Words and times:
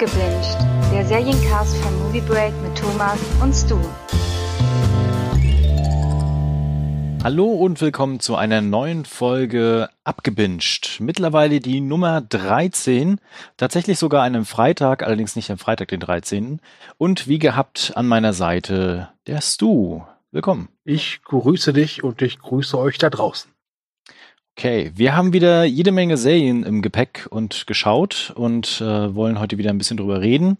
Abgebinged, 0.00 0.56
der 0.92 1.04
Seriencast 1.04 1.76
von 1.78 1.98
Movie 1.98 2.20
Break 2.20 2.52
mit 2.62 2.78
Thomas 2.78 3.18
und 3.42 3.52
Stu. 3.52 3.80
Hallo 7.24 7.46
und 7.46 7.80
willkommen 7.80 8.20
zu 8.20 8.36
einer 8.36 8.60
neuen 8.60 9.04
Folge 9.04 9.88
Abgebinged. 10.04 11.00
Mittlerweile 11.00 11.58
die 11.58 11.80
Nummer 11.80 12.20
13, 12.20 13.20
tatsächlich 13.56 13.98
sogar 13.98 14.22
an 14.22 14.36
einem 14.36 14.44
Freitag, 14.44 15.02
allerdings 15.02 15.34
nicht 15.34 15.50
am 15.50 15.58
Freitag, 15.58 15.88
den 15.88 15.98
13. 15.98 16.60
Und 16.96 17.26
wie 17.26 17.40
gehabt 17.40 17.90
an 17.96 18.06
meiner 18.06 18.34
Seite 18.34 19.08
der 19.26 19.40
Stu. 19.40 20.02
Willkommen. 20.30 20.68
Ich 20.84 21.22
grüße 21.24 21.72
dich 21.72 22.04
und 22.04 22.22
ich 22.22 22.38
grüße 22.38 22.78
euch 22.78 22.98
da 22.98 23.10
draußen. 23.10 23.50
Okay, 24.58 24.90
wir 24.92 25.14
haben 25.14 25.32
wieder 25.32 25.62
jede 25.62 25.92
Menge 25.92 26.16
Serien 26.16 26.64
im 26.64 26.82
Gepäck 26.82 27.28
und 27.30 27.68
geschaut 27.68 28.32
und 28.34 28.80
äh, 28.80 29.14
wollen 29.14 29.38
heute 29.38 29.56
wieder 29.56 29.70
ein 29.70 29.78
bisschen 29.78 29.98
drüber 29.98 30.20
reden. 30.20 30.56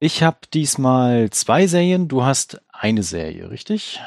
Ich 0.00 0.22
habe 0.22 0.38
diesmal 0.54 1.28
zwei 1.28 1.66
Serien, 1.66 2.08
du 2.08 2.24
hast 2.24 2.62
eine 2.72 3.02
Serie, 3.02 3.50
richtig? 3.50 4.00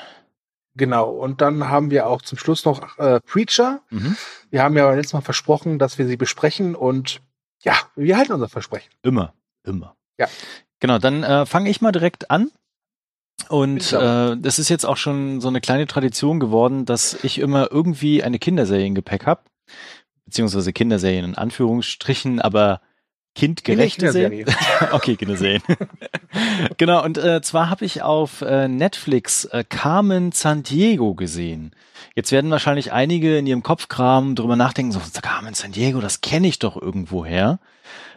Genau, 0.74 1.12
und 1.12 1.42
dann 1.42 1.70
haben 1.70 1.92
wir 1.92 2.08
auch 2.08 2.24
zum 2.24 2.40
Schluss 2.40 2.66
noch 2.66 2.98
äh, 2.98 3.20
Preacher. 3.20 3.82
Mhm. 3.92 4.18
Wir 4.50 4.64
haben 4.64 4.76
ja 4.76 4.92
letztes 4.92 5.14
Mal 5.14 5.22
versprochen, 5.22 5.78
dass 5.78 6.00
wir 6.00 6.08
sie 6.08 6.18
besprechen 6.18 6.74
und 6.74 7.22
ja, 7.62 7.76
wir 7.96 8.18
halten 8.18 8.34
unser 8.34 8.50
Versprechen. 8.50 8.90
Immer, 9.04 9.36
immer. 9.64 9.96
Ja. 10.18 10.28
Genau, 10.80 10.98
dann 10.98 11.22
äh, 11.22 11.46
fange 11.46 11.70
ich 11.70 11.80
mal 11.80 11.92
direkt 11.92 12.32
an. 12.32 12.50
Und 13.50 13.94
äh, 13.94 14.36
das 14.38 14.60
ist 14.60 14.70
jetzt 14.70 14.86
auch 14.86 14.98
schon 14.98 15.40
so 15.42 15.48
eine 15.48 15.62
kleine 15.62 15.88
Tradition 15.88 16.40
geworden, 16.40 16.86
dass 16.86 17.24
ich 17.24 17.40
immer 17.40 17.72
irgendwie 17.72 18.24
eine 18.24 18.40
Kinderserie 18.40 18.88
im 18.88 18.96
Gepäck 18.96 19.26
habe. 19.26 19.42
Beziehungsweise 20.26 20.74
Kinderserien 20.74 21.24
in 21.24 21.36
Anführungsstrichen, 21.36 22.42
aber 22.42 22.82
kindgerechte 23.36 24.12
Serien. 24.12 24.50
okay, 24.92 25.16
Kinderserien. 25.16 25.62
genau, 26.78 27.06
und 27.06 27.18
äh, 27.18 27.42
zwar 27.42 27.70
habe 27.70 27.86
ich 27.86 28.02
auf 28.02 28.42
äh, 28.42 28.68
Netflix 28.68 29.46
äh, 29.46 29.64
Carmen 29.68 30.32
San 30.34 30.64
Diego 30.64 31.14
gesehen. 31.14 31.72
Jetzt 32.16 32.32
werden 32.32 32.52
wahrscheinlich 32.52 32.92
einige 32.92 33.38
in 33.38 33.48
ihrem 33.48 33.64
Kopfkram 33.64 34.36
drüber 34.36 34.56
nachdenken, 34.56 34.92
so 34.92 35.00
Carmen 35.22 35.54
San 35.54 35.72
Diego, 35.72 36.02
das 36.02 36.22
kenne 36.22 36.48
ich 36.48 36.60
doch 36.60 36.82
irgendwoher. 36.82 37.60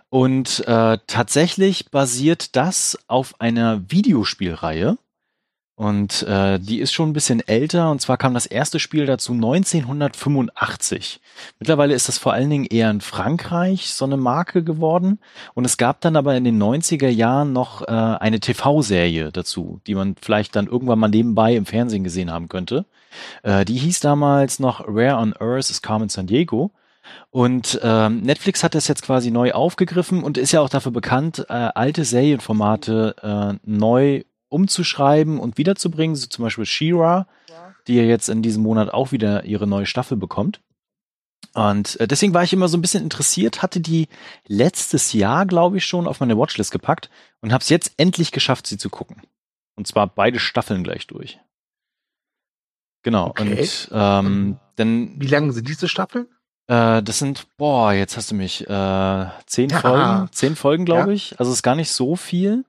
Und 0.08 0.66
äh, 0.66 0.98
tatsächlich 1.06 1.90
basiert 1.90 2.56
das 2.56 2.98
auf 3.06 3.40
einer 3.40 3.82
Videospielreihe 3.90 4.96
und 5.80 6.24
äh, 6.24 6.58
die 6.58 6.78
ist 6.78 6.92
schon 6.92 7.08
ein 7.08 7.14
bisschen 7.14 7.40
älter. 7.40 7.90
Und 7.90 8.02
zwar 8.02 8.18
kam 8.18 8.34
das 8.34 8.44
erste 8.44 8.78
Spiel 8.78 9.06
dazu 9.06 9.32
1985. 9.32 11.22
Mittlerweile 11.58 11.94
ist 11.94 12.06
das 12.06 12.18
vor 12.18 12.34
allen 12.34 12.50
Dingen 12.50 12.66
eher 12.66 12.90
in 12.90 13.00
Frankreich 13.00 13.94
so 13.94 14.04
eine 14.04 14.18
Marke 14.18 14.62
geworden. 14.62 15.20
Und 15.54 15.64
es 15.64 15.78
gab 15.78 16.02
dann 16.02 16.16
aber 16.16 16.36
in 16.36 16.44
den 16.44 16.62
90er 16.62 17.08
Jahren 17.08 17.54
noch 17.54 17.80
äh, 17.80 17.92
eine 17.92 18.40
TV-Serie 18.40 19.32
dazu, 19.32 19.80
die 19.86 19.94
man 19.94 20.16
vielleicht 20.20 20.54
dann 20.54 20.66
irgendwann 20.66 20.98
mal 20.98 21.08
nebenbei 21.08 21.56
im 21.56 21.64
Fernsehen 21.64 22.04
gesehen 22.04 22.30
haben 22.30 22.50
könnte. 22.50 22.84
Äh, 23.42 23.64
die 23.64 23.78
hieß 23.78 24.00
damals 24.00 24.58
noch 24.58 24.84
Rare 24.86 25.16
on 25.16 25.32
Earth 25.40 25.70
is 25.70 25.80
Carmen 25.80 26.10
San 26.10 26.26
Diego. 26.26 26.72
Und 27.30 27.80
ähm, 27.82 28.20
Netflix 28.20 28.62
hat 28.62 28.74
das 28.74 28.86
jetzt 28.86 29.02
quasi 29.02 29.30
neu 29.30 29.52
aufgegriffen 29.52 30.22
und 30.22 30.36
ist 30.36 30.52
ja 30.52 30.60
auch 30.60 30.68
dafür 30.68 30.92
bekannt, 30.92 31.46
äh, 31.48 31.54
alte 31.54 32.04
Serienformate 32.04 33.16
äh, 33.22 33.58
neu 33.64 34.24
umzuschreiben 34.50 35.38
und 35.38 35.56
wiederzubringen, 35.56 36.14
so 36.14 36.26
zum 36.26 36.44
Beispiel 36.44 36.66
She-Ra, 36.66 37.26
die 37.86 37.94
ja 37.94 38.02
jetzt 38.02 38.28
in 38.28 38.42
diesem 38.42 38.62
Monat 38.62 38.92
auch 38.92 39.12
wieder 39.12 39.44
ihre 39.44 39.66
neue 39.66 39.86
Staffel 39.86 40.16
bekommt. 40.16 40.60
Und 41.54 41.98
äh, 41.98 42.06
deswegen 42.06 42.34
war 42.34 42.44
ich 42.44 42.52
immer 42.52 42.68
so 42.68 42.76
ein 42.76 42.82
bisschen 42.82 43.02
interessiert, 43.02 43.62
hatte 43.62 43.80
die 43.80 44.08
letztes 44.46 45.12
Jahr, 45.12 45.46
glaube 45.46 45.78
ich, 45.78 45.86
schon 45.86 46.06
auf 46.06 46.20
meine 46.20 46.36
Watchlist 46.36 46.70
gepackt 46.70 47.10
und 47.40 47.52
habe 47.52 47.62
es 47.62 47.68
jetzt 47.70 47.94
endlich 47.96 48.30
geschafft, 48.30 48.66
sie 48.66 48.78
zu 48.78 48.90
gucken. 48.90 49.22
Und 49.74 49.86
zwar 49.86 50.06
beide 50.06 50.38
Staffeln 50.38 50.84
gleich 50.84 51.06
durch. 51.06 51.40
Genau. 53.02 53.28
Okay. 53.28 53.58
Und 53.58 53.88
ähm, 53.92 54.58
dann. 54.76 55.14
Wie 55.20 55.26
lange 55.26 55.52
sind 55.52 55.66
diese 55.66 55.88
Staffeln? 55.88 56.26
Äh, 56.66 57.02
das 57.02 57.18
sind, 57.18 57.46
boah, 57.56 57.92
jetzt 57.92 58.16
hast 58.16 58.30
du 58.30 58.34
mich, 58.34 58.68
äh, 58.68 59.26
zehn 59.46 59.70
ja. 59.70 59.80
Folgen, 59.80 60.28
zehn 60.32 60.54
Folgen, 60.54 60.84
glaube 60.84 61.08
ja. 61.08 61.14
ich. 61.14 61.40
Also 61.40 61.50
ist 61.52 61.62
gar 61.62 61.74
nicht 61.74 61.90
so 61.90 62.14
viel 62.14 62.64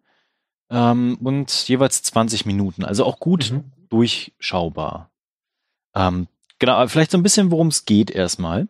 ähm, 0.71 1.17
und 1.21 1.51
jeweils 1.67 2.01
20 2.01 2.45
Minuten. 2.45 2.83
Also 2.83 3.05
auch 3.05 3.19
gut 3.19 3.51
mhm. 3.51 3.65
durchschaubar. 3.89 5.11
Ähm, 5.93 6.27
genau, 6.57 6.87
vielleicht 6.87 7.11
so 7.11 7.17
ein 7.17 7.23
bisschen, 7.23 7.51
worum 7.51 7.67
es 7.67 7.85
geht 7.85 8.09
erstmal. 8.09 8.67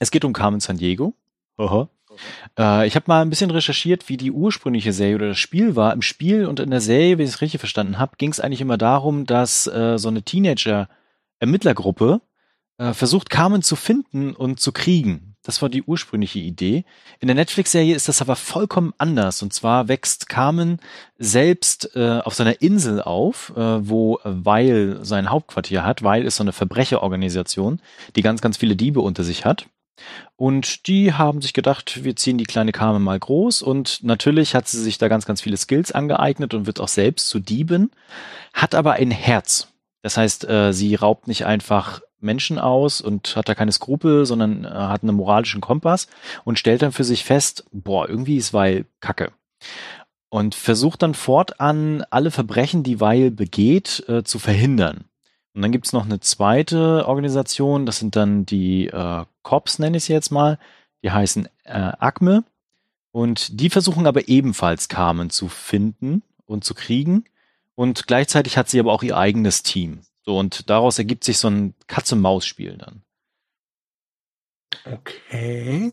Es 0.00 0.10
geht 0.10 0.24
um 0.24 0.32
Carmen 0.32 0.60
San 0.60 0.76
Diego. 0.76 1.14
Aha. 1.56 1.88
Äh, 2.58 2.86
ich 2.86 2.96
habe 2.96 3.04
mal 3.06 3.22
ein 3.22 3.30
bisschen 3.30 3.50
recherchiert, 3.50 4.08
wie 4.08 4.16
die 4.16 4.32
ursprüngliche 4.32 4.92
Serie 4.92 5.14
oder 5.14 5.28
das 5.28 5.38
Spiel 5.38 5.76
war. 5.76 5.92
Im 5.92 6.02
Spiel 6.02 6.46
und 6.46 6.60
in 6.60 6.70
der 6.70 6.80
Serie, 6.80 7.18
wie 7.18 7.22
ich 7.22 7.30
es 7.30 7.40
richtig 7.40 7.60
verstanden 7.60 7.98
habe, 7.98 8.16
ging 8.16 8.30
es 8.30 8.40
eigentlich 8.40 8.60
immer 8.60 8.78
darum, 8.78 9.24
dass 9.24 9.66
äh, 9.68 9.98
so 9.98 10.08
eine 10.08 10.22
Teenager-Ermittlergruppe 10.22 12.20
äh, 12.78 12.92
versucht, 12.92 13.30
Carmen 13.30 13.62
zu 13.62 13.76
finden 13.76 14.34
und 14.34 14.58
zu 14.58 14.72
kriegen. 14.72 15.27
Das 15.48 15.62
war 15.62 15.70
die 15.70 15.82
ursprüngliche 15.82 16.40
Idee. 16.40 16.84
In 17.20 17.28
der 17.28 17.34
Netflix-Serie 17.34 17.94
ist 17.94 18.06
das 18.06 18.20
aber 18.20 18.36
vollkommen 18.36 18.92
anders. 18.98 19.42
Und 19.42 19.54
zwar 19.54 19.88
wächst 19.88 20.28
Carmen 20.28 20.78
selbst 21.16 21.96
äh, 21.96 22.20
auf 22.22 22.34
seiner 22.34 22.60
Insel 22.60 23.00
auf, 23.00 23.54
äh, 23.56 23.88
wo 23.88 24.20
Weil 24.24 24.98
sein 25.06 25.30
Hauptquartier 25.30 25.86
hat. 25.86 26.02
Weil 26.02 26.26
ist 26.26 26.36
so 26.36 26.44
eine 26.44 26.52
Verbrecherorganisation, 26.52 27.80
die 28.14 28.20
ganz, 28.20 28.42
ganz 28.42 28.58
viele 28.58 28.76
Diebe 28.76 29.00
unter 29.00 29.24
sich 29.24 29.46
hat. 29.46 29.64
Und 30.36 30.86
die 30.86 31.14
haben 31.14 31.40
sich 31.40 31.54
gedacht, 31.54 32.04
wir 32.04 32.14
ziehen 32.14 32.36
die 32.36 32.44
kleine 32.44 32.72
Carmen 32.72 33.02
mal 33.02 33.18
groß. 33.18 33.62
Und 33.62 34.04
natürlich 34.04 34.54
hat 34.54 34.68
sie 34.68 34.82
sich 34.82 34.98
da 34.98 35.08
ganz, 35.08 35.24
ganz 35.24 35.40
viele 35.40 35.56
Skills 35.56 35.92
angeeignet 35.92 36.52
und 36.52 36.66
wird 36.66 36.78
auch 36.78 36.88
selbst 36.88 37.30
zu 37.30 37.38
Dieben, 37.38 37.90
hat 38.52 38.74
aber 38.74 38.92
ein 38.92 39.10
Herz. 39.10 39.68
Das 40.02 40.18
heißt, 40.18 40.46
äh, 40.46 40.74
sie 40.74 40.94
raubt 40.94 41.26
nicht 41.26 41.46
einfach 41.46 42.02
Menschen 42.20 42.58
aus 42.58 43.00
und 43.00 43.36
hat 43.36 43.48
da 43.48 43.54
keine 43.54 43.72
Skrupel, 43.72 44.26
sondern 44.26 44.64
äh, 44.64 44.68
hat 44.68 45.02
einen 45.02 45.16
moralischen 45.16 45.60
Kompass 45.60 46.08
und 46.44 46.58
stellt 46.58 46.82
dann 46.82 46.92
für 46.92 47.04
sich 47.04 47.24
fest, 47.24 47.64
boah, 47.72 48.08
irgendwie 48.08 48.36
ist 48.36 48.52
Weil 48.52 48.86
Kacke. 49.00 49.32
Und 50.30 50.54
versucht 50.54 51.02
dann 51.02 51.14
fortan 51.14 52.04
alle 52.10 52.30
Verbrechen, 52.30 52.82
die 52.82 53.00
Weil 53.00 53.30
begeht, 53.30 54.04
äh, 54.08 54.24
zu 54.24 54.38
verhindern. 54.38 55.04
Und 55.54 55.62
dann 55.62 55.72
gibt's 55.72 55.92
noch 55.92 56.04
eine 56.04 56.20
zweite 56.20 57.08
Organisation, 57.08 57.86
das 57.86 57.98
sind 57.98 58.14
dann 58.14 58.44
die 58.46 58.88
äh, 58.88 59.24
Cops, 59.42 59.78
nenne 59.78 59.96
ich 59.96 60.04
sie 60.04 60.12
jetzt 60.12 60.30
mal. 60.30 60.58
Die 61.02 61.10
heißen 61.10 61.48
äh, 61.64 61.92
ACME. 61.98 62.44
Und 63.10 63.60
die 63.60 63.70
versuchen 63.70 64.06
aber 64.06 64.28
ebenfalls 64.28 64.88
Carmen 64.88 65.30
zu 65.30 65.48
finden 65.48 66.22
und 66.46 66.64
zu 66.64 66.74
kriegen. 66.74 67.24
Und 67.74 68.06
gleichzeitig 68.06 68.56
hat 68.56 68.68
sie 68.68 68.78
aber 68.78 68.92
auch 68.92 69.02
ihr 69.02 69.16
eigenes 69.16 69.62
Team. 69.62 70.02
So, 70.28 70.36
und 70.36 70.68
daraus 70.68 70.98
ergibt 70.98 71.24
sich 71.24 71.38
so 71.38 71.48
ein 71.48 71.74
Katz-und-Maus-Spiel 71.86 72.76
dann. 72.76 73.00
Okay. 74.84 75.90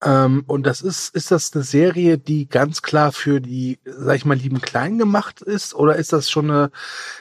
Ähm, 0.00 0.44
und 0.46 0.64
das 0.64 0.80
ist, 0.80 1.12
ist 1.12 1.32
das 1.32 1.52
eine 1.52 1.64
Serie, 1.64 2.16
die 2.16 2.46
ganz 2.46 2.82
klar 2.82 3.10
für 3.10 3.40
die, 3.40 3.80
sag 3.84 4.14
ich 4.14 4.24
mal, 4.24 4.36
lieben 4.36 4.60
Kleinen 4.60 4.96
gemacht 4.96 5.42
ist? 5.42 5.74
Oder 5.74 5.96
ist 5.96 6.12
das 6.12 6.30
schon 6.30 6.52
eine 6.52 6.70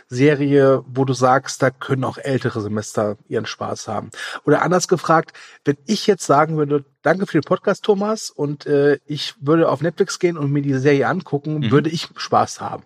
Serie, 0.10 0.84
wo 0.86 1.06
du 1.06 1.14
sagst, 1.14 1.64
da 1.64 1.72
können 1.72 2.04
auch 2.04 2.20
ältere 2.20 2.62
Semester 2.62 3.18
ihren 3.28 3.48
Spaß 3.48 3.88
haben? 3.88 4.12
Oder 4.46 4.62
anders 4.62 4.88
gefragt, 4.88 5.36
wenn 5.66 5.78
ich 5.88 6.06
jetzt 6.06 6.28
sagen 6.28 6.56
würde, 6.58 6.86
danke 7.02 7.26
für 7.26 7.40
den 7.40 7.48
Podcast, 7.48 7.84
Thomas, 7.84 8.30
und 8.30 8.68
äh, 8.68 9.00
ich 9.08 9.34
würde 9.40 9.70
auf 9.70 9.82
Netflix 9.82 10.20
gehen 10.20 10.38
und 10.38 10.52
mir 10.52 10.62
die 10.62 10.76
Serie 10.76 11.08
angucken, 11.08 11.62
mhm. 11.62 11.72
würde 11.72 11.90
ich 11.90 12.10
Spaß 12.16 12.62
haben? 12.62 12.84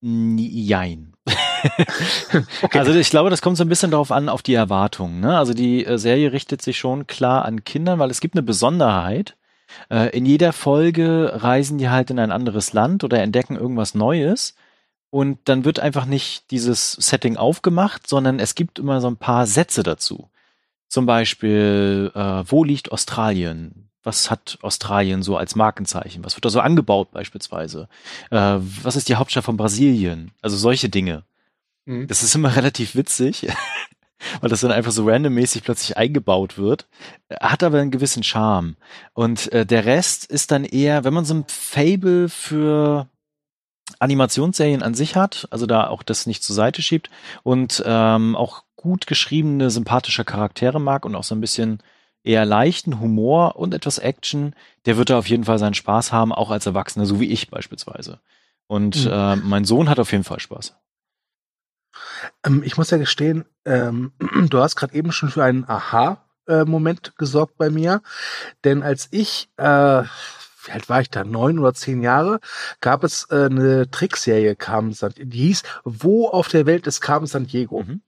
Jein. 0.00 1.12
okay. 2.62 2.78
Also 2.78 2.92
ich 2.92 3.10
glaube, 3.10 3.30
das 3.30 3.42
kommt 3.42 3.56
so 3.56 3.64
ein 3.64 3.68
bisschen 3.68 3.90
darauf 3.90 4.12
an, 4.12 4.28
auf 4.28 4.42
die 4.42 4.54
Erwartungen. 4.54 5.20
Ne? 5.20 5.36
Also 5.36 5.54
die 5.54 5.84
äh, 5.84 5.98
Serie 5.98 6.32
richtet 6.32 6.62
sich 6.62 6.78
schon 6.78 7.06
klar 7.06 7.44
an 7.44 7.64
Kindern, 7.64 7.98
weil 7.98 8.10
es 8.10 8.20
gibt 8.20 8.34
eine 8.34 8.42
Besonderheit. 8.42 9.36
Äh, 9.90 10.16
in 10.16 10.26
jeder 10.26 10.52
Folge 10.52 11.32
reisen 11.34 11.78
die 11.78 11.88
halt 11.88 12.10
in 12.10 12.18
ein 12.18 12.32
anderes 12.32 12.72
Land 12.72 13.04
oder 13.04 13.20
entdecken 13.22 13.56
irgendwas 13.56 13.94
Neues. 13.94 14.54
Und 15.10 15.38
dann 15.44 15.64
wird 15.64 15.80
einfach 15.80 16.04
nicht 16.04 16.50
dieses 16.50 16.92
Setting 16.92 17.36
aufgemacht, 17.36 18.06
sondern 18.06 18.38
es 18.38 18.54
gibt 18.54 18.78
immer 18.78 19.00
so 19.00 19.08
ein 19.08 19.16
paar 19.16 19.46
Sätze 19.46 19.82
dazu. 19.82 20.28
Zum 20.88 21.06
Beispiel, 21.06 22.12
äh, 22.14 22.44
wo 22.46 22.64
liegt 22.64 22.92
Australien? 22.92 23.90
Was 24.02 24.30
hat 24.30 24.58
Australien 24.62 25.22
so 25.22 25.36
als 25.36 25.54
Markenzeichen? 25.54 26.24
Was 26.24 26.36
wird 26.36 26.44
da 26.44 26.50
so 26.50 26.60
angebaut 26.60 27.10
beispielsweise? 27.10 27.88
Äh, 28.30 28.56
was 28.82 28.96
ist 28.96 29.08
die 29.08 29.16
Hauptstadt 29.16 29.44
von 29.44 29.56
Brasilien? 29.56 30.30
Also 30.40 30.56
solche 30.56 30.88
Dinge. 30.88 31.24
Mhm. 31.88 32.06
Das 32.06 32.22
ist 32.22 32.34
immer 32.34 32.54
relativ 32.56 32.94
witzig, 32.94 33.48
weil 34.40 34.50
das 34.50 34.60
dann 34.60 34.70
einfach 34.70 34.92
so 34.92 35.08
randommäßig 35.08 35.64
plötzlich 35.64 35.96
eingebaut 35.96 36.58
wird. 36.58 36.86
Hat 37.40 37.62
aber 37.62 37.80
einen 37.80 37.90
gewissen 37.90 38.22
Charme. 38.22 38.76
Und 39.14 39.50
äh, 39.52 39.66
der 39.66 39.86
Rest 39.86 40.26
ist 40.26 40.50
dann 40.50 40.64
eher, 40.64 41.04
wenn 41.04 41.14
man 41.14 41.24
so 41.24 41.34
ein 41.34 41.44
Fable 41.48 42.28
für 42.28 43.08
Animationsserien 43.98 44.82
an 44.82 44.94
sich 44.94 45.16
hat, 45.16 45.48
also 45.50 45.66
da 45.66 45.88
auch 45.88 46.02
das 46.02 46.26
nicht 46.26 46.42
zur 46.42 46.54
Seite 46.54 46.82
schiebt 46.82 47.10
und 47.42 47.82
ähm, 47.86 48.36
auch 48.36 48.64
gut 48.76 49.06
geschriebene, 49.06 49.70
sympathische 49.70 50.24
Charaktere 50.24 50.80
mag 50.80 51.04
und 51.04 51.14
auch 51.14 51.24
so 51.24 51.34
ein 51.34 51.40
bisschen 51.40 51.78
eher 52.22 52.44
leichten 52.44 53.00
Humor 53.00 53.56
und 53.56 53.72
etwas 53.72 53.98
Action, 53.98 54.54
der 54.84 54.98
wird 54.98 55.08
da 55.08 55.18
auf 55.18 55.28
jeden 55.28 55.44
Fall 55.44 55.58
seinen 55.58 55.74
Spaß 55.74 56.12
haben, 56.12 56.32
auch 56.32 56.50
als 56.50 56.66
Erwachsener, 56.66 57.06
so 57.06 57.18
wie 57.18 57.30
ich 57.30 57.48
beispielsweise. 57.48 58.20
Und 58.66 59.06
mhm. 59.06 59.10
äh, 59.10 59.36
mein 59.36 59.64
Sohn 59.64 59.88
hat 59.88 59.98
auf 59.98 60.12
jeden 60.12 60.24
Fall 60.24 60.38
Spaß. 60.38 60.76
Ähm, 62.44 62.62
ich 62.64 62.76
muss 62.76 62.90
ja 62.90 62.98
gestehen, 62.98 63.44
ähm, 63.64 64.12
du 64.50 64.58
hast 64.58 64.76
gerade 64.76 64.94
eben 64.94 65.12
schon 65.12 65.30
für 65.30 65.44
einen 65.44 65.68
Aha-Moment 65.68 67.16
gesorgt 67.16 67.56
bei 67.56 67.70
mir, 67.70 68.02
denn 68.64 68.82
als 68.82 69.08
ich 69.10 69.48
äh, 69.56 70.02
wie 70.68 70.72
alt 70.72 70.88
war 70.88 71.00
ich 71.00 71.10
da, 71.10 71.24
neun 71.24 71.58
oder 71.58 71.74
zehn 71.74 72.02
Jahre, 72.02 72.40
gab 72.80 73.04
es 73.04 73.26
äh, 73.30 73.46
eine 73.46 73.90
Trickserie, 73.90 74.54
Carmen 74.54 74.92
San, 74.92 75.14
die 75.16 75.46
hieß 75.46 75.62
Wo 75.84 76.28
auf 76.28 76.48
der 76.48 76.66
Welt 76.66 76.86
ist 76.86 77.00
Carmen 77.00 77.26
San 77.26 77.46
Diego? 77.46 77.82
Mhm. 77.82 78.02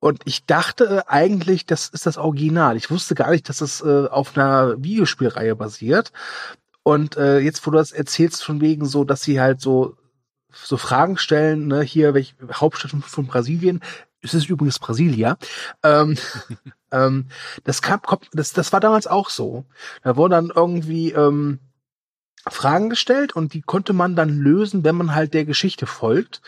Und 0.00 0.20
ich 0.26 0.44
dachte 0.44 0.84
äh, 0.84 1.02
eigentlich, 1.06 1.66
das 1.66 1.88
ist 1.88 2.06
das 2.06 2.18
Original. 2.18 2.76
Ich 2.76 2.90
wusste 2.90 3.14
gar 3.14 3.30
nicht, 3.30 3.48
dass 3.48 3.60
es 3.60 3.80
äh, 3.80 4.06
auf 4.06 4.36
einer 4.36 4.82
Videospielreihe 4.82 5.56
basiert. 5.56 6.12
Und 6.82 7.16
äh, 7.16 7.38
jetzt, 7.38 7.66
wo 7.66 7.70
du 7.70 7.78
das 7.78 7.92
erzählst, 7.92 8.44
von 8.44 8.60
wegen 8.60 8.84
so, 8.84 9.04
dass 9.04 9.22
sie 9.22 9.40
halt 9.40 9.62
so 9.62 9.96
so 10.54 10.76
Fragen 10.76 11.16
stellen, 11.18 11.66
ne, 11.66 11.82
hier 11.82 12.14
welche 12.14 12.34
Hauptstadt 12.52 12.92
von 12.92 13.26
Brasilien, 13.26 13.80
es 14.24 14.34
ist 14.34 14.48
übrigens 14.48 14.78
Brasilia. 14.78 15.36
Ähm, 15.82 16.16
ähm, 16.92 17.26
das 17.64 17.82
kam, 17.82 18.00
das, 18.32 18.52
das 18.52 18.72
war 18.72 18.80
damals 18.80 19.06
auch 19.06 19.28
so. 19.28 19.64
Da 20.02 20.16
wurde 20.16 20.34
dann 20.36 20.52
irgendwie 20.54 21.12
ähm, 21.12 21.60
Fragen 22.50 22.90
gestellt 22.90 23.34
und 23.34 23.54
die 23.54 23.62
konnte 23.62 23.92
man 23.92 24.16
dann 24.16 24.28
lösen, 24.28 24.84
wenn 24.84 24.96
man 24.96 25.14
halt 25.14 25.32
der 25.32 25.44
Geschichte 25.44 25.86
folgt. 25.86 26.42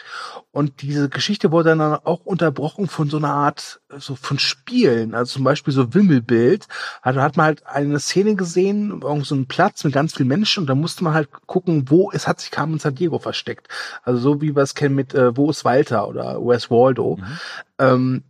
Und 0.51 0.83
diese 0.83 1.09
Geschichte 1.09 1.53
wurde 1.53 1.77
dann 1.77 1.81
auch 1.81 2.25
unterbrochen 2.25 2.87
von 2.87 3.09
so 3.09 3.17
einer 3.17 3.33
Art, 3.33 3.81
so 3.97 4.15
von 4.15 4.39
Spielen. 4.39 5.15
Also 5.15 5.35
zum 5.35 5.45
Beispiel 5.45 5.73
so 5.73 5.95
Wimmelbild. 5.95 6.69
Also 7.03 7.23
hat 7.23 7.37
man 7.37 7.47
halt 7.47 7.67
eine 7.67 7.99
Szene 7.99 8.37
gesehen, 8.37 9.01
irgend 9.03 9.27
so 9.27 9.35
einen 9.35 9.47
Platz 9.47 9.85
mit 9.85 9.95
ganz 9.95 10.15
vielen 10.15 10.29
Menschen 10.29 10.63
und 10.63 10.67
da 10.67 10.75
musste 10.75 11.05
man 11.05 11.15
halt 11.15 11.29
gucken, 11.47 11.91
wo 11.91 12.11
es 12.13 12.29
hat 12.29 12.41
sich 12.41 12.51
Carmen 12.51 12.79
San 12.79 12.95
Diego 12.95 13.19
versteckt. 13.19 13.69
Also 14.03 14.21
so 14.21 14.41
wie 14.43 14.55
wir 14.55 14.63
es 14.63 14.75
kennen 14.75 14.95
mit 14.95 15.15
äh, 15.15 15.37
Wo 15.37 15.51
ist 15.51 15.65
Walter 15.65 16.09
oder 16.09 16.39
Where's 16.41 16.71
Waldo. 16.71 17.17
Mhm. 17.17 17.39
Ähm, 17.79 18.25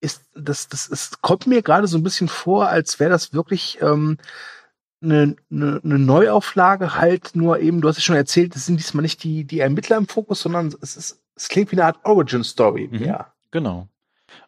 ist, 0.00 0.22
das, 0.34 0.68
das, 0.68 0.88
es 0.88 1.20
kommt 1.22 1.46
mir 1.46 1.62
gerade 1.62 1.86
so 1.86 1.96
ein 1.96 2.02
bisschen 2.02 2.28
vor, 2.28 2.68
als 2.68 3.00
wäre 3.00 3.10
das 3.10 3.32
wirklich, 3.32 3.78
ähm, 3.80 4.18
eine, 5.02 5.36
eine, 5.50 5.80
eine 5.84 5.98
Neuauflage 5.98 6.96
halt 6.96 7.34
nur 7.34 7.60
eben, 7.60 7.80
du 7.80 7.88
hast 7.88 7.98
es 7.98 8.04
schon 8.04 8.16
erzählt, 8.16 8.56
es 8.56 8.66
sind 8.66 8.78
diesmal 8.78 9.02
nicht 9.02 9.22
die, 9.22 9.44
die 9.44 9.60
Ermittler 9.60 9.96
im 9.96 10.08
Fokus, 10.08 10.40
sondern 10.40 10.74
es 10.80 10.96
ist, 10.96 11.22
es 11.34 11.48
klingt 11.48 11.70
wie 11.72 11.76
eine 11.76 11.84
Art 11.84 11.98
Origin 12.04 12.44
Story. 12.44 12.88
Mhm, 12.90 13.04
ja. 13.04 13.32
Genau. 13.50 13.88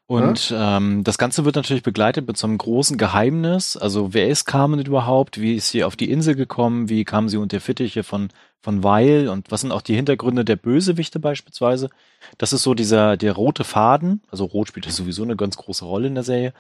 Und 0.07 0.49
ja? 0.51 0.79
ähm, 0.79 1.05
das 1.05 1.19
Ganze 1.19 1.45
wird 1.45 1.57
natürlich 1.57 1.83
begleitet 1.83 2.27
mit 2.27 2.39
so 2.39 2.47
einem 2.47 2.57
großen 2.57 2.97
Geheimnis. 2.97 3.77
Also 3.77 4.15
wer 4.15 4.29
ist 4.29 4.47
Carmen 4.47 4.81
überhaupt? 4.81 5.39
Wie 5.39 5.55
ist 5.55 5.69
sie 5.69 5.85
auf 5.85 5.97
die 5.97 6.11
Insel 6.11 6.35
gekommen? 6.35 6.89
Wie 6.89 7.05
kam 7.05 7.29
sie 7.29 7.37
unter 7.37 7.61
Fittiche 7.61 8.03
von 8.03 8.31
von 8.61 8.83
Weil? 8.83 9.29
Und 9.29 9.51
was 9.51 9.61
sind 9.61 9.71
auch 9.71 9.83
die 9.83 9.95
Hintergründe 9.95 10.47
der 10.47 10.57
Bösewichte 10.57 11.21
beispielsweise? 11.21 11.91
Das 12.39 12.55
ist 12.55 12.63
so 12.63 12.73
dieser 12.73 13.19
der 13.19 13.35
rote 13.35 13.65
Faden. 13.65 14.23
Also 14.31 14.47
Rot 14.47 14.69
spielt 14.69 14.91
sowieso 14.91 15.25
eine 15.25 15.37
ganz 15.37 15.59
große 15.59 15.85
Rolle 15.85 16.09
in 16.09 16.15
der 16.15 16.25
Serie. 16.25 16.55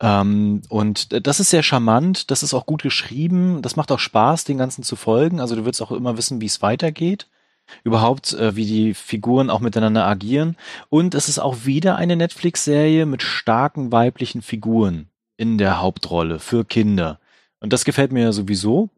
Ähm, 0.00 0.62
und 0.68 1.24
das 1.24 1.38
ist 1.38 1.50
sehr 1.50 1.62
charmant. 1.62 2.32
Das 2.32 2.42
ist 2.42 2.52
auch 2.52 2.66
gut 2.66 2.82
geschrieben. 2.82 3.62
Das 3.62 3.76
macht 3.76 3.92
auch 3.92 4.00
Spaß, 4.00 4.42
den 4.42 4.58
ganzen 4.58 4.82
zu 4.82 4.96
folgen. 4.96 5.38
Also 5.38 5.54
du 5.54 5.64
wirst 5.64 5.80
auch 5.80 5.92
immer 5.92 6.16
wissen, 6.16 6.40
wie 6.40 6.46
es 6.46 6.62
weitergeht 6.62 7.28
überhaupt, 7.84 8.32
äh, 8.34 8.56
wie 8.56 8.66
die 8.66 8.94
Figuren 8.94 9.50
auch 9.50 9.60
miteinander 9.60 10.06
agieren. 10.06 10.56
Und 10.88 11.14
es 11.14 11.28
ist 11.28 11.38
auch 11.38 11.64
wieder 11.64 11.96
eine 11.96 12.16
Netflix-Serie 12.16 13.06
mit 13.06 13.22
starken 13.22 13.92
weiblichen 13.92 14.42
Figuren 14.42 15.08
in 15.36 15.58
der 15.58 15.80
Hauptrolle 15.80 16.38
für 16.38 16.64
Kinder. 16.64 17.20
Und 17.60 17.72
das 17.72 17.84
gefällt 17.84 18.12
mir 18.12 18.32
sowieso. 18.32 18.90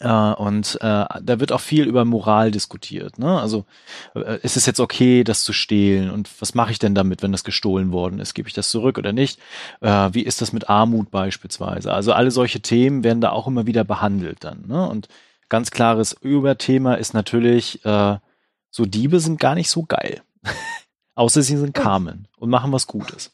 Äh, 0.00 0.08
und 0.08 0.76
äh, 0.80 1.04
da 1.20 1.40
wird 1.40 1.52
auch 1.52 1.60
viel 1.60 1.84
über 1.86 2.04
Moral 2.04 2.50
diskutiert. 2.50 3.18
Ne? 3.18 3.40
Also 3.40 3.66
äh, 4.14 4.38
ist 4.42 4.56
es 4.56 4.66
jetzt 4.66 4.80
okay, 4.80 5.24
das 5.24 5.44
zu 5.44 5.52
stehlen? 5.52 6.10
Und 6.10 6.30
was 6.40 6.54
mache 6.54 6.72
ich 6.72 6.78
denn 6.78 6.94
damit, 6.94 7.22
wenn 7.22 7.32
das 7.32 7.44
gestohlen 7.44 7.92
worden 7.92 8.18
ist? 8.18 8.34
Gebe 8.34 8.48
ich 8.48 8.54
das 8.54 8.70
zurück 8.70 8.98
oder 8.98 9.12
nicht? 9.12 9.38
Äh, 9.80 10.10
wie 10.12 10.22
ist 10.22 10.40
das 10.40 10.52
mit 10.52 10.70
Armut 10.70 11.10
beispielsweise? 11.10 11.92
Also 11.92 12.12
alle 12.12 12.30
solche 12.30 12.60
Themen 12.60 13.04
werden 13.04 13.20
da 13.20 13.30
auch 13.30 13.46
immer 13.46 13.66
wieder 13.66 13.84
behandelt 13.84 14.44
dann. 14.44 14.64
Ne? 14.66 14.88
Und 14.88 15.08
ganz 15.52 15.70
klares 15.70 16.16
Überthema 16.22 16.94
ist 16.94 17.12
natürlich, 17.12 17.84
äh, 17.84 18.16
so 18.70 18.86
Diebe 18.86 19.20
sind 19.20 19.38
gar 19.38 19.54
nicht 19.54 19.68
so 19.68 19.82
geil. 19.82 20.22
Außer 21.14 21.42
sie 21.42 21.58
sind 21.58 21.74
Carmen 21.74 22.26
und 22.38 22.48
machen 22.48 22.72
was 22.72 22.86
Gutes. 22.86 23.32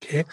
Okay. 0.00 0.24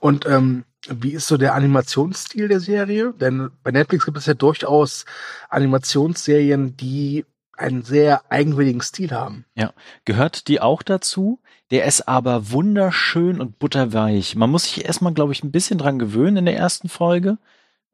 Und 0.00 0.26
ähm, 0.26 0.64
wie 0.88 1.12
ist 1.12 1.28
so 1.28 1.36
der 1.36 1.54
Animationsstil 1.54 2.48
der 2.48 2.58
Serie? 2.58 3.14
Denn 3.20 3.52
bei 3.62 3.70
Netflix 3.70 4.04
gibt 4.04 4.18
es 4.18 4.26
ja 4.26 4.34
durchaus 4.34 5.04
Animationsserien, 5.50 6.76
die 6.76 7.24
einen 7.56 7.82
sehr 7.82 8.28
eigenwilligen 8.28 8.80
Stil 8.80 9.12
haben. 9.12 9.44
Ja, 9.54 9.72
gehört 10.04 10.48
die 10.48 10.60
auch 10.60 10.82
dazu? 10.82 11.38
Der 11.70 11.84
ist 11.84 12.08
aber 12.08 12.50
wunderschön 12.50 13.40
und 13.40 13.60
butterweich. 13.60 14.34
Man 14.34 14.50
muss 14.50 14.64
sich 14.64 14.84
erstmal, 14.84 15.14
glaube 15.14 15.32
ich, 15.32 15.44
ein 15.44 15.52
bisschen 15.52 15.78
dran 15.78 16.00
gewöhnen 16.00 16.38
in 16.38 16.46
der 16.46 16.56
ersten 16.56 16.88
Folge 16.88 17.38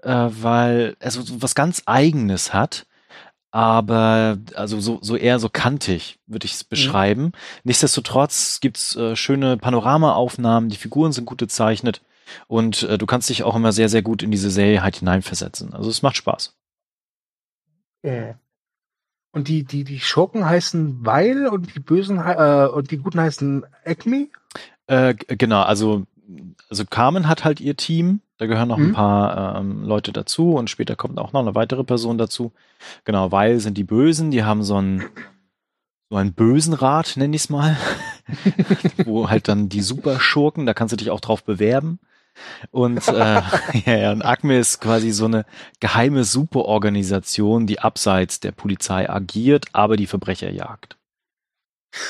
äh, 0.03 0.29
weil 0.31 0.97
er 1.01 1.11
so, 1.11 1.23
was 1.43 1.55
ganz 1.55 1.83
Eigenes 1.87 2.53
hat 2.53 2.87
aber 3.53 4.39
also 4.55 4.81
so, 4.81 4.99
so 5.03 5.15
eher 5.15 5.39
so 5.39 5.51
kantig, 5.51 6.19
würde 6.27 6.47
ich 6.47 6.55
es 6.55 6.65
mhm. 6.65 6.69
beschreiben. 6.71 7.23
Mhm. 7.23 7.33
Nichtsdestotrotz 7.65 8.61
gibt's 8.61 8.97
äh, 8.97 9.15
schöne 9.15 9.59
Panoramaaufnahmen, 9.59 10.71
die 10.71 10.77
Figuren 10.77 11.13
sind 11.13 11.27
gut 11.27 11.39
gezeichnet 11.39 12.01
und 12.49 12.83
äh, 12.85 12.97
du 12.97 13.05
kannst 13.07 13.29
dich 13.29 13.43
auch 13.43 13.55
immer 13.55 13.73
sehr, 13.73 13.91
sehr 13.91 14.03
gut 14.03 14.23
in 14.23 14.31
diese 14.31 14.51
Serie 14.51 14.83
halt 14.83 14.97
hineinversetzen. 14.97 15.75
Also 15.75 15.91
es 15.91 16.03
macht 16.03 16.17
Spaß. 16.17 16.57
Yeah. 18.05 18.39
Und 19.33 19.49
die, 19.49 19.65
die, 19.65 19.85
die 19.85 20.01
Schurken 20.01 20.45
heißen 20.45 21.05
Weil 21.05 21.47
und 21.47 21.75
die 21.75 21.81
Bösen 21.81 22.19
äh, 22.19 22.69
und 22.73 22.91
die 22.91 22.99
Guten 22.99 23.21
heißen 23.21 23.65
Acme? 23.85 24.29
Äh, 24.87 25.15
genau, 25.15 25.63
also, 25.63 26.07
also 26.69 26.85
Carmen 26.85 27.29
hat 27.29 27.45
halt 27.45 27.61
ihr 27.61 27.77
Team, 27.77 28.21
da 28.39 28.47
gehören 28.47 28.69
noch 28.69 28.79
mhm. 28.79 28.87
ein 28.87 28.93
paar 28.93 29.57
ähm, 29.57 29.85
Leute 29.85 30.13
dazu 30.13 30.55
und 30.55 30.71
später 30.71 30.97
kommt 30.97 31.19
auch 31.19 31.33
noch 31.33 31.41
eine 31.41 31.55
weitere 31.55 31.85
Person 31.85 32.19
dazu. 32.19 32.53
Genau, 33.05 33.33
weil 33.33 33.61
sind 33.61 33.79
die 33.79 33.85
Bösen, 33.85 34.31
die 34.31 34.45
haben 34.45 34.63
so 34.63 34.77
einen 34.77 35.05
so 36.13 36.19
einen 36.19 36.35
bösen 36.35 36.75
Rat, 36.75 37.17
nenne 37.17 37.35
ich 37.35 37.45
es 37.45 37.49
mal, 37.49 37.75
wo 39.07 39.31
halt 39.31 39.49
dann 39.49 39.71
die 39.71 39.81
Superschurken, 39.81 40.67
da 40.67 40.75
kannst 40.75 40.93
du 40.93 40.97
dich 40.97 41.09
auch 41.09 41.21
drauf 41.21 41.43
bewerben. 41.43 42.01
Und, 42.71 43.09
äh, 43.09 43.13
ja, 43.87 43.97
ja, 43.97 44.13
und 44.13 44.23
ACME 44.23 44.59
ist 44.59 44.81
quasi 44.81 45.11
so 45.11 45.25
eine 45.25 45.47
geheime 45.81 46.25
Superorganisation, 46.25 47.67
die 47.67 47.81
abseits 47.81 48.41
der 48.41 48.53
Polizei 48.53 49.09
agiert, 49.09 49.67
aber 49.73 49.97
die 49.97 50.07
Verbrecher 50.07 50.51
jagt. 50.51 50.99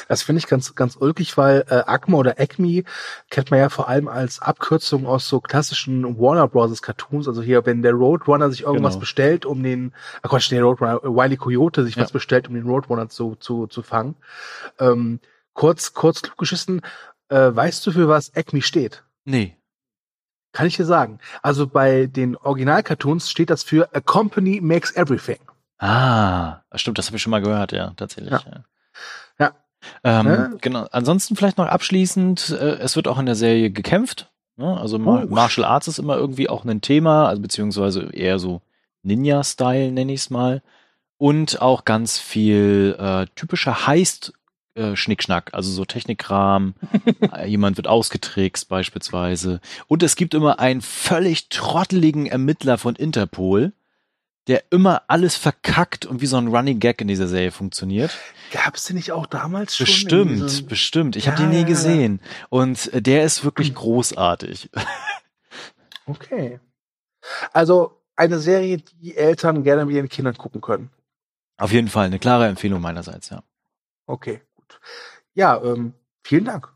Das 0.08 0.22
finde 0.22 0.38
ich 0.38 0.46
ganz, 0.46 0.74
ganz 0.74 0.96
ulkig, 0.96 1.36
weil 1.36 1.64
äh, 1.68 1.82
ACMA 1.86 2.18
oder 2.18 2.38
ACME 2.38 2.84
kennt 3.30 3.50
man 3.50 3.60
ja 3.60 3.68
vor 3.68 3.88
allem 3.88 4.08
als 4.08 4.40
Abkürzung 4.40 5.06
aus 5.06 5.28
so 5.28 5.40
klassischen 5.40 6.18
Warner 6.18 6.48
Bros. 6.48 6.82
Cartoons. 6.82 7.28
Also 7.28 7.42
hier, 7.42 7.66
wenn 7.66 7.82
der 7.82 7.92
Roadrunner 7.92 8.50
sich 8.50 8.62
irgendwas 8.62 8.94
genau. 8.94 9.00
bestellt, 9.00 9.46
um 9.46 9.62
den, 9.62 9.92
ach 10.22 10.30
Quatsch, 10.30 10.50
der 10.50 10.62
Roadrunner, 10.62 11.02
Wiley 11.02 11.36
Coyote 11.36 11.84
sich 11.84 11.96
ja. 11.96 12.02
was 12.02 12.12
bestellt, 12.12 12.48
um 12.48 12.54
den 12.54 12.66
Roadrunner 12.66 13.08
zu, 13.08 13.36
zu, 13.36 13.66
zu 13.66 13.82
fangen. 13.82 14.16
Ähm, 14.78 15.20
kurz, 15.52 15.92
kurz 15.92 16.22
geschissen, 16.36 16.82
äh, 17.28 17.54
weißt 17.54 17.86
du, 17.86 17.92
für 17.92 18.08
was 18.08 18.34
ACME 18.34 18.62
steht? 18.62 19.04
Nee. 19.24 19.56
Kann 20.52 20.66
ich 20.66 20.76
dir 20.76 20.84
sagen. 20.84 21.18
Also 21.42 21.66
bei 21.66 22.06
den 22.06 22.36
Original-Cartoons 22.36 23.30
steht 23.30 23.50
das 23.50 23.62
für 23.62 23.94
A 23.94 24.00
Company 24.00 24.60
Makes 24.60 24.94
Everything. 24.96 25.38
Ah, 25.78 26.60
stimmt, 26.74 26.98
das 26.98 27.06
habe 27.06 27.16
ich 27.16 27.22
schon 27.22 27.30
mal 27.30 27.42
gehört, 27.42 27.72
ja, 27.72 27.92
tatsächlich. 27.96 28.32
Ja. 28.32 28.64
ja. 29.38 29.54
Ähm, 30.04 30.26
ja. 30.26 30.50
Genau. 30.60 30.86
Ansonsten 30.90 31.36
vielleicht 31.36 31.58
noch 31.58 31.66
abschließend, 31.66 32.50
äh, 32.50 32.78
es 32.78 32.96
wird 32.96 33.08
auch 33.08 33.18
in 33.18 33.26
der 33.26 33.34
Serie 33.34 33.70
gekämpft. 33.70 34.30
Ne? 34.56 34.78
Also 34.78 34.96
oh. 34.96 35.26
Martial 35.28 35.64
Arts 35.64 35.88
ist 35.88 35.98
immer 35.98 36.16
irgendwie 36.16 36.48
auch 36.48 36.64
ein 36.64 36.80
Thema, 36.80 37.28
also 37.28 37.40
beziehungsweise 37.42 38.10
eher 38.12 38.38
so 38.38 38.60
Ninja-Style, 39.02 39.92
nenne 39.92 40.12
ich 40.12 40.20
es 40.20 40.30
mal. 40.30 40.62
Und 41.18 41.62
auch 41.62 41.84
ganz 41.84 42.18
viel 42.18 42.96
äh, 42.98 43.26
typischer 43.36 43.86
Heist 43.86 44.32
äh, 44.74 44.96
Schnickschnack, 44.96 45.52
also 45.52 45.70
so 45.70 45.84
Technikkram, 45.84 46.74
äh, 47.36 47.46
jemand 47.46 47.76
wird 47.76 47.88
ausgetrickst 47.88 48.68
beispielsweise. 48.68 49.60
Und 49.86 50.02
es 50.02 50.16
gibt 50.16 50.34
immer 50.34 50.60
einen 50.60 50.80
völlig 50.80 51.48
trotteligen 51.50 52.26
Ermittler 52.26 52.78
von 52.78 52.96
Interpol, 52.96 53.72
der 54.49 54.64
immer 54.70 55.02
alles 55.06 55.37
verkackt 55.37 56.04
und 56.04 56.20
wie 56.20 56.26
so 56.26 56.37
ein 56.37 56.49
Running 56.49 56.80
Gag 56.80 57.00
in 57.00 57.08
dieser 57.08 57.28
Serie 57.28 57.52
funktioniert. 57.52 58.16
Gab 58.50 58.75
es 58.75 58.84
den 58.84 58.96
nicht 58.96 59.12
auch 59.12 59.26
damals 59.26 59.76
schon? 59.76 59.87
Bestimmt, 59.87 60.68
bestimmt. 60.68 61.16
Ich 61.16 61.26
ja, 61.26 61.32
habe 61.32 61.42
den 61.42 61.50
nie 61.50 61.64
gesehen. 61.64 62.20
Und 62.49 62.92
äh, 62.92 63.00
der 63.00 63.25
ist 63.25 63.44
wirklich 63.44 63.68
hm. 63.68 63.75
großartig. 63.75 64.70
Okay. 66.04 66.58
Also 67.52 68.02
eine 68.16 68.40
Serie, 68.40 68.78
die 68.78 69.16
Eltern 69.16 69.62
gerne 69.62 69.84
mit 69.87 69.94
ihren 69.94 70.08
Kindern 70.08 70.37
gucken 70.37 70.61
können. 70.61 70.90
Auf 71.58 71.70
jeden 71.70 71.88
Fall 71.88 72.06
eine 72.06 72.18
klare 72.18 72.49
Empfehlung 72.49 72.80
meinerseits, 72.80 73.30
ja. 73.30 73.44
Okay, 74.06 74.42
gut. 74.56 74.80
Ja, 75.34 75.62
ähm, 75.62 75.94
vielen 76.25 76.44
Dank. 76.44 76.72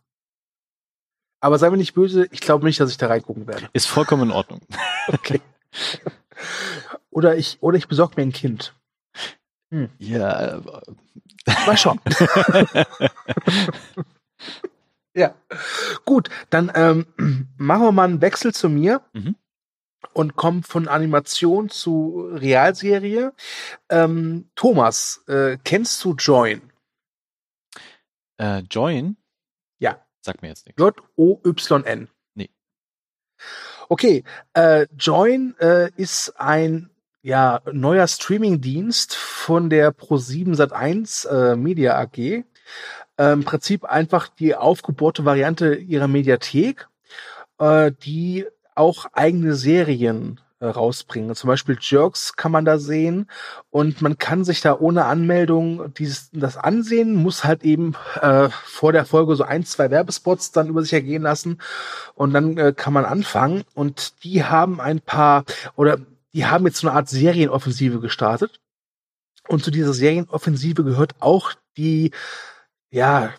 Aber 1.40 1.58
sei 1.58 1.70
mir 1.70 1.76
nicht 1.76 1.94
böse, 1.94 2.28
ich 2.30 2.40
glaube 2.40 2.64
nicht, 2.64 2.78
dass 2.80 2.90
ich 2.90 2.98
da 2.98 3.08
reingucken 3.08 3.46
werde. 3.46 3.68
Ist 3.72 3.86
vollkommen 3.86 4.24
in 4.24 4.30
Ordnung. 4.30 4.60
Okay. 5.08 5.40
oder 7.16 7.34
ich, 7.38 7.56
oder 7.62 7.78
ich 7.78 7.88
besorge 7.88 8.12
mir 8.16 8.24
ein 8.24 8.32
Kind. 8.32 8.74
Hm. 9.70 9.88
Ja. 9.98 10.58
Äh, 10.58 10.60
Mal 11.66 11.76
schauen. 11.78 11.98
ja. 15.14 15.34
Gut, 16.04 16.28
dann 16.50 16.70
ähm, 16.74 17.06
machen 17.56 17.82
wir 17.84 17.92
mal 17.92 18.04
einen 18.04 18.20
Wechsel 18.20 18.52
zu 18.52 18.68
mir. 18.68 19.00
Mhm. 19.14 19.34
Und 20.12 20.36
kommen 20.36 20.62
von 20.62 20.88
Animation 20.88 21.70
zu 21.70 22.28
Realserie. 22.32 23.32
Ähm, 23.88 24.50
Thomas, 24.54 25.24
äh, 25.26 25.56
kennst 25.64 26.04
du 26.04 26.14
Join? 26.14 26.70
Äh, 28.36 28.58
Join? 28.70 29.16
Ja. 29.78 30.04
Sag 30.20 30.42
mir 30.42 30.48
jetzt 30.48 30.66
nichts. 30.66 30.80
J-O-Y-N. 30.80 32.08
Nee. 32.34 32.50
Okay, 33.88 34.22
äh, 34.52 34.86
Join 34.98 35.54
äh, 35.58 35.90
ist 35.96 36.38
ein 36.38 36.90
ja, 37.26 37.60
neuer 37.72 38.06
Streaming-Dienst 38.06 39.16
von 39.16 39.68
der 39.68 39.92
Pro7 39.92 40.54
Sat1 40.54 41.28
äh, 41.28 41.56
Media 41.56 41.98
AG. 41.98 42.18
Äh, 42.18 42.44
Im 43.18 43.42
Prinzip 43.42 43.84
einfach 43.84 44.28
die 44.28 44.54
aufgebohrte 44.54 45.24
Variante 45.24 45.74
ihrer 45.74 46.06
Mediathek, 46.06 46.86
äh, 47.58 47.90
die 48.04 48.46
auch 48.76 49.06
eigene 49.12 49.56
Serien 49.56 50.40
äh, 50.60 50.66
rausbringen. 50.66 51.34
Zum 51.34 51.48
Beispiel 51.48 51.76
Jerks 51.80 52.36
kann 52.36 52.52
man 52.52 52.64
da 52.64 52.78
sehen 52.78 53.28
und 53.70 54.02
man 54.02 54.18
kann 54.18 54.44
sich 54.44 54.60
da 54.60 54.78
ohne 54.78 55.06
Anmeldung 55.06 55.92
dieses, 55.94 56.30
das 56.30 56.56
ansehen, 56.56 57.16
muss 57.16 57.42
halt 57.42 57.64
eben 57.64 57.96
äh, 58.20 58.50
vor 58.50 58.92
der 58.92 59.04
Folge 59.04 59.34
so 59.34 59.42
ein, 59.42 59.64
zwei 59.64 59.90
Werbespots 59.90 60.52
dann 60.52 60.68
über 60.68 60.80
sich 60.80 60.92
ergehen 60.92 61.22
lassen 61.22 61.60
und 62.14 62.32
dann 62.32 62.56
äh, 62.56 62.72
kann 62.72 62.92
man 62.92 63.04
anfangen 63.04 63.64
und 63.74 64.22
die 64.22 64.44
haben 64.44 64.80
ein 64.80 65.00
paar 65.00 65.44
oder 65.74 65.98
die 66.36 66.44
haben 66.44 66.66
jetzt 66.66 66.78
so 66.78 66.88
eine 66.88 66.96
Art 66.96 67.08
Serienoffensive 67.08 67.98
gestartet 67.98 68.60
und 69.48 69.64
zu 69.64 69.70
dieser 69.70 69.94
Serienoffensive 69.94 70.84
gehört 70.84 71.14
auch 71.20 71.54
die, 71.78 72.10
ja, 72.90 73.32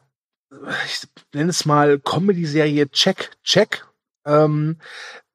ich 0.85 1.07
nenne 1.33 1.51
es 1.51 1.65
mal 1.65 1.99
Comedy-Serie 1.99 2.89
Check 2.89 3.37
Check 3.43 3.85
ähm, 4.25 4.77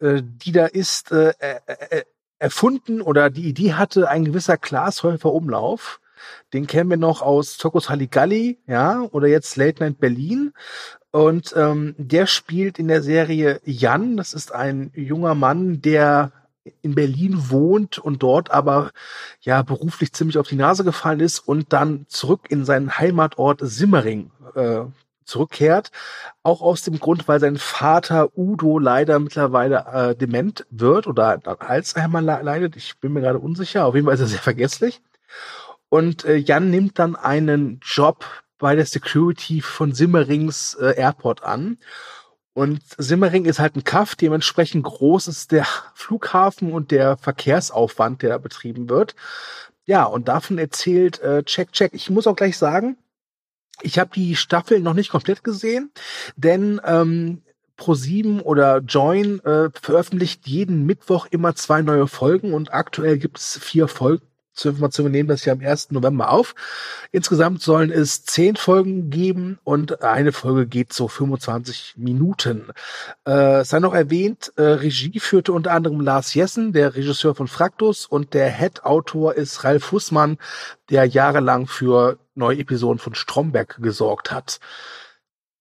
äh, 0.00 0.22
die 0.22 0.50
da 0.50 0.66
ist, 0.66 1.12
äh, 1.12 1.34
äh, 1.38 1.60
äh, 1.66 2.02
erfunden 2.40 3.00
oder 3.00 3.30
die 3.30 3.48
Idee 3.48 3.74
hatte 3.74 4.08
ein 4.08 4.24
gewisser 4.24 4.56
Klaas 4.56 5.04
Häufer 5.04 5.32
Umlauf. 5.32 6.00
Den 6.52 6.66
kennen 6.66 6.90
wir 6.90 6.96
noch 6.96 7.22
aus 7.22 7.58
Zirkus 7.58 7.88
Halligalli, 7.88 8.58
ja, 8.66 9.02
oder 9.12 9.28
jetzt 9.28 9.56
Late 9.56 9.82
Night 9.82 9.98
Berlin. 9.98 10.52
Und 11.12 11.54
ähm, 11.56 11.94
der 11.98 12.26
spielt 12.26 12.78
in 12.78 12.88
der 12.88 13.02
Serie 13.02 13.60
Jan. 13.64 14.16
Das 14.16 14.34
ist 14.34 14.52
ein 14.52 14.90
junger 14.94 15.34
Mann, 15.34 15.82
der 15.82 16.32
in 16.82 16.94
Berlin 16.94 17.50
wohnt 17.50 17.98
und 17.98 18.22
dort 18.22 18.50
aber 18.50 18.90
ja 19.40 19.62
beruflich 19.62 20.12
ziemlich 20.12 20.38
auf 20.38 20.48
die 20.48 20.56
Nase 20.56 20.84
gefallen 20.84 21.20
ist 21.20 21.40
und 21.40 21.72
dann 21.72 22.06
zurück 22.08 22.46
in 22.50 22.64
seinen 22.64 22.98
Heimatort 22.98 23.60
Simmering 23.62 24.30
äh, 24.54 24.82
zurückkehrt. 25.24 25.90
Auch 26.42 26.60
aus 26.60 26.82
dem 26.82 26.98
Grund, 26.98 27.28
weil 27.28 27.40
sein 27.40 27.56
Vater 27.56 28.36
Udo 28.36 28.78
leider 28.78 29.18
mittlerweile 29.18 29.86
äh, 29.92 30.16
dement 30.16 30.66
wird 30.70 31.06
oder 31.06 31.40
an 31.44 31.56
Alzheimer 31.58 32.20
leidet. 32.20 32.76
Ich 32.76 32.98
bin 32.98 33.12
mir 33.12 33.20
gerade 33.20 33.38
unsicher. 33.38 33.86
Auf 33.86 33.94
jeden 33.94 34.06
Fall 34.06 34.14
ist 34.14 34.20
er 34.20 34.26
sehr 34.26 34.40
vergesslich. 34.40 35.00
Und 35.88 36.24
äh, 36.24 36.36
Jan 36.36 36.70
nimmt 36.70 36.98
dann 36.98 37.16
einen 37.16 37.80
Job 37.82 38.24
bei 38.58 38.76
der 38.76 38.86
Security 38.86 39.60
von 39.60 39.92
Simmerings 39.92 40.74
äh, 40.74 40.94
Airport 40.96 41.42
an. 41.42 41.78
Und 42.54 42.82
Simmering 42.98 43.46
ist 43.46 43.58
halt 43.58 43.76
ein 43.76 43.84
Kaff, 43.84 44.14
dementsprechend 44.14 44.84
groß 44.84 45.28
ist 45.28 45.52
der 45.52 45.66
Flughafen 45.94 46.72
und 46.72 46.90
der 46.90 47.16
Verkehrsaufwand, 47.16 48.22
der 48.22 48.30
da 48.30 48.38
betrieben 48.38 48.90
wird. 48.90 49.14
Ja, 49.86 50.04
und 50.04 50.28
davon 50.28 50.58
erzählt 50.58 51.20
äh, 51.20 51.42
Check 51.44 51.72
Check. 51.72 51.92
Ich 51.94 52.10
muss 52.10 52.26
auch 52.26 52.36
gleich 52.36 52.58
sagen, 52.58 52.96
ich 53.80 53.98
habe 53.98 54.10
die 54.14 54.36
Staffel 54.36 54.80
noch 54.80 54.94
nicht 54.94 55.10
komplett 55.10 55.42
gesehen, 55.42 55.90
denn 56.36 56.80
ähm, 56.84 57.42
Pro7 57.78 58.42
oder 58.42 58.78
Join 58.78 59.40
äh, 59.40 59.70
veröffentlicht 59.72 60.46
jeden 60.46 60.84
Mittwoch 60.84 61.26
immer 61.30 61.54
zwei 61.54 61.82
neue 61.82 62.06
Folgen 62.06 62.52
und 62.52 62.72
aktuell 62.72 63.18
gibt 63.18 63.38
es 63.38 63.58
vier 63.58 63.88
Folgen 63.88 64.26
zur 64.52 64.72
Information, 64.72 65.06
wir 65.06 65.10
nehmen 65.10 65.28
das 65.28 65.44
ja 65.44 65.52
am 65.52 65.60
1. 65.60 65.90
November 65.90 66.30
auf. 66.30 66.54
Insgesamt 67.10 67.62
sollen 67.62 67.90
es 67.90 68.24
zehn 68.24 68.56
Folgen 68.56 69.10
geben 69.10 69.58
und 69.64 70.02
eine 70.02 70.32
Folge 70.32 70.66
geht 70.66 70.92
so 70.92 71.08
25 71.08 71.94
Minuten. 71.96 72.68
Äh, 73.24 73.64
sei 73.64 73.78
noch 73.78 73.94
erwähnt, 73.94 74.52
äh, 74.56 74.62
Regie 74.62 75.20
führte 75.20 75.52
unter 75.52 75.72
anderem 75.72 76.00
Lars 76.00 76.34
Jessen, 76.34 76.72
der 76.72 76.94
Regisseur 76.94 77.34
von 77.34 77.48
Fraktus 77.48 78.06
und 78.06 78.34
der 78.34 78.50
Head-Autor 78.50 79.34
ist 79.34 79.64
Ralf 79.64 79.84
Fußmann, 79.84 80.38
der 80.90 81.06
jahrelang 81.06 81.66
für 81.66 82.18
neue 82.34 82.58
Episoden 82.58 82.98
von 82.98 83.14
Stromberg 83.14 83.78
gesorgt 83.80 84.30
hat. 84.30 84.60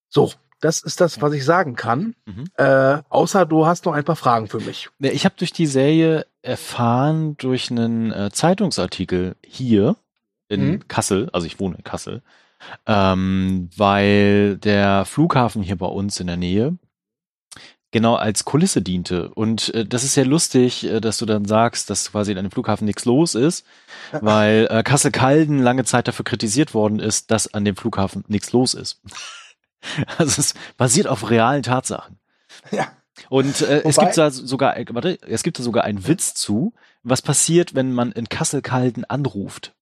So, 0.10 0.32
das 0.62 0.82
ist 0.82 1.02
das, 1.02 1.22
was 1.22 1.34
ich 1.34 1.44
sagen 1.44 1.76
kann. 1.76 2.16
Mhm. 2.26 2.46
Äh, 2.56 3.00
außer 3.10 3.46
du 3.46 3.66
hast 3.66 3.86
noch 3.86 3.94
ein 3.94 4.06
paar 4.06 4.16
Fragen 4.16 4.48
für 4.48 4.60
mich. 4.60 4.90
Ich 5.00 5.26
habe 5.26 5.36
durch 5.38 5.52
die 5.52 5.66
Serie 5.66 6.26
erfahren, 6.42 7.36
durch 7.38 7.70
einen 7.72 8.12
äh, 8.12 8.30
Zeitungsartikel 8.32 9.36
hier 9.46 9.96
in 10.48 10.66
mhm. 10.66 10.88
Kassel, 10.88 11.30
also 11.34 11.48
ich 11.48 11.60
wohne 11.60 11.76
in 11.76 11.84
Kassel, 11.84 12.22
ähm, 12.86 13.70
weil 13.76 14.58
der 14.58 15.06
Flughafen 15.06 15.64
hier 15.64 15.78
bei 15.78 15.88
uns 15.88 16.20
in 16.20 16.28
der 16.28 16.38
Nähe 16.38 16.78
genau 17.92 18.16
als 18.16 18.46
Kulisse 18.46 18.82
diente. 18.82 19.30
Und 19.30 19.74
äh, 19.74 19.86
das 19.86 20.04
ist 20.04 20.14
sehr 20.14 20.26
lustig, 20.26 20.86
äh, 20.86 21.00
dass 21.00 21.18
du 21.18 21.26
dann 21.26 21.46
sagst, 21.46 21.90
dass 21.90 22.12
quasi 22.12 22.32
in 22.32 22.38
einem 22.38 22.52
Flughafen 22.52 22.86
nichts 22.86 23.06
los 23.06 23.36
ist, 23.36 23.66
weil 24.12 24.68
äh, 24.70 24.84
Kassel-Calden 24.84 25.60
lange 25.60 25.86
Zeit 25.86 26.08
dafür 26.08 26.26
kritisiert 26.26 26.74
worden 26.74 27.00
ist, 27.00 27.32
dass 27.32 27.54
an 27.54 27.66
dem 27.66 27.76
Flughafen 27.76 28.24
nichts 28.28 28.52
los 28.54 28.74
ist. 28.74 29.02
Also 30.18 30.40
es 30.40 30.54
basiert 30.78 31.08
auf 31.08 31.30
realen 31.30 31.64
Tatsachen. 31.64 32.20
Ja. 32.72 32.92
Und 33.30 33.62
äh, 33.62 33.82
es 33.84 33.98
gibt 33.98 34.18
da 34.18 34.32
sogar, 34.32 34.78
äh, 34.78 34.86
warte, 34.90 35.20
es 35.22 35.44
gibt 35.44 35.60
da 35.60 35.64
sogar 35.64 35.84
einen 35.84 36.08
Witz 36.08 36.34
zu, 36.34 36.74
was 37.04 37.22
passiert, 37.22 37.76
wenn 37.76 37.92
man 37.92 38.12
in 38.12 38.30
Kassel-Calden 38.30 39.06
anruft. 39.06 39.76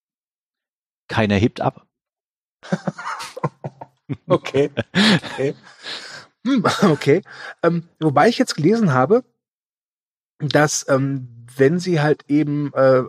Keiner 1.08 1.36
hebt 1.36 1.62
ab. 1.62 1.88
okay. 4.28 4.72
Okay. 5.34 5.56
Hm, 6.46 6.66
okay. 6.84 7.22
Ähm, 7.64 7.90
wobei 8.00 8.30
ich 8.30 8.38
jetzt 8.38 8.56
gelesen 8.56 8.94
habe, 8.94 9.24
dass 10.40 10.88
ähm, 10.90 11.46
wenn 11.56 11.80
sie 11.80 12.00
halt 12.00 12.26
eben 12.30 12.74
äh, 12.74 13.04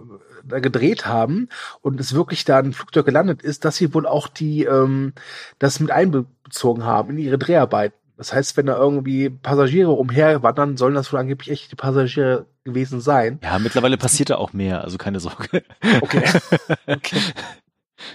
gedreht 0.58 1.06
haben 1.06 1.48
und 1.80 2.00
es 2.00 2.14
wirklich 2.14 2.44
da 2.44 2.58
ein 2.58 2.72
Flugzeug 2.72 3.06
gelandet 3.06 3.42
ist, 3.42 3.64
dass 3.64 3.76
sie 3.76 3.94
wohl 3.94 4.06
auch 4.06 4.28
die 4.28 4.64
ähm, 4.64 5.12
das 5.58 5.80
mit 5.80 5.90
einbezogen 5.90 6.84
haben 6.84 7.10
in 7.10 7.18
ihre 7.18 7.38
Dreharbeiten. 7.38 7.96
Das 8.16 8.34
heißt, 8.34 8.56
wenn 8.58 8.66
da 8.66 8.76
irgendwie 8.76 9.30
Passagiere 9.30 9.92
umherwandern, 9.92 10.76
sollen 10.76 10.94
das 10.94 11.10
wohl 11.10 11.20
angeblich 11.20 11.50
echt 11.50 11.72
die 11.72 11.76
Passagiere 11.76 12.44
gewesen 12.64 13.00
sein. 13.00 13.38
Ja, 13.42 13.58
mittlerweile 13.58 13.96
passiert 13.96 14.28
da 14.28 14.36
auch 14.36 14.52
mehr, 14.52 14.84
also 14.84 14.98
keine 14.98 15.20
Sorge. 15.20 15.62
Okay. 16.02 16.24
okay. 16.86 17.20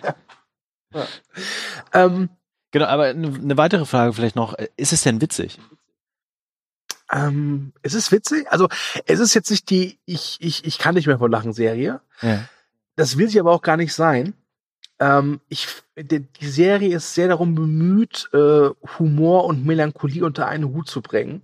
Ja. 0.04 0.16
Ja. 0.94 1.08
Ähm, 1.94 2.30
genau, 2.72 2.86
aber 2.86 3.06
eine 3.06 3.58
weitere 3.58 3.86
Frage 3.86 4.14
vielleicht 4.14 4.36
noch. 4.36 4.54
Ist 4.78 4.94
es 4.94 5.02
denn 5.02 5.22
witzig? 5.22 5.60
Ähm, 7.12 7.74
es 7.82 7.94
ist 7.94 8.12
witzig. 8.12 8.48
Also 8.50 8.68
es 9.06 9.20
ist 9.20 9.34
jetzt 9.34 9.52
nicht 9.52 9.70
die 9.70 10.00
ich 10.06 10.38
ich 10.40 10.66
ich 10.66 10.78
kann 10.78 10.96
nicht 10.96 11.08
mehr 11.08 11.20
vor 11.20 11.30
Lachen 11.30 11.54
Serie. 11.54 12.02
Ja. 12.22 12.46
Das 12.96 13.18
will 13.18 13.30
sie 13.30 13.40
aber 13.40 13.52
auch 13.52 13.62
gar 13.62 13.78
nicht 13.78 13.94
sein. 13.94 14.34
Ähm, 15.00 15.42
ich 15.50 15.68
die, 15.98 16.22
die 16.22 16.48
Serie 16.48 16.96
ist 16.96 17.14
sehr 17.14 17.28
darum 17.28 17.56
bemüht, 17.56 18.30
äh, 18.34 18.70
Humor 19.00 19.46
und 19.46 19.66
Melancholie 19.66 20.26
unter 20.26 20.48
einen 20.48 20.74
Hut 20.74 20.88
zu 20.88 21.02
bringen. 21.02 21.42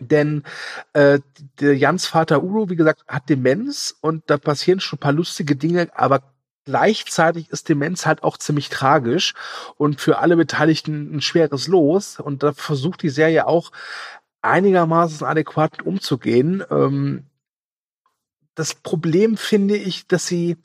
Denn 0.00 0.44
äh, 0.92 1.20
der 1.60 1.76
Jans 1.76 2.06
Vater 2.06 2.42
Udo, 2.42 2.70
wie 2.70 2.76
gesagt, 2.76 3.04
hat 3.08 3.28
Demenz 3.28 3.96
und 4.00 4.22
da 4.28 4.38
passieren 4.38 4.80
schon 4.80 4.98
ein 4.98 5.00
paar 5.00 5.12
lustige 5.12 5.56
Dinge, 5.56 5.88
aber 5.94 6.22
gleichzeitig 6.64 7.50
ist 7.50 7.68
Demenz 7.68 8.06
halt 8.06 8.22
auch 8.22 8.36
ziemlich 8.36 8.68
tragisch 8.68 9.34
und 9.76 10.00
für 10.00 10.18
alle 10.18 10.36
Beteiligten 10.36 11.16
ein 11.16 11.20
schweres 11.22 11.66
Los. 11.66 12.20
Und 12.20 12.42
da 12.42 12.52
versucht 12.52 13.02
die 13.02 13.08
Serie 13.08 13.46
auch 13.46 13.72
einigermaßen 14.42 15.26
adäquat 15.26 15.82
umzugehen. 15.82 16.64
Ähm, 16.70 17.26
das 18.54 18.74
Problem 18.74 19.36
finde 19.36 19.76
ich, 19.76 20.06
dass 20.08 20.26
sie 20.26 20.56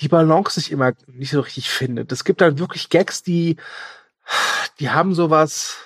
die 0.00 0.08
Balance 0.08 0.58
nicht 0.58 0.70
immer 0.70 0.92
nicht 1.06 1.30
so 1.30 1.40
richtig 1.40 1.70
findet. 1.70 2.10
Es 2.10 2.24
gibt 2.24 2.40
dann 2.40 2.58
wirklich 2.58 2.88
Gags, 2.88 3.22
die, 3.22 3.56
die 4.80 4.90
haben 4.90 5.14
sowas, 5.14 5.76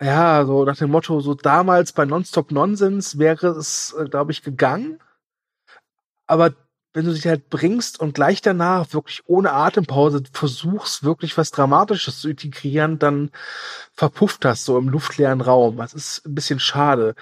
ja, 0.00 0.44
so 0.46 0.64
nach 0.64 0.76
dem 0.76 0.90
Motto, 0.90 1.20
so 1.20 1.34
damals 1.34 1.92
bei 1.92 2.04
Nonstop 2.04 2.50
Nonsense 2.50 3.18
wäre 3.18 3.48
es, 3.48 3.94
äh, 3.98 4.04
glaube 4.08 4.32
ich, 4.32 4.42
gegangen. 4.42 5.00
Aber 6.26 6.54
wenn 6.94 7.06
du 7.06 7.12
dich 7.12 7.26
halt 7.26 7.48
bringst 7.48 8.00
und 8.00 8.14
gleich 8.14 8.42
danach 8.42 8.92
wirklich 8.92 9.22
ohne 9.26 9.52
Atempause 9.52 10.22
versuchst, 10.32 11.04
wirklich 11.04 11.38
was 11.38 11.50
Dramatisches 11.50 12.20
zu 12.20 12.28
integrieren, 12.28 12.98
dann 12.98 13.30
verpufft 13.94 14.44
das 14.44 14.64
so 14.64 14.78
im 14.78 14.88
luftleeren 14.88 15.40
Raum. 15.40 15.78
Das 15.78 15.94
ist 15.94 16.26
ein 16.26 16.34
bisschen 16.34 16.60
schade. 16.60 17.14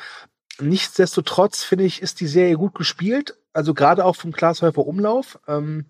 Nichtsdestotrotz 0.59 1.63
finde 1.63 1.85
ich, 1.85 2.03
ist 2.03 2.21
die 2.21 2.27
Serie 2.27 2.57
gut 2.57 2.75
gespielt. 2.75 3.37
Also 3.53 3.75
gerade 3.75 4.05
auch 4.05 4.17
vom 4.17 4.33
Glashäufer 4.33 4.87
Umlauf, 4.87 5.39
ähm, 5.47 5.87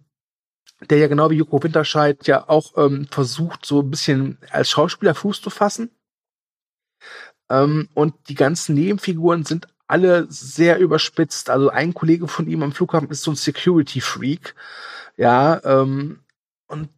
der 0.88 0.98
ja 0.98 1.08
genau 1.08 1.30
wie 1.30 1.36
Joko 1.36 1.62
Winterscheid 1.62 2.26
ja 2.26 2.48
auch 2.48 2.76
ähm, 2.76 3.06
versucht, 3.10 3.66
so 3.66 3.80
ein 3.80 3.90
bisschen 3.90 4.38
als 4.50 4.70
Schauspieler 4.70 5.14
Fuß 5.14 5.42
zu 5.42 5.50
fassen. 5.50 5.90
Ähm, 7.50 7.88
und 7.94 8.14
die 8.28 8.34
ganzen 8.34 8.74
Nebenfiguren 8.74 9.44
sind 9.44 9.68
alle 9.90 10.26
sehr 10.30 10.78
überspitzt. 10.78 11.50
Also 11.50 11.70
ein 11.70 11.94
Kollege 11.94 12.28
von 12.28 12.46
ihm 12.46 12.62
am 12.62 12.72
Flughafen 12.72 13.10
ist 13.10 13.22
so 13.22 13.32
ein 13.32 13.36
Security 13.36 14.00
Freak. 14.00 14.54
Ja, 15.16 15.60
ähm, 15.64 16.20
und 16.68 16.88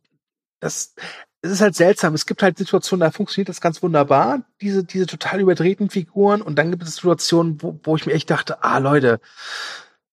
das, 0.61 0.95
es 1.41 1.51
ist 1.51 1.61
halt 1.61 1.75
seltsam. 1.75 2.15
Es 2.15 2.27
gibt 2.27 2.43
halt 2.43 2.59
Situationen, 2.59 3.01
da 3.01 3.11
funktioniert 3.11 3.49
das 3.49 3.61
ganz 3.61 3.83
wunderbar, 3.83 4.43
diese, 4.61 4.85
diese 4.85 5.07
total 5.07 5.41
überdrehten 5.41 5.91
Figuren. 5.91 6.43
Und 6.43 6.57
dann 6.57 6.71
gibt 6.71 6.83
es 6.83 6.97
Situationen, 6.97 7.61
wo, 7.63 7.81
wo 7.83 7.97
ich 7.97 8.07
mir 8.07 8.13
echt 8.13 8.31
dachte, 8.31 8.63
ah, 8.63 8.79
Leute, 8.79 9.21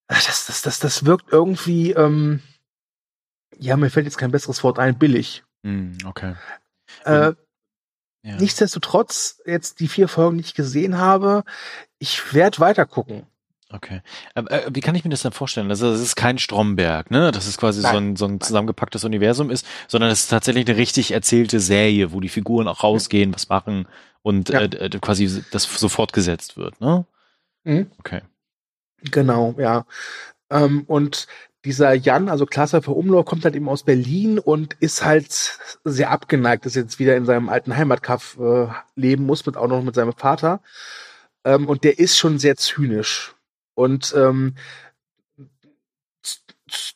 das, 0.08 0.48
das, 0.48 0.62
das, 0.62 0.80
das 0.80 1.06
wirkt 1.06 1.32
irgendwie, 1.32 1.92
ähm, 1.92 2.42
ja, 3.58 3.78
mir 3.78 3.90
fällt 3.90 4.06
jetzt 4.06 4.18
kein 4.18 4.32
besseres 4.32 4.64
Wort 4.64 4.80
ein, 4.80 4.98
billig. 4.98 5.44
Mm, 5.64 5.98
okay. 6.06 6.36
Äh, 7.04 7.34
ja. 8.24 8.36
Nichtsdestotrotz, 8.38 9.42
jetzt 9.46 9.80
die 9.80 9.88
vier 9.88 10.08
Folgen, 10.08 10.38
die 10.38 10.44
ich 10.44 10.56
gesehen 10.56 10.98
habe, 10.98 11.44
ich 12.00 12.34
werde 12.34 12.60
weiter 12.60 12.86
gucken. 12.86 13.24
Okay. 13.72 14.02
Äh, 14.34 14.62
wie 14.72 14.80
kann 14.80 14.96
ich 14.96 15.04
mir 15.04 15.12
das 15.12 15.22
dann 15.22 15.32
vorstellen? 15.32 15.70
Also 15.70 15.92
das 15.92 16.02
ist 16.02 16.16
kein 16.16 16.40
Stromberg, 16.40 17.12
ne? 17.12 17.32
Das 17.32 17.46
ist 17.46 17.60
quasi 17.60 17.82
Nein. 17.82 17.92
so 17.92 17.98
ein, 17.98 18.16
so 18.16 18.26
ein 18.26 18.42
zusammengepacktes 18.42 19.04
Universum 19.04 19.52
ist, 19.52 19.66
sondern 19.88 20.10
es 20.10 20.22
ist 20.22 20.30
tatsächlich 20.30 20.68
eine 20.68 20.78
richtig 20.78 21.12
erzählte 21.12 21.60
Serie, 21.60 22.12
wo 22.12 22.20
die 22.20 22.30
Figuren 22.30 22.68
auch 22.68 22.84
rausgehen, 22.84 23.34
was 23.34 23.50
machen 23.50 23.88
und 24.24 24.50
ja. 24.50 24.62
äh, 24.62 24.90
quasi 25.00 25.44
das 25.52 25.64
so 25.66 25.88
fortgesetzt 25.88 26.58
wird, 26.58 26.82
ne? 26.82 27.06
Mhm. 27.64 27.92
Okay. 28.00 28.22
Genau, 29.12 29.54
ja. 29.60 29.86
Ähm, 30.50 30.84
und 30.88 31.28
dieser 31.64 31.94
Jan, 31.94 32.30
also 32.30 32.46
Klasse 32.46 32.82
für 32.82 32.92
Umlauf, 32.92 33.26
kommt 33.26 33.44
halt 33.44 33.56
eben 33.56 33.70
aus 33.70 33.84
Berlin 33.84 34.40
und 34.40 34.76
ist 34.80 35.06
halt 35.06 35.60
sehr 35.84 36.10
abgeneigt, 36.10 36.66
dass 36.66 36.76
er 36.76 36.84
jetzt 36.84 37.00
wieder 37.00 37.16
in 37.16 37.26
seinem 37.26 37.50
alten 37.50 37.76
Heimatkaff 37.76 38.38
äh, 38.40 38.68
leben 38.96 39.26
muss, 39.26 39.46
mit 39.46 39.58
auch 39.58 39.68
noch 39.68 39.84
mit 39.84 39.94
seinem 39.96 40.14
Vater. 40.14 40.62
Ähm, 41.50 41.68
und 41.68 41.84
der 41.84 41.98
ist 41.98 42.18
schon 42.18 42.38
sehr 42.38 42.56
zynisch. 42.56 43.36
Und 43.74 44.14
ähm, 44.16 44.56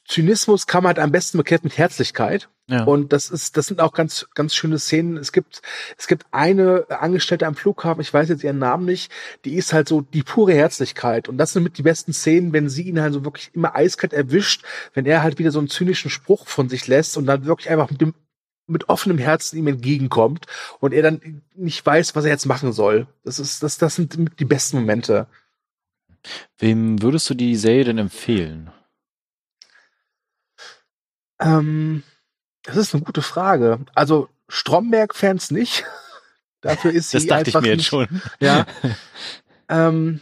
Zynismus 0.07 0.67
kann 0.67 0.83
man 0.83 0.89
halt 0.89 0.99
am 0.99 1.11
besten 1.11 1.39
bekehrt 1.39 1.63
mit 1.63 1.77
Herzlichkeit. 1.77 2.49
Ja. 2.69 2.83
Und 2.83 3.11
das 3.11 3.29
ist, 3.29 3.57
das 3.57 3.65
sind 3.65 3.81
auch 3.81 3.93
ganz, 3.93 4.27
ganz 4.35 4.53
schöne 4.53 4.79
Szenen. 4.79 5.17
Es 5.17 5.31
gibt, 5.31 5.61
es 5.97 6.07
gibt 6.07 6.25
eine 6.31 6.85
Angestellte 6.89 7.47
am 7.47 7.55
Flughafen, 7.55 8.01
ich 8.01 8.13
weiß 8.13 8.29
jetzt 8.29 8.43
ihren 8.43 8.59
Namen 8.59 8.85
nicht, 8.85 9.11
die 9.43 9.55
ist 9.55 9.73
halt 9.73 9.89
so 9.89 10.01
die 10.01 10.23
pure 10.23 10.53
Herzlichkeit. 10.53 11.27
Und 11.27 11.37
das 11.37 11.53
sind 11.53 11.63
mit 11.63 11.77
die 11.77 11.83
besten 11.83 12.13
Szenen, 12.13 12.53
wenn 12.53 12.69
sie 12.69 12.83
ihn 12.83 13.01
halt 13.01 13.13
so 13.13 13.25
wirklich 13.25 13.49
immer 13.53 13.75
eiskalt 13.75 14.13
erwischt, 14.13 14.63
wenn 14.93 15.05
er 15.05 15.23
halt 15.23 15.39
wieder 15.39 15.51
so 15.51 15.59
einen 15.59 15.67
zynischen 15.67 16.11
Spruch 16.11 16.47
von 16.47 16.69
sich 16.69 16.87
lässt 16.87 17.17
und 17.17 17.25
dann 17.25 17.45
wirklich 17.45 17.69
einfach 17.69 17.89
mit 17.89 17.99
dem, 17.99 18.13
mit 18.67 18.89
offenem 18.89 19.17
Herzen 19.17 19.57
ihm 19.57 19.67
entgegenkommt 19.67 20.45
und 20.79 20.93
er 20.93 21.03
dann 21.03 21.43
nicht 21.53 21.85
weiß, 21.85 22.15
was 22.15 22.25
er 22.25 22.31
jetzt 22.31 22.45
machen 22.45 22.71
soll. 22.71 23.07
Das 23.23 23.39
ist, 23.39 23.61
das, 23.63 23.77
das 23.77 23.95
sind 23.95 24.39
die 24.39 24.45
besten 24.45 24.77
Momente. 24.77 25.27
Wem 26.57 27.01
würdest 27.01 27.29
du 27.29 27.33
die 27.33 27.55
Serie 27.55 27.83
denn 27.83 27.97
empfehlen? 27.97 28.71
Ähm, 31.39 32.03
das 32.63 32.77
ist 32.77 32.93
eine 32.93 33.03
gute 33.03 33.21
Frage. 33.21 33.79
Also 33.93 34.29
Stromberg-Fans 34.47 35.51
nicht. 35.51 35.83
Dafür 36.61 36.91
ist 36.91 37.09
sie 37.09 37.17
das 37.17 37.27
dachte 37.27 37.47
einfach 37.47 37.59
ich 37.59 37.65
mir 37.65 37.75
nicht, 37.75 37.79
jetzt 37.79 37.89
schon. 37.89 38.21
Ja. 38.39 38.65
ähm, 39.69 40.21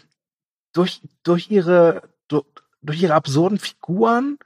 durch, 0.73 1.01
durch 1.23 1.51
ihre, 1.51 2.09
durch, 2.27 2.45
durch 2.81 3.01
ihre 3.03 3.13
absurden 3.13 3.59
Figuren, 3.59 4.39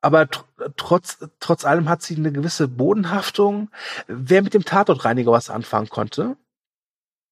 aber 0.00 0.28
tr 0.28 0.44
trotz, 0.76 1.18
trotz 1.40 1.64
allem 1.64 1.88
hat 1.88 2.02
sie 2.02 2.16
eine 2.16 2.32
gewisse 2.32 2.68
Bodenhaftung. 2.68 3.70
Wer 4.06 4.42
mit 4.42 4.54
dem 4.54 4.64
Tatortreiniger 4.64 5.32
was 5.32 5.50
anfangen 5.50 5.88
konnte, 5.88 6.36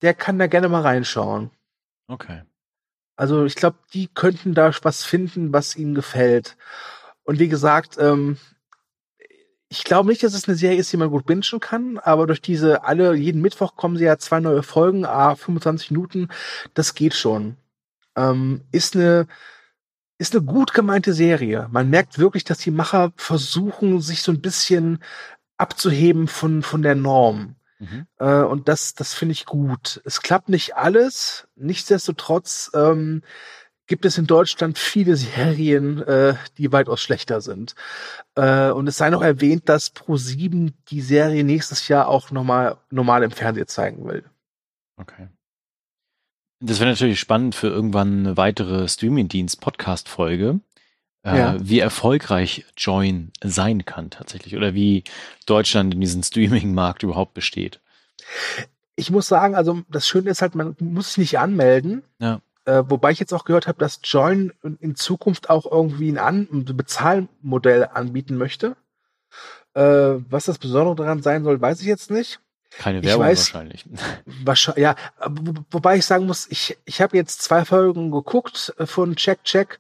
der 0.02 0.14
kann 0.14 0.38
da 0.38 0.46
gerne 0.46 0.68
mal 0.68 0.82
reinschauen. 0.82 1.50
Okay. 2.08 2.42
Also 3.16 3.44
ich 3.44 3.54
glaube, 3.54 3.78
die 3.94 4.08
könnten 4.08 4.54
da 4.54 4.70
was 4.82 5.04
finden, 5.04 5.52
was 5.52 5.76
ihnen 5.76 5.94
gefällt. 5.94 6.56
Und 7.24 7.38
wie 7.38 7.48
gesagt, 7.48 7.96
ähm, 7.98 8.36
ich 9.68 9.84
glaube 9.84 10.08
nicht, 10.08 10.22
dass 10.22 10.34
es 10.34 10.46
eine 10.46 10.56
Serie 10.56 10.78
ist, 10.78 10.92
die 10.92 10.96
man 10.96 11.10
gut 11.10 11.26
bingen 11.26 11.60
kann, 11.60 11.98
aber 11.98 12.26
durch 12.26 12.40
diese 12.40 12.84
alle, 12.84 13.14
jeden 13.14 13.40
Mittwoch 13.40 13.74
kommen 13.74 13.96
sie 13.96 14.04
ja 14.04 14.18
zwei 14.18 14.38
neue 14.38 14.62
Folgen, 14.62 15.04
a 15.04 15.34
25 15.34 15.90
Minuten, 15.90 16.28
das 16.74 16.94
geht 16.94 17.14
schon. 17.14 17.56
Ähm, 18.16 18.62
ist 18.70 18.94
eine, 18.94 19.26
ist 20.18 20.34
eine 20.34 20.44
gut 20.44 20.72
gemeinte 20.72 21.12
Serie. 21.12 21.68
Man 21.70 21.90
merkt 21.90 22.18
wirklich, 22.18 22.44
dass 22.44 22.58
die 22.58 22.70
Macher 22.70 23.12
versuchen, 23.16 24.00
sich 24.00 24.22
so 24.22 24.32
ein 24.32 24.40
bisschen 24.40 25.02
abzuheben 25.56 26.28
von, 26.28 26.62
von 26.62 26.82
der 26.82 26.94
Norm. 26.94 27.56
Mhm. 27.78 28.06
Äh, 28.18 28.42
und 28.42 28.68
das, 28.68 28.94
das 28.94 29.12
finde 29.12 29.32
ich 29.32 29.44
gut. 29.44 30.00
Es 30.04 30.22
klappt 30.22 30.48
nicht 30.48 30.76
alles. 30.76 31.48
Nichtsdestotrotz 31.56 32.70
ähm, 32.74 33.22
gibt 33.86 34.04
es 34.04 34.18
in 34.18 34.26
Deutschland 34.26 34.78
viele 34.78 35.16
Serien, 35.16 36.02
äh, 36.02 36.34
die 36.58 36.72
weitaus 36.72 37.00
schlechter 37.00 37.40
sind. 37.40 37.74
Äh, 38.34 38.70
und 38.70 38.86
es 38.86 38.96
sei 38.96 39.10
noch 39.10 39.22
erwähnt, 39.22 39.68
dass 39.68 39.94
Pro7 39.94 40.72
die 40.88 41.02
Serie 41.02 41.44
nächstes 41.44 41.88
Jahr 41.88 42.08
auch 42.08 42.30
nochmal 42.30 42.78
normal 42.90 43.22
im 43.22 43.30
Fernsehen 43.30 43.68
zeigen 43.68 44.06
will. 44.06 44.24
Okay. 44.96 45.28
Das 46.60 46.80
wäre 46.80 46.90
natürlich 46.90 47.20
spannend 47.20 47.54
für 47.54 47.68
irgendwann 47.68 48.20
eine 48.20 48.36
weitere 48.36 48.88
Streamingdienst-Podcast-Folge, 48.88 50.60
äh, 51.22 51.38
ja. 51.38 51.56
wie 51.60 51.80
erfolgreich 51.80 52.64
Join 52.76 53.32
sein 53.44 53.84
kann 53.84 54.10
tatsächlich 54.10 54.56
oder 54.56 54.74
wie 54.74 55.04
Deutschland 55.44 55.94
in 55.94 56.00
diesem 56.00 56.22
Streaming-Markt 56.22 57.02
überhaupt 57.02 57.34
besteht. 57.34 57.80
Ich 58.94 59.10
muss 59.10 59.26
sagen, 59.26 59.54
also 59.54 59.82
das 59.90 60.08
Schöne 60.08 60.30
ist 60.30 60.40
halt, 60.40 60.54
man 60.54 60.74
muss 60.80 61.08
sich 61.08 61.18
nicht 61.18 61.38
anmelden. 61.38 62.02
Ja. 62.18 62.40
Äh, 62.64 62.82
wobei 62.88 63.12
ich 63.12 63.20
jetzt 63.20 63.34
auch 63.34 63.44
gehört 63.44 63.66
habe, 63.66 63.78
dass 63.78 64.00
Join 64.02 64.52
in 64.80 64.96
Zukunft 64.96 65.50
auch 65.50 65.70
irgendwie 65.70 66.10
ein, 66.10 66.18
An 66.18 66.48
ein 66.50 66.64
Bezahlmodell 66.64 67.88
anbieten 67.92 68.36
möchte. 68.36 68.76
Äh, 69.74 70.20
was 70.30 70.46
das 70.46 70.58
Besondere 70.58 70.96
daran 70.96 71.22
sein 71.22 71.44
soll, 71.44 71.60
weiß 71.60 71.80
ich 71.80 71.86
jetzt 71.86 72.10
nicht. 72.10 72.40
Keine 72.78 73.02
Werbung 73.02 73.26
weiß, 73.26 73.54
wahrscheinlich. 73.54 73.86
wahrscheinlich. 74.44 74.82
Ja, 74.82 74.96
wo, 75.26 75.54
wobei 75.70 75.96
ich 75.96 76.06
sagen 76.06 76.26
muss, 76.26 76.46
ich, 76.50 76.76
ich 76.84 77.00
habe 77.00 77.16
jetzt 77.16 77.42
zwei 77.42 77.64
Folgen 77.64 78.10
geguckt 78.10 78.74
äh, 78.78 78.86
von 78.86 79.16
Check 79.16 79.44
Check 79.44 79.78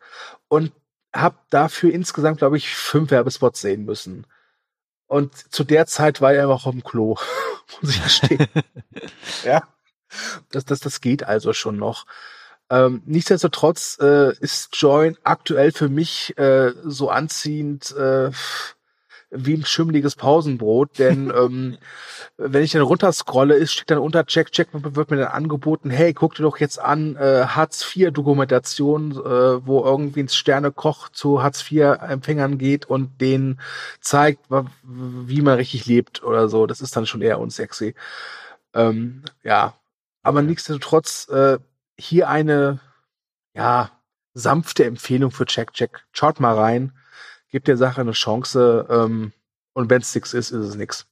und 0.48 0.72
habe 1.14 1.36
dafür 1.50 1.92
insgesamt, 1.92 2.38
glaube 2.38 2.56
ich, 2.56 2.74
fünf 2.74 3.10
Werbespots 3.10 3.60
sehen 3.60 3.84
müssen. 3.84 4.26
Und 5.06 5.34
zu 5.52 5.64
der 5.64 5.86
Zeit 5.86 6.20
war 6.20 6.32
er 6.32 6.44
einfach 6.44 6.66
auf 6.66 6.72
dem 6.72 6.82
Klo, 6.82 7.16
muss 7.80 7.90
ich 7.90 8.00
verstehen. 8.00 8.46
ja. 9.44 9.62
Das, 10.50 10.64
das, 10.64 10.80
das 10.80 11.00
geht 11.00 11.24
also 11.24 11.52
schon 11.52 11.76
noch. 11.76 12.06
Ähm, 12.68 13.02
nichtsdestotrotz 13.06 13.98
äh, 14.00 14.36
ist 14.38 14.70
Join 14.72 15.16
aktuell 15.22 15.72
für 15.72 15.88
mich 15.88 16.36
äh, 16.38 16.72
so 16.84 17.10
anziehend 17.10 17.92
äh, 17.92 18.30
wie 19.38 19.54
ein 19.54 19.64
schimmeliges 19.64 20.16
Pausenbrot, 20.16 20.98
denn 20.98 21.32
ähm, 21.36 21.78
wenn 22.36 22.62
ich 22.62 22.72
dann 22.72 22.82
runterscrolle, 22.82 23.54
ist 23.54 23.72
steht 23.72 23.90
dann 23.90 23.98
unter 23.98 24.26
Check 24.26 24.52
Check 24.52 24.68
wird 24.72 25.10
mir 25.10 25.16
dann 25.16 25.28
angeboten, 25.28 25.90
hey, 25.90 26.12
guck 26.12 26.34
dir 26.34 26.42
doch 26.42 26.58
jetzt 26.58 26.78
an 26.78 27.16
äh, 27.16 27.46
Hartz 27.46 27.84
IV 27.94 28.12
Dokumentation, 28.12 29.12
äh, 29.12 29.66
wo 29.66 29.84
irgendwie 29.84 30.20
ein 30.20 30.28
Sternekoch 30.28 31.08
zu 31.08 31.42
Hartz 31.42 31.70
IV 31.70 31.98
Empfängern 32.00 32.58
geht 32.58 32.86
und 32.86 33.20
denen 33.20 33.60
zeigt, 34.00 34.40
wie 34.82 35.42
man 35.42 35.56
richtig 35.56 35.86
lebt 35.86 36.22
oder 36.22 36.48
so. 36.48 36.66
Das 36.66 36.80
ist 36.80 36.96
dann 36.96 37.06
schon 37.06 37.22
eher 37.22 37.38
unsexy. 37.38 37.94
Ähm, 38.74 39.22
ja, 39.42 39.74
aber 40.22 40.42
nichtsdestotrotz 40.42 41.28
äh, 41.28 41.58
hier 41.98 42.28
eine, 42.28 42.80
ja, 43.54 43.90
sanfte 44.34 44.84
Empfehlung 44.84 45.30
für 45.30 45.46
Check 45.46 45.72
Check. 45.72 46.04
Schaut 46.12 46.40
mal 46.40 46.54
rein, 46.54 46.92
gebt 47.50 47.68
der 47.68 47.76
Sache 47.76 48.00
eine 48.00 48.12
Chance 48.12 48.86
ähm, 48.90 49.32
und 49.72 49.90
wenn 49.90 50.02
es 50.02 50.14
nix 50.14 50.34
ist, 50.34 50.50
ist 50.50 50.66
es 50.66 50.74
nix. 50.74 51.06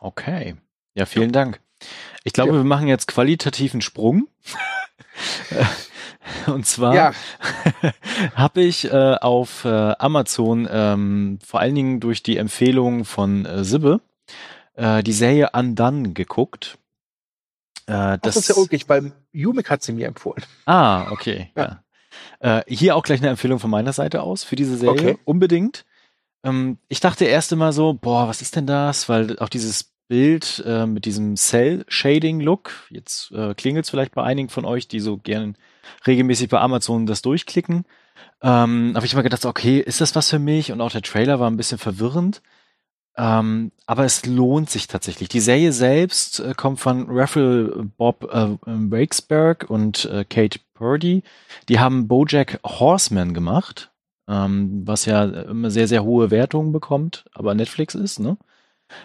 Okay. 0.00 0.56
Ja, 0.94 1.06
vielen 1.06 1.30
ja. 1.30 1.44
Dank. 1.44 1.60
Ich 2.24 2.32
glaube, 2.32 2.52
ja. 2.52 2.56
wir 2.56 2.64
machen 2.64 2.88
jetzt 2.88 3.08
qualitativen 3.08 3.80
Sprung. 3.80 4.28
Und 6.46 6.66
zwar 6.66 6.94
ja. 6.94 7.12
habe 8.34 8.62
ich 8.62 8.84
äh, 8.84 9.16
auf 9.20 9.64
äh, 9.64 9.94
Amazon 9.98 10.68
ähm, 10.70 11.38
vor 11.44 11.60
allen 11.60 11.74
Dingen 11.74 12.00
durch 12.00 12.22
die 12.22 12.36
Empfehlung 12.36 13.04
von 13.04 13.44
äh, 13.44 13.64
Sibbe 13.64 14.00
äh, 14.74 15.02
die 15.02 15.12
Serie 15.12 15.50
Undone 15.52 16.12
geguckt. 16.12 16.78
Äh, 17.86 18.18
das, 18.18 18.20
das 18.22 18.36
ist 18.36 18.48
ja 18.48 18.54
ulkig, 18.56 18.88
weil 18.88 19.12
Yumik 19.32 19.70
hat 19.70 19.82
sie 19.82 19.92
mir 19.92 20.06
empfohlen. 20.06 20.42
Ah, 20.66 21.10
okay. 21.10 21.50
Ja. 21.56 21.81
Äh, 22.40 22.62
hier 22.66 22.96
auch 22.96 23.02
gleich 23.02 23.20
eine 23.20 23.30
Empfehlung 23.30 23.58
von 23.58 23.70
meiner 23.70 23.92
Seite 23.92 24.22
aus 24.22 24.44
für 24.44 24.56
diese 24.56 24.76
Serie. 24.76 24.92
Okay. 24.92 25.18
Unbedingt. 25.24 25.84
Ähm, 26.44 26.78
ich 26.88 27.00
dachte 27.00 27.24
erst 27.24 27.52
immer 27.52 27.72
so, 27.72 27.94
boah, 27.94 28.28
was 28.28 28.42
ist 28.42 28.56
denn 28.56 28.66
das? 28.66 29.08
Weil 29.08 29.38
auch 29.38 29.48
dieses 29.48 29.92
Bild 30.08 30.62
äh, 30.66 30.86
mit 30.86 31.04
diesem 31.04 31.36
Cell-Shading-Look, 31.36 32.70
jetzt 32.90 33.30
äh, 33.32 33.54
klingelt 33.54 33.86
es 33.86 33.90
vielleicht 33.90 34.14
bei 34.14 34.22
einigen 34.22 34.48
von 34.48 34.64
euch, 34.64 34.88
die 34.88 35.00
so 35.00 35.16
gern 35.16 35.56
regelmäßig 36.06 36.48
bei 36.48 36.60
Amazon 36.60 37.06
das 37.06 37.22
durchklicken. 37.22 37.84
Ähm, 38.42 38.92
habe 38.94 39.06
ich 39.06 39.14
mal 39.14 39.22
gedacht, 39.22 39.46
okay, 39.46 39.78
ist 39.78 40.00
das 40.00 40.14
was 40.14 40.28
für 40.28 40.38
mich? 40.38 40.72
Und 40.72 40.80
auch 40.80 40.90
der 40.90 41.02
Trailer 41.02 41.40
war 41.40 41.50
ein 41.50 41.56
bisschen 41.56 41.78
verwirrend. 41.78 42.42
Ähm, 43.16 43.72
aber 43.86 44.04
es 44.04 44.24
lohnt 44.24 44.70
sich 44.70 44.86
tatsächlich. 44.86 45.28
Die 45.28 45.40
Serie 45.40 45.72
selbst 45.72 46.40
äh, 46.40 46.54
kommt 46.56 46.80
von 46.80 47.06
Raphael 47.08 47.90
Bob 47.98 48.24
äh, 48.32 48.56
Wakesberg 48.64 49.68
und 49.68 50.06
äh, 50.06 50.24
Kate 50.24 50.60
Purdy. 50.74 51.22
Die 51.68 51.78
haben 51.78 52.08
Bojack 52.08 52.58
Horseman 52.64 53.34
gemacht, 53.34 53.90
ähm, 54.28 54.82
was 54.86 55.04
ja 55.04 55.24
immer 55.24 55.70
sehr, 55.70 55.88
sehr 55.88 56.04
hohe 56.04 56.30
Wertungen 56.30 56.72
bekommt, 56.72 57.24
aber 57.34 57.54
Netflix 57.54 57.94
ist, 57.94 58.18
ne? 58.18 58.38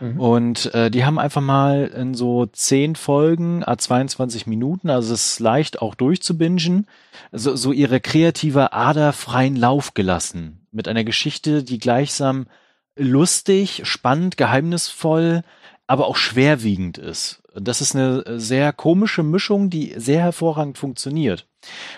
Mhm. 0.01 0.19
Und 0.19 0.73
äh, 0.73 0.91
die 0.91 1.05
haben 1.05 1.19
einfach 1.19 1.41
mal 1.41 1.87
in 1.87 2.13
so 2.13 2.45
zehn 2.45 2.95
Folgen, 2.95 3.63
a 3.63 3.77
22 3.77 4.47
Minuten, 4.47 4.89
also 4.89 5.13
es 5.13 5.33
ist 5.33 5.39
leicht 5.39 5.81
auch 5.81 5.95
durchzubingen, 5.95 6.87
so, 7.31 7.55
so 7.55 7.71
ihre 7.71 7.99
kreative 7.99 8.73
Ader 8.73 9.13
freien 9.13 9.55
Lauf 9.55 9.93
gelassen. 9.93 10.67
Mit 10.71 10.87
einer 10.87 11.03
Geschichte, 11.03 11.63
die 11.63 11.79
gleichsam 11.79 12.47
lustig, 12.97 13.81
spannend, 13.85 14.37
geheimnisvoll, 14.37 15.43
aber 15.87 16.07
auch 16.07 16.17
schwerwiegend 16.17 16.97
ist. 16.97 17.41
Das 17.55 17.81
ist 17.81 17.95
eine 17.95 18.39
sehr 18.39 18.71
komische 18.73 19.23
Mischung, 19.23 19.69
die 19.69 19.93
sehr 19.97 20.21
hervorragend 20.21 20.77
funktioniert. 20.77 21.47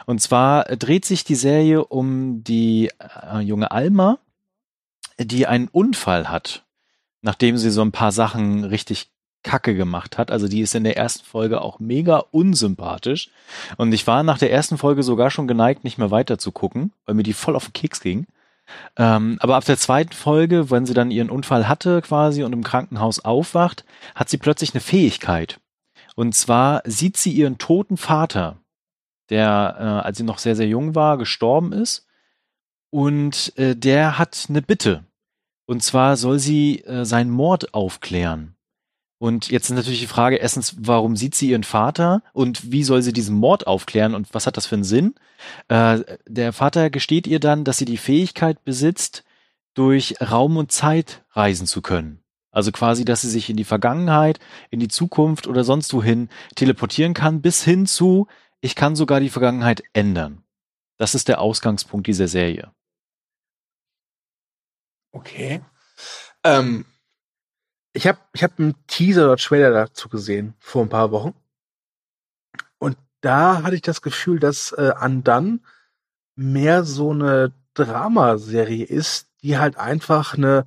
Und 0.05 0.21
zwar 0.21 0.63
dreht 0.63 1.05
sich 1.05 1.23
die 1.23 1.35
Serie 1.35 1.83
um 1.83 2.43
die 2.43 2.91
äh, 2.99 3.39
junge 3.39 3.71
Alma, 3.71 4.19
die 5.19 5.47
einen 5.47 5.67
Unfall 5.67 6.29
hat, 6.29 6.63
nachdem 7.21 7.57
sie 7.57 7.71
so 7.71 7.81
ein 7.81 7.91
paar 7.91 8.11
Sachen 8.11 8.63
richtig 8.63 9.09
Kacke 9.43 9.75
gemacht 9.75 10.17
hat. 10.17 10.31
Also 10.31 10.47
die 10.47 10.61
ist 10.61 10.75
in 10.75 10.83
der 10.83 10.97
ersten 10.97 11.25
Folge 11.25 11.61
auch 11.61 11.79
mega 11.79 12.23
unsympathisch. 12.31 13.29
Und 13.77 13.91
ich 13.93 14.05
war 14.05 14.23
nach 14.23 14.37
der 14.37 14.51
ersten 14.51 14.77
Folge 14.77 15.03
sogar 15.03 15.31
schon 15.31 15.47
geneigt, 15.47 15.83
nicht 15.83 15.97
mehr 15.97 16.11
weiter 16.11 16.37
zu 16.37 16.51
gucken, 16.51 16.91
weil 17.05 17.15
mir 17.15 17.23
die 17.23 17.33
voll 17.33 17.55
auf 17.55 17.65
den 17.65 17.73
Keks 17.73 18.01
ging. 18.01 18.27
Ähm, 18.97 19.37
aber 19.39 19.55
ab 19.55 19.65
der 19.65 19.77
zweiten 19.77 20.13
Folge, 20.13 20.69
wenn 20.71 20.85
sie 20.85 20.93
dann 20.93 21.11
ihren 21.11 21.29
Unfall 21.29 21.67
hatte 21.67 22.01
quasi 22.01 22.43
und 22.43 22.53
im 22.53 22.63
Krankenhaus 22.63 23.23
aufwacht, 23.23 23.85
hat 24.15 24.29
sie 24.29 24.37
plötzlich 24.37 24.73
eine 24.73 24.81
Fähigkeit. 24.81 25.59
Und 26.15 26.35
zwar 26.35 26.81
sieht 26.85 27.17
sie 27.17 27.31
ihren 27.31 27.57
toten 27.57 27.97
Vater, 27.97 28.57
der, 29.29 29.77
äh, 29.79 30.05
als 30.05 30.17
sie 30.17 30.23
noch 30.23 30.37
sehr, 30.37 30.55
sehr 30.55 30.67
jung 30.67 30.95
war, 30.95 31.17
gestorben 31.17 31.71
ist. 31.71 32.07
Und 32.89 33.53
äh, 33.57 33.75
der 33.75 34.17
hat 34.17 34.47
eine 34.49 34.61
Bitte. 34.61 35.05
Und 35.65 35.83
zwar 35.83 36.17
soll 36.17 36.39
sie 36.39 36.79
äh, 36.81 37.05
seinen 37.05 37.29
Mord 37.29 37.73
aufklären. 37.73 38.55
Und 39.19 39.49
jetzt 39.49 39.69
ist 39.69 39.75
natürlich 39.75 39.99
die 39.99 40.07
Frage, 40.07 40.37
erstens, 40.37 40.75
warum 40.79 41.17
sieht 41.17 41.35
sie 41.35 41.49
ihren 41.49 41.65
Vater 41.65 42.23
und 42.31 42.71
wie 42.71 42.83
soll 42.83 43.01
sie 43.01 43.11
diesen 43.11 43.35
Mord 43.35 43.67
aufklären 43.67 44.15
und 44.15 44.33
was 44.33 44.47
hat 44.47 44.55
das 44.55 44.65
für 44.65 44.75
einen 44.75 44.85
Sinn? 44.85 45.13
Äh, 45.67 45.99
der 46.25 46.53
Vater 46.53 46.89
gesteht 46.89 47.27
ihr 47.27 47.41
dann, 47.41 47.65
dass 47.65 47.77
sie 47.77 47.85
die 47.85 47.97
Fähigkeit 47.97 48.63
besitzt, 48.63 49.25
durch 49.73 50.15
Raum 50.21 50.57
und 50.57 50.71
Zeit 50.71 51.23
reisen 51.31 51.67
zu 51.67 51.81
können. 51.81 52.23
Also 52.51 52.71
quasi, 52.71 53.05
dass 53.05 53.21
sie 53.21 53.29
sich 53.29 53.49
in 53.49 53.57
die 53.57 53.63
Vergangenheit, 53.63 54.39
in 54.71 54.79
die 54.79 54.87
Zukunft 54.87 55.47
oder 55.47 55.63
sonst 55.63 55.93
wohin 55.93 56.29
teleportieren 56.55 57.13
kann, 57.13 57.41
bis 57.41 57.63
hin 57.63 57.85
zu, 57.85 58.27
ich 58.61 58.75
kann 58.75 58.95
sogar 58.95 59.19
die 59.19 59.29
Vergangenheit 59.29 59.83
ändern. 59.93 60.43
Das 60.97 61.13
ist 61.13 61.27
der 61.27 61.39
Ausgangspunkt 61.39 62.07
dieser 62.07 62.27
Serie. 62.27 62.71
Okay. 65.11 65.61
Ähm, 66.43 66.85
ich 67.93 68.07
habe 68.07 68.19
ich 68.33 68.43
hab 68.43 68.59
einen 68.59 68.75
Teaser 68.87 69.25
oder 69.25 69.37
Trailer 69.37 69.71
dazu 69.71 70.09
gesehen 70.09 70.53
vor 70.59 70.83
ein 70.83 70.89
paar 70.89 71.11
Wochen. 71.11 71.33
Und 72.77 72.97
da 73.21 73.63
hatte 73.63 73.75
ich 73.75 73.81
das 73.81 74.01
Gefühl, 74.01 74.39
dass 74.39 74.71
äh, 74.73 74.93
Undone 75.01 75.59
mehr 76.35 76.83
so 76.83 77.11
eine 77.11 77.51
Dramaserie 77.73 78.85
ist, 78.85 79.27
die 79.41 79.57
halt 79.57 79.77
einfach 79.77 80.35
eine, 80.35 80.65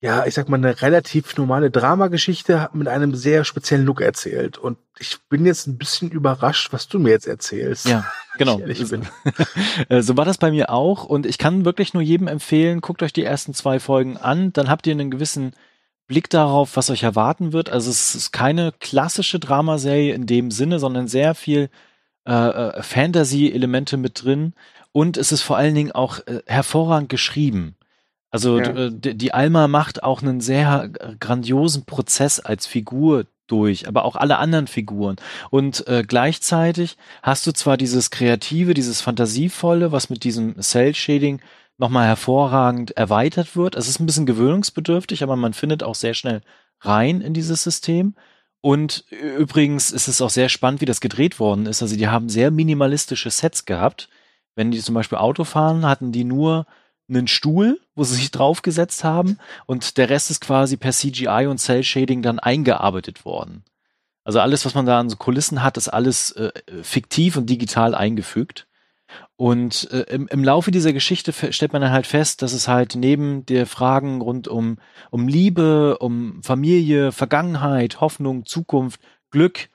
ja, 0.00 0.26
ich 0.26 0.34
sag 0.34 0.48
mal, 0.48 0.56
eine 0.56 0.80
relativ 0.82 1.36
normale 1.36 1.70
Dramageschichte 1.70 2.70
mit 2.72 2.88
einem 2.88 3.14
sehr 3.14 3.44
speziellen 3.44 3.84
Look 3.86 4.00
erzählt. 4.00 4.58
Und 4.58 4.78
ich 4.98 5.18
bin 5.28 5.46
jetzt 5.46 5.66
ein 5.66 5.78
bisschen 5.78 6.10
überrascht, 6.10 6.72
was 6.72 6.88
du 6.88 6.98
mir 6.98 7.10
jetzt 7.10 7.26
erzählst. 7.26 7.86
Ja, 7.86 8.10
genau. 8.38 8.60
Äh, 9.88 10.02
so 10.02 10.16
war 10.16 10.24
das 10.24 10.38
bei 10.38 10.50
mir 10.50 10.70
auch. 10.70 11.04
Und 11.04 11.26
ich 11.26 11.38
kann 11.38 11.64
wirklich 11.64 11.94
nur 11.94 12.02
jedem 12.02 12.28
empfehlen, 12.28 12.80
guckt 12.80 13.02
euch 13.02 13.12
die 13.12 13.24
ersten 13.24 13.54
zwei 13.54 13.80
Folgen 13.80 14.16
an, 14.16 14.52
dann 14.52 14.68
habt 14.68 14.86
ihr 14.86 14.92
einen 14.92 15.10
gewissen 15.10 15.54
Blick 16.10 16.28
darauf, 16.28 16.74
was 16.74 16.90
euch 16.90 17.04
erwarten 17.04 17.52
wird. 17.52 17.70
Also 17.70 17.88
es 17.88 18.16
ist 18.16 18.32
keine 18.32 18.72
klassische 18.80 19.38
Dramaserie 19.38 20.12
in 20.12 20.26
dem 20.26 20.50
Sinne, 20.50 20.80
sondern 20.80 21.06
sehr 21.06 21.36
viel 21.36 21.70
äh, 22.26 22.32
äh, 22.32 22.82
Fantasy-Elemente 22.82 23.96
mit 23.96 24.24
drin. 24.24 24.54
Und 24.90 25.16
es 25.16 25.30
ist 25.30 25.42
vor 25.42 25.56
allen 25.56 25.76
Dingen 25.76 25.92
auch 25.92 26.18
äh, 26.26 26.42
hervorragend 26.46 27.10
geschrieben. 27.10 27.76
Also 28.32 28.58
ja. 28.58 28.86
Äh, 28.86 28.90
die 28.90 29.32
Alma 29.32 29.68
macht 29.68 30.02
auch 30.02 30.20
einen 30.20 30.40
sehr 30.40 30.90
grandiosen 31.20 31.84
Prozess 31.84 32.40
als 32.40 32.66
Figur 32.66 33.26
durch, 33.46 33.86
aber 33.86 34.04
auch 34.04 34.16
alle 34.16 34.38
anderen 34.38 34.66
Figuren. 34.66 35.14
Und 35.50 35.86
äh, 35.86 36.02
gleichzeitig 36.04 36.96
hast 37.22 37.46
du 37.46 37.52
zwar 37.52 37.76
dieses 37.76 38.10
Kreative, 38.10 38.74
dieses 38.74 39.00
Fantasievolle, 39.00 39.92
was 39.92 40.10
mit 40.10 40.24
diesem 40.24 40.60
Cell-Shading 40.60 41.40
nochmal 41.80 42.06
hervorragend 42.06 42.96
erweitert 42.96 43.56
wird. 43.56 43.74
Es 43.74 43.88
ist 43.88 44.00
ein 44.00 44.06
bisschen 44.06 44.26
gewöhnungsbedürftig, 44.26 45.22
aber 45.22 45.36
man 45.36 45.54
findet 45.54 45.82
auch 45.82 45.94
sehr 45.94 46.14
schnell 46.14 46.42
rein 46.80 47.20
in 47.20 47.34
dieses 47.34 47.62
System. 47.62 48.14
Und 48.60 49.04
übrigens 49.10 49.90
ist 49.90 50.06
es 50.06 50.20
auch 50.20 50.30
sehr 50.30 50.50
spannend, 50.50 50.82
wie 50.82 50.86
das 50.86 51.00
gedreht 51.00 51.40
worden 51.40 51.66
ist. 51.66 51.82
Also 51.82 51.96
die 51.96 52.08
haben 52.08 52.28
sehr 52.28 52.50
minimalistische 52.50 53.30
Sets 53.30 53.64
gehabt. 53.64 54.08
Wenn 54.54 54.70
die 54.70 54.80
zum 54.80 54.94
Beispiel 54.94 55.18
Auto 55.18 55.44
fahren, 55.44 55.86
hatten 55.86 56.12
die 56.12 56.24
nur 56.24 56.66
einen 57.08 57.26
Stuhl, 57.26 57.80
wo 57.94 58.04
sie 58.04 58.14
sich 58.14 58.30
draufgesetzt 58.30 59.02
haben 59.02 59.38
und 59.66 59.96
der 59.96 60.10
Rest 60.10 60.30
ist 60.30 60.40
quasi 60.40 60.76
per 60.76 60.92
CGI 60.92 61.46
und 61.48 61.58
Cell 61.58 61.82
Shading 61.82 62.22
dann 62.22 62.38
eingearbeitet 62.38 63.24
worden. 63.24 63.64
Also 64.22 64.38
alles, 64.40 64.64
was 64.64 64.74
man 64.74 64.86
da 64.86 65.00
an 65.00 65.10
so 65.10 65.16
Kulissen 65.16 65.62
hat, 65.62 65.76
ist 65.76 65.88
alles 65.88 66.32
äh, 66.32 66.52
fiktiv 66.82 67.36
und 67.36 67.48
digital 67.48 67.94
eingefügt. 67.94 68.68
Und 69.36 69.90
äh, 69.90 70.02
im, 70.14 70.28
im 70.28 70.44
Laufe 70.44 70.70
dieser 70.70 70.92
Geschichte 70.92 71.32
stellt 71.32 71.72
man 71.72 71.82
dann 71.82 71.92
halt 71.92 72.06
fest, 72.06 72.42
dass 72.42 72.52
es 72.52 72.68
halt 72.68 72.94
neben 72.94 73.46
der 73.46 73.66
Fragen 73.66 74.20
rund 74.20 74.48
um, 74.48 74.78
um 75.10 75.28
Liebe, 75.28 75.98
um 75.98 76.42
Familie, 76.42 77.12
Vergangenheit, 77.12 78.00
Hoffnung, 78.00 78.44
Zukunft, 78.44 79.00
Glück, 79.30 79.68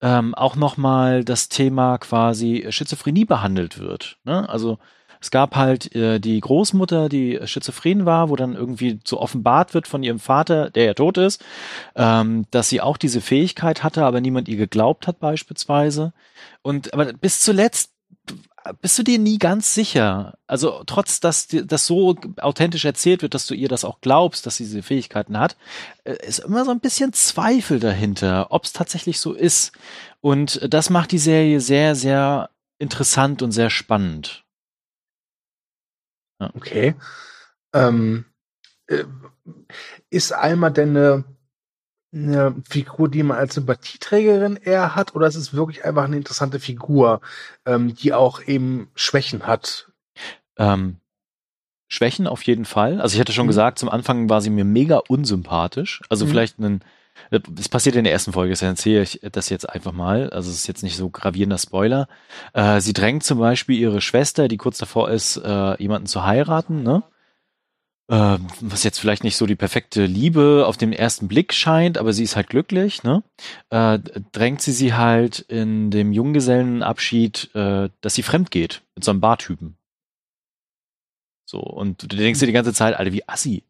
ähm, 0.00 0.34
auch 0.34 0.56
nochmal 0.56 1.24
das 1.24 1.48
Thema 1.48 1.98
quasi 1.98 2.66
Schizophrenie 2.70 3.24
behandelt 3.24 3.78
wird. 3.78 4.18
Ne? 4.24 4.48
Also 4.48 4.78
es 5.22 5.30
gab 5.30 5.54
halt 5.54 5.94
äh, 5.94 6.18
die 6.18 6.40
Großmutter, 6.40 7.08
die 7.08 7.38
schizophren 7.44 8.04
war, 8.04 8.28
wo 8.28 8.34
dann 8.34 8.56
irgendwie 8.56 8.98
so 9.04 9.20
offenbart 9.20 9.72
wird 9.72 9.86
von 9.86 10.02
ihrem 10.02 10.18
Vater, 10.18 10.68
der 10.70 10.84
ja 10.84 10.94
tot 10.94 11.16
ist, 11.16 11.44
ähm, 11.94 12.44
dass 12.50 12.68
sie 12.68 12.80
auch 12.80 12.96
diese 12.96 13.20
Fähigkeit 13.20 13.84
hatte, 13.84 14.04
aber 14.04 14.20
niemand 14.20 14.48
ihr 14.48 14.56
geglaubt 14.56 15.06
hat 15.06 15.20
beispielsweise. 15.20 16.12
Und 16.62 16.92
aber 16.92 17.12
bis 17.12 17.38
zuletzt 17.38 17.92
bist 18.80 18.98
du 18.98 19.02
dir 19.02 19.18
nie 19.18 19.38
ganz 19.38 19.74
sicher. 19.74 20.38
Also 20.46 20.82
trotz, 20.86 21.20
dass 21.20 21.48
das 21.48 21.86
so 21.86 22.16
authentisch 22.38 22.84
erzählt 22.84 23.22
wird, 23.22 23.34
dass 23.34 23.46
du 23.46 23.54
ihr 23.54 23.68
das 23.68 23.84
auch 23.84 24.00
glaubst, 24.00 24.46
dass 24.46 24.56
sie 24.56 24.64
diese 24.64 24.82
Fähigkeiten 24.82 25.38
hat, 25.38 25.56
äh, 26.04 26.16
ist 26.26 26.40
immer 26.40 26.64
so 26.64 26.70
ein 26.70 26.80
bisschen 26.80 27.12
Zweifel 27.12 27.80
dahinter, 27.80 28.48
ob 28.50 28.64
es 28.64 28.72
tatsächlich 28.72 29.18
so 29.18 29.32
ist. 29.32 29.72
Und 30.20 30.60
das 30.72 30.90
macht 30.90 31.12
die 31.12 31.18
Serie 31.18 31.60
sehr, 31.60 31.94
sehr 31.94 32.50
interessant 32.78 33.42
und 33.42 33.52
sehr 33.52 33.70
spannend. 33.70 34.44
Ja. 36.40 36.50
Okay. 36.54 36.94
Ähm, 37.72 38.24
äh, 38.86 39.04
ist 40.10 40.32
Alma 40.32 40.70
denn 40.70 40.96
eine 40.96 41.24
eine 42.12 42.54
Figur, 42.68 43.08
die 43.08 43.22
man 43.22 43.38
als 43.38 43.54
Sympathieträgerin 43.54 44.56
eher 44.56 44.94
hat, 44.94 45.14
oder 45.14 45.26
ist 45.26 45.36
es 45.36 45.54
wirklich 45.54 45.84
einfach 45.84 46.04
eine 46.04 46.16
interessante 46.16 46.60
Figur, 46.60 47.20
ähm, 47.64 47.94
die 47.94 48.12
auch 48.12 48.42
eben 48.46 48.90
Schwächen 48.94 49.46
hat? 49.46 49.90
Ähm, 50.58 50.98
Schwächen 51.88 52.26
auf 52.26 52.42
jeden 52.42 52.64
Fall. 52.64 53.00
Also 53.00 53.14
ich 53.14 53.20
hatte 53.20 53.32
schon 53.32 53.46
mhm. 53.46 53.50
gesagt, 53.50 53.78
zum 53.78 53.88
Anfang 53.88 54.28
war 54.28 54.40
sie 54.40 54.50
mir 54.50 54.64
mega 54.64 54.98
unsympathisch. 55.08 56.02
Also 56.08 56.24
mhm. 56.24 56.30
vielleicht 56.30 56.58
ein, 56.58 56.80
das 57.30 57.68
passiert 57.68 57.96
in 57.96 58.04
der 58.04 58.12
ersten 58.12 58.32
Folge, 58.32 58.50
deswegen 58.50 58.70
erzähle 58.70 59.02
ich 59.02 59.20
das 59.30 59.48
jetzt 59.48 59.68
einfach 59.68 59.92
mal. 59.92 60.30
Also 60.30 60.50
es 60.50 60.56
ist 60.56 60.66
jetzt 60.66 60.82
nicht 60.82 60.96
so 60.96 61.10
gravierender 61.10 61.58
Spoiler. 61.58 62.08
Äh, 62.52 62.80
sie 62.80 62.92
drängt 62.92 63.24
zum 63.24 63.38
Beispiel 63.38 63.78
ihre 63.78 64.00
Schwester, 64.00 64.48
die 64.48 64.56
kurz 64.56 64.78
davor 64.78 65.10
ist, 65.10 65.36
äh, 65.36 65.80
jemanden 65.82 66.06
zu 66.06 66.24
heiraten, 66.24 66.82
ne? 66.82 67.02
Äh, 68.08 68.38
was 68.60 68.84
jetzt 68.84 68.98
vielleicht 68.98 69.24
nicht 69.24 69.36
so 69.36 69.46
die 69.46 69.56
perfekte 69.56 70.06
Liebe 70.06 70.64
auf 70.66 70.76
den 70.76 70.92
ersten 70.92 71.28
Blick 71.28 71.52
scheint, 71.52 71.98
aber 71.98 72.12
sie 72.12 72.24
ist 72.24 72.36
halt 72.36 72.48
glücklich, 72.48 73.02
ne? 73.02 73.22
Äh, 73.70 73.98
drängt 74.32 74.62
sie 74.62 74.72
sie 74.72 74.94
halt 74.94 75.40
in 75.40 75.90
dem 75.90 76.12
Junggesellenabschied, 76.12 77.54
äh, 77.54 77.90
dass 78.00 78.14
sie 78.14 78.22
fremd 78.22 78.50
geht 78.50 78.82
mit 78.94 79.04
so 79.04 79.10
einem 79.10 79.20
Bartypen. 79.20 79.76
So, 81.44 81.60
und 81.60 82.02
du 82.02 82.16
denkst 82.16 82.40
dir 82.40 82.46
die 82.46 82.52
ganze 82.52 82.72
Zeit, 82.72 82.94
Alter, 82.94 83.12
wie 83.12 83.28
assi. 83.28 83.64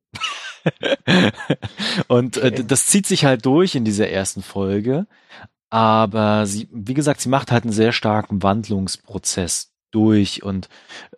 und 2.08 2.36
äh, 2.36 2.64
das 2.64 2.86
zieht 2.86 3.06
sich 3.06 3.24
halt 3.24 3.44
durch 3.44 3.74
in 3.74 3.84
dieser 3.84 4.08
ersten 4.08 4.42
Folge. 4.42 5.06
Aber 5.68 6.46
sie, 6.46 6.68
wie 6.70 6.94
gesagt, 6.94 7.20
sie 7.20 7.28
macht 7.28 7.50
halt 7.50 7.64
einen 7.64 7.72
sehr 7.72 7.92
starken 7.92 8.42
Wandlungsprozess 8.42 9.71
durch 9.92 10.42
und 10.42 10.68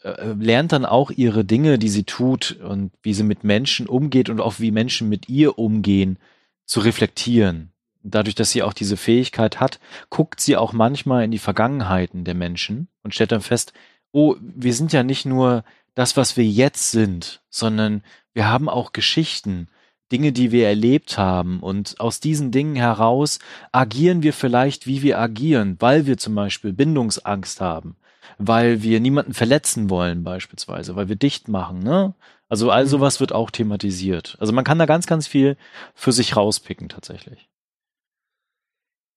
äh, 0.02 0.32
lernt 0.38 0.72
dann 0.72 0.84
auch 0.84 1.10
ihre 1.10 1.44
Dinge, 1.44 1.78
die 1.78 1.88
sie 1.88 2.04
tut 2.04 2.58
und 2.62 2.92
wie 3.02 3.14
sie 3.14 3.22
mit 3.22 3.44
Menschen 3.44 3.86
umgeht 3.86 4.28
und 4.28 4.40
auch 4.40 4.60
wie 4.60 4.70
Menschen 4.70 5.08
mit 5.08 5.28
ihr 5.28 5.58
umgehen, 5.58 6.18
zu 6.66 6.80
reflektieren. 6.80 7.70
Dadurch, 8.02 8.34
dass 8.34 8.50
sie 8.50 8.62
auch 8.62 8.74
diese 8.74 8.98
Fähigkeit 8.98 9.60
hat, 9.60 9.80
guckt 10.10 10.40
sie 10.40 10.56
auch 10.56 10.72
manchmal 10.72 11.24
in 11.24 11.30
die 11.30 11.38
Vergangenheiten 11.38 12.24
der 12.24 12.34
Menschen 12.34 12.88
und 13.02 13.14
stellt 13.14 13.32
dann 13.32 13.40
fest, 13.40 13.72
oh, 14.12 14.36
wir 14.40 14.74
sind 14.74 14.92
ja 14.92 15.02
nicht 15.02 15.24
nur 15.24 15.64
das, 15.94 16.16
was 16.16 16.36
wir 16.36 16.44
jetzt 16.44 16.90
sind, 16.90 17.42
sondern 17.48 18.02
wir 18.34 18.48
haben 18.48 18.68
auch 18.68 18.92
Geschichten, 18.92 19.68
Dinge, 20.12 20.32
die 20.32 20.52
wir 20.52 20.68
erlebt 20.68 21.18
haben. 21.18 21.60
Und 21.60 21.98
aus 21.98 22.20
diesen 22.20 22.50
Dingen 22.50 22.76
heraus 22.76 23.38
agieren 23.72 24.22
wir 24.22 24.32
vielleicht, 24.32 24.86
wie 24.86 25.02
wir 25.02 25.18
agieren, 25.18 25.76
weil 25.80 26.06
wir 26.06 26.18
zum 26.18 26.34
Beispiel 26.34 26.72
Bindungsangst 26.72 27.60
haben, 27.60 27.96
weil 28.38 28.82
wir 28.82 29.00
niemanden 29.00 29.34
verletzen 29.34 29.90
wollen 29.90 30.24
beispielsweise, 30.24 30.96
weil 30.96 31.08
wir 31.08 31.16
dicht 31.16 31.48
machen. 31.48 31.80
Ne? 31.80 32.14
Also 32.48 32.70
all 32.70 32.84
mhm. 32.84 32.88
sowas 32.88 33.20
wird 33.20 33.32
auch 33.32 33.50
thematisiert. 33.50 34.36
Also 34.40 34.52
man 34.52 34.64
kann 34.64 34.78
da 34.78 34.86
ganz, 34.86 35.06
ganz 35.06 35.26
viel 35.26 35.56
für 35.94 36.12
sich 36.12 36.36
rauspicken 36.36 36.88
tatsächlich. 36.88 37.48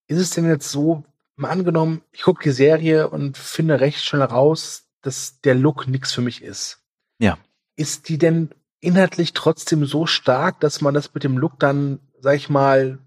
Ist 0.08 0.20
es 0.20 0.30
denn 0.32 0.48
jetzt 0.48 0.72
so, 0.72 1.04
mal 1.36 1.50
angenommen, 1.50 2.02
ich 2.12 2.22
gucke 2.22 2.44
die 2.44 2.52
Serie 2.52 3.10
und 3.10 3.38
finde 3.38 3.80
recht 3.80 4.04
schnell 4.04 4.24
raus, 4.24 4.88
dass 5.02 5.42
der 5.42 5.56
Look 5.56 5.88
nichts 5.88 6.14
für 6.14 6.22
mich 6.22 6.42
ist. 6.42 6.80
Ja. 7.20 7.38
Ist 7.76 8.10
die 8.10 8.18
denn 8.18 8.50
inhaltlich 8.80 9.34
trotzdem 9.34 9.86
so 9.86 10.06
stark, 10.06 10.60
dass 10.60 10.82
man 10.82 10.94
das 10.94 11.14
mit 11.14 11.24
dem 11.24 11.38
Look 11.38 11.60
dann, 11.60 12.00
sag 12.20 12.36
ich 12.36 12.50
mal, 12.50 13.00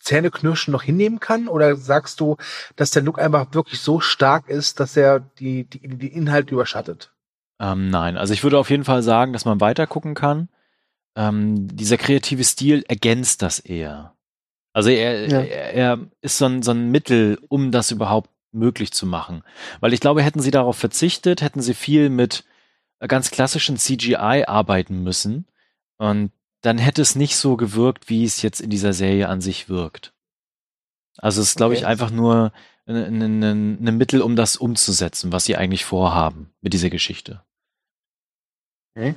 Zähneknirschen 0.00 0.72
noch 0.72 0.82
hinnehmen 0.82 1.20
kann? 1.20 1.48
Oder 1.48 1.76
sagst 1.76 2.20
du, 2.20 2.36
dass 2.76 2.90
der 2.90 3.02
Look 3.02 3.18
einfach 3.18 3.52
wirklich 3.52 3.80
so 3.80 4.00
stark 4.00 4.48
ist, 4.48 4.80
dass 4.80 4.96
er 4.96 5.20
die, 5.20 5.64
die, 5.64 5.80
die 5.88 6.12
Inhalte 6.12 6.54
überschattet? 6.54 7.12
Ähm, 7.60 7.90
nein, 7.90 8.16
also 8.16 8.32
ich 8.34 8.42
würde 8.42 8.58
auf 8.58 8.70
jeden 8.70 8.84
Fall 8.84 9.02
sagen, 9.02 9.32
dass 9.32 9.44
man 9.44 9.60
weiter 9.60 9.86
gucken 9.86 10.14
kann. 10.14 10.48
Ähm, 11.14 11.68
dieser 11.76 11.96
kreative 11.96 12.44
Stil 12.44 12.84
ergänzt 12.88 13.42
das 13.42 13.58
eher. 13.58 14.14
Also 14.72 14.90
er, 14.90 15.28
ja. 15.28 15.40
er, 15.40 15.74
er 15.74 15.98
ist 16.22 16.38
so 16.38 16.46
ein, 16.46 16.62
so 16.62 16.70
ein 16.70 16.90
Mittel, 16.90 17.38
um 17.48 17.70
das 17.70 17.90
überhaupt 17.90 18.30
möglich 18.52 18.92
zu 18.92 19.06
machen. 19.06 19.42
Weil 19.80 19.92
ich 19.92 20.00
glaube, 20.00 20.22
hätten 20.22 20.40
sie 20.40 20.50
darauf 20.50 20.76
verzichtet, 20.76 21.42
hätten 21.42 21.60
sie 21.60 21.74
viel 21.74 22.10
mit 22.10 22.44
ganz 23.08 23.30
klassischen 23.30 23.76
CGI 23.76 24.44
arbeiten 24.46 25.02
müssen. 25.02 25.46
Und 25.98 26.32
dann 26.62 26.78
hätte 26.78 27.02
es 27.02 27.16
nicht 27.16 27.36
so 27.36 27.56
gewirkt, 27.56 28.08
wie 28.08 28.24
es 28.24 28.40
jetzt 28.42 28.60
in 28.60 28.70
dieser 28.70 28.92
Serie 28.92 29.28
an 29.28 29.40
sich 29.40 29.68
wirkt. 29.68 30.14
Also 31.18 31.42
es 31.42 31.48
ist, 31.48 31.56
glaube 31.56 31.74
okay. 31.74 31.82
ich, 31.82 31.86
einfach 31.86 32.10
nur 32.10 32.52
ein, 32.86 33.96
Mittel, 33.96 34.22
um 34.22 34.36
das 34.36 34.56
umzusetzen, 34.56 35.32
was 35.32 35.44
sie 35.44 35.56
eigentlich 35.56 35.84
vorhaben 35.84 36.52
mit 36.60 36.72
dieser 36.72 36.90
Geschichte. 36.90 37.42
Okay. 38.94 39.14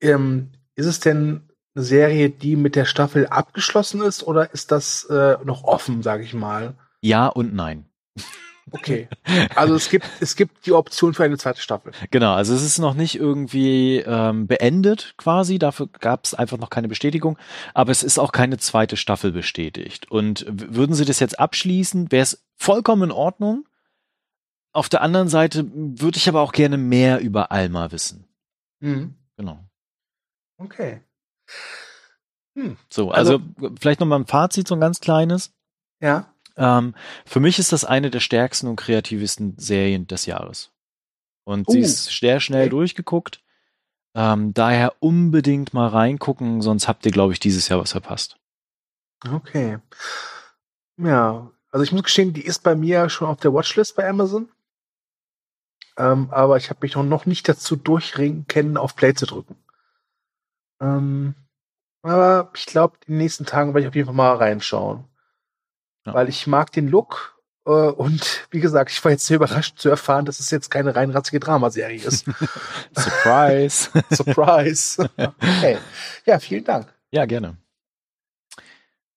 Ähm, 0.00 0.52
ist 0.74 0.86
es 0.86 1.00
denn 1.00 1.48
eine 1.74 1.84
Serie, 1.84 2.30
die 2.30 2.56
mit 2.56 2.76
der 2.76 2.84
Staffel 2.84 3.26
abgeschlossen 3.26 4.02
ist 4.02 4.22
oder 4.22 4.52
ist 4.52 4.72
das 4.72 5.04
äh, 5.04 5.38
noch 5.44 5.64
offen, 5.64 6.02
sage 6.02 6.24
ich 6.24 6.34
mal? 6.34 6.74
Ja 7.00 7.28
und 7.28 7.54
nein. 7.54 7.86
Okay. 8.72 9.08
Also 9.54 9.74
es 9.74 9.88
gibt, 9.88 10.06
es 10.20 10.34
gibt 10.34 10.66
die 10.66 10.72
Option 10.72 11.14
für 11.14 11.22
eine 11.22 11.38
zweite 11.38 11.60
Staffel. 11.60 11.92
Genau, 12.10 12.34
also 12.34 12.52
es 12.52 12.62
ist 12.62 12.78
noch 12.78 12.94
nicht 12.94 13.14
irgendwie 13.14 13.98
ähm, 13.98 14.46
beendet 14.46 15.14
quasi, 15.16 15.58
dafür 15.58 15.88
gab 16.00 16.24
es 16.24 16.34
einfach 16.34 16.58
noch 16.58 16.70
keine 16.70 16.88
Bestätigung, 16.88 17.38
aber 17.74 17.92
es 17.92 18.02
ist 18.02 18.18
auch 18.18 18.32
keine 18.32 18.58
zweite 18.58 18.96
Staffel 18.96 19.30
bestätigt. 19.30 20.10
Und 20.10 20.46
würden 20.48 20.94
sie 20.94 21.04
das 21.04 21.20
jetzt 21.20 21.38
abschließen, 21.38 22.10
wäre 22.10 22.24
es 22.24 22.44
vollkommen 22.56 23.04
in 23.04 23.12
Ordnung. 23.12 23.68
Auf 24.72 24.88
der 24.88 25.00
anderen 25.00 25.28
Seite 25.28 25.70
würde 25.72 26.18
ich 26.18 26.28
aber 26.28 26.40
auch 26.40 26.52
gerne 26.52 26.76
mehr 26.76 27.20
über 27.20 27.52
Alma 27.52 27.92
wissen. 27.92 28.26
Mhm. 28.80 29.14
Genau. 29.36 29.60
Okay. 30.58 31.02
Hm. 32.56 32.76
So, 32.90 33.10
also, 33.10 33.34
also 33.34 33.74
vielleicht 33.78 34.00
noch 34.00 34.06
mal 34.06 34.18
ein 34.18 34.26
Fazit, 34.26 34.66
so 34.66 34.74
ein 34.74 34.80
ganz 34.80 35.00
kleines. 35.00 35.52
Ja. 36.00 36.32
Ähm, 36.56 36.94
für 37.24 37.40
mich 37.40 37.58
ist 37.58 37.72
das 37.72 37.84
eine 37.84 38.10
der 38.10 38.20
stärksten 38.20 38.66
und 38.66 38.76
kreativsten 38.76 39.54
Serien 39.58 40.06
des 40.06 40.26
Jahres. 40.26 40.72
Und 41.44 41.68
uh, 41.68 41.72
sie 41.72 41.80
ist 41.80 42.06
sehr 42.06 42.40
schnell 42.40 42.62
okay. 42.62 42.70
durchgeguckt. 42.70 43.42
Ähm, 44.14 44.54
daher 44.54 44.94
unbedingt 45.00 45.74
mal 45.74 45.88
reingucken, 45.88 46.62
sonst 46.62 46.88
habt 46.88 47.04
ihr, 47.04 47.12
glaube 47.12 47.34
ich, 47.34 47.40
dieses 47.40 47.68
Jahr 47.68 47.80
was 47.80 47.92
verpasst. 47.92 48.38
Okay. 49.30 49.78
Ja, 50.96 51.50
also 51.70 51.84
ich 51.84 51.92
muss 51.92 52.04
gestehen, 52.04 52.32
die 52.32 52.44
ist 52.44 52.62
bei 52.62 52.74
mir 52.74 53.08
schon 53.10 53.28
auf 53.28 53.40
der 53.40 53.52
Watchlist 53.52 53.96
bei 53.96 54.08
Amazon. 54.08 54.48
Ähm, 55.98 56.28
aber 56.30 56.56
ich 56.56 56.70
habe 56.70 56.80
mich 56.82 56.96
noch 56.96 57.26
nicht 57.26 57.48
dazu 57.48 57.76
durchringen 57.76 58.46
können, 58.46 58.76
auf 58.76 58.96
Play 58.96 59.14
zu 59.14 59.26
drücken. 59.26 59.56
Ähm, 60.80 61.34
aber 62.02 62.50
ich 62.54 62.66
glaube, 62.66 62.96
in 63.06 63.14
den 63.14 63.18
nächsten 63.18 63.46
Tagen 63.46 63.74
werde 63.74 63.82
ich 63.82 63.88
auf 63.88 63.94
jeden 63.94 64.06
Fall 64.06 64.14
mal 64.14 64.36
reinschauen. 64.36 65.04
Ja. 66.06 66.14
Weil 66.14 66.28
ich 66.28 66.46
mag 66.46 66.72
den 66.72 66.88
Look 66.88 67.36
äh, 67.66 67.70
und 67.70 68.46
wie 68.50 68.60
gesagt, 68.60 68.90
ich 68.90 69.04
war 69.04 69.12
jetzt 69.12 69.26
sehr 69.26 69.36
überrascht 69.36 69.78
zu 69.78 69.88
erfahren, 69.88 70.24
dass 70.24 70.40
es 70.40 70.50
jetzt 70.50 70.70
keine 70.70 70.94
reinratzige 70.94 71.40
Dramaserie 71.40 72.02
ist. 72.02 72.24
Surprise. 72.96 73.90
Surprise. 74.10 75.10
okay. 75.16 75.78
Ja, 76.24 76.38
vielen 76.38 76.64
Dank. 76.64 76.92
Ja, 77.10 77.26
gerne. 77.26 77.56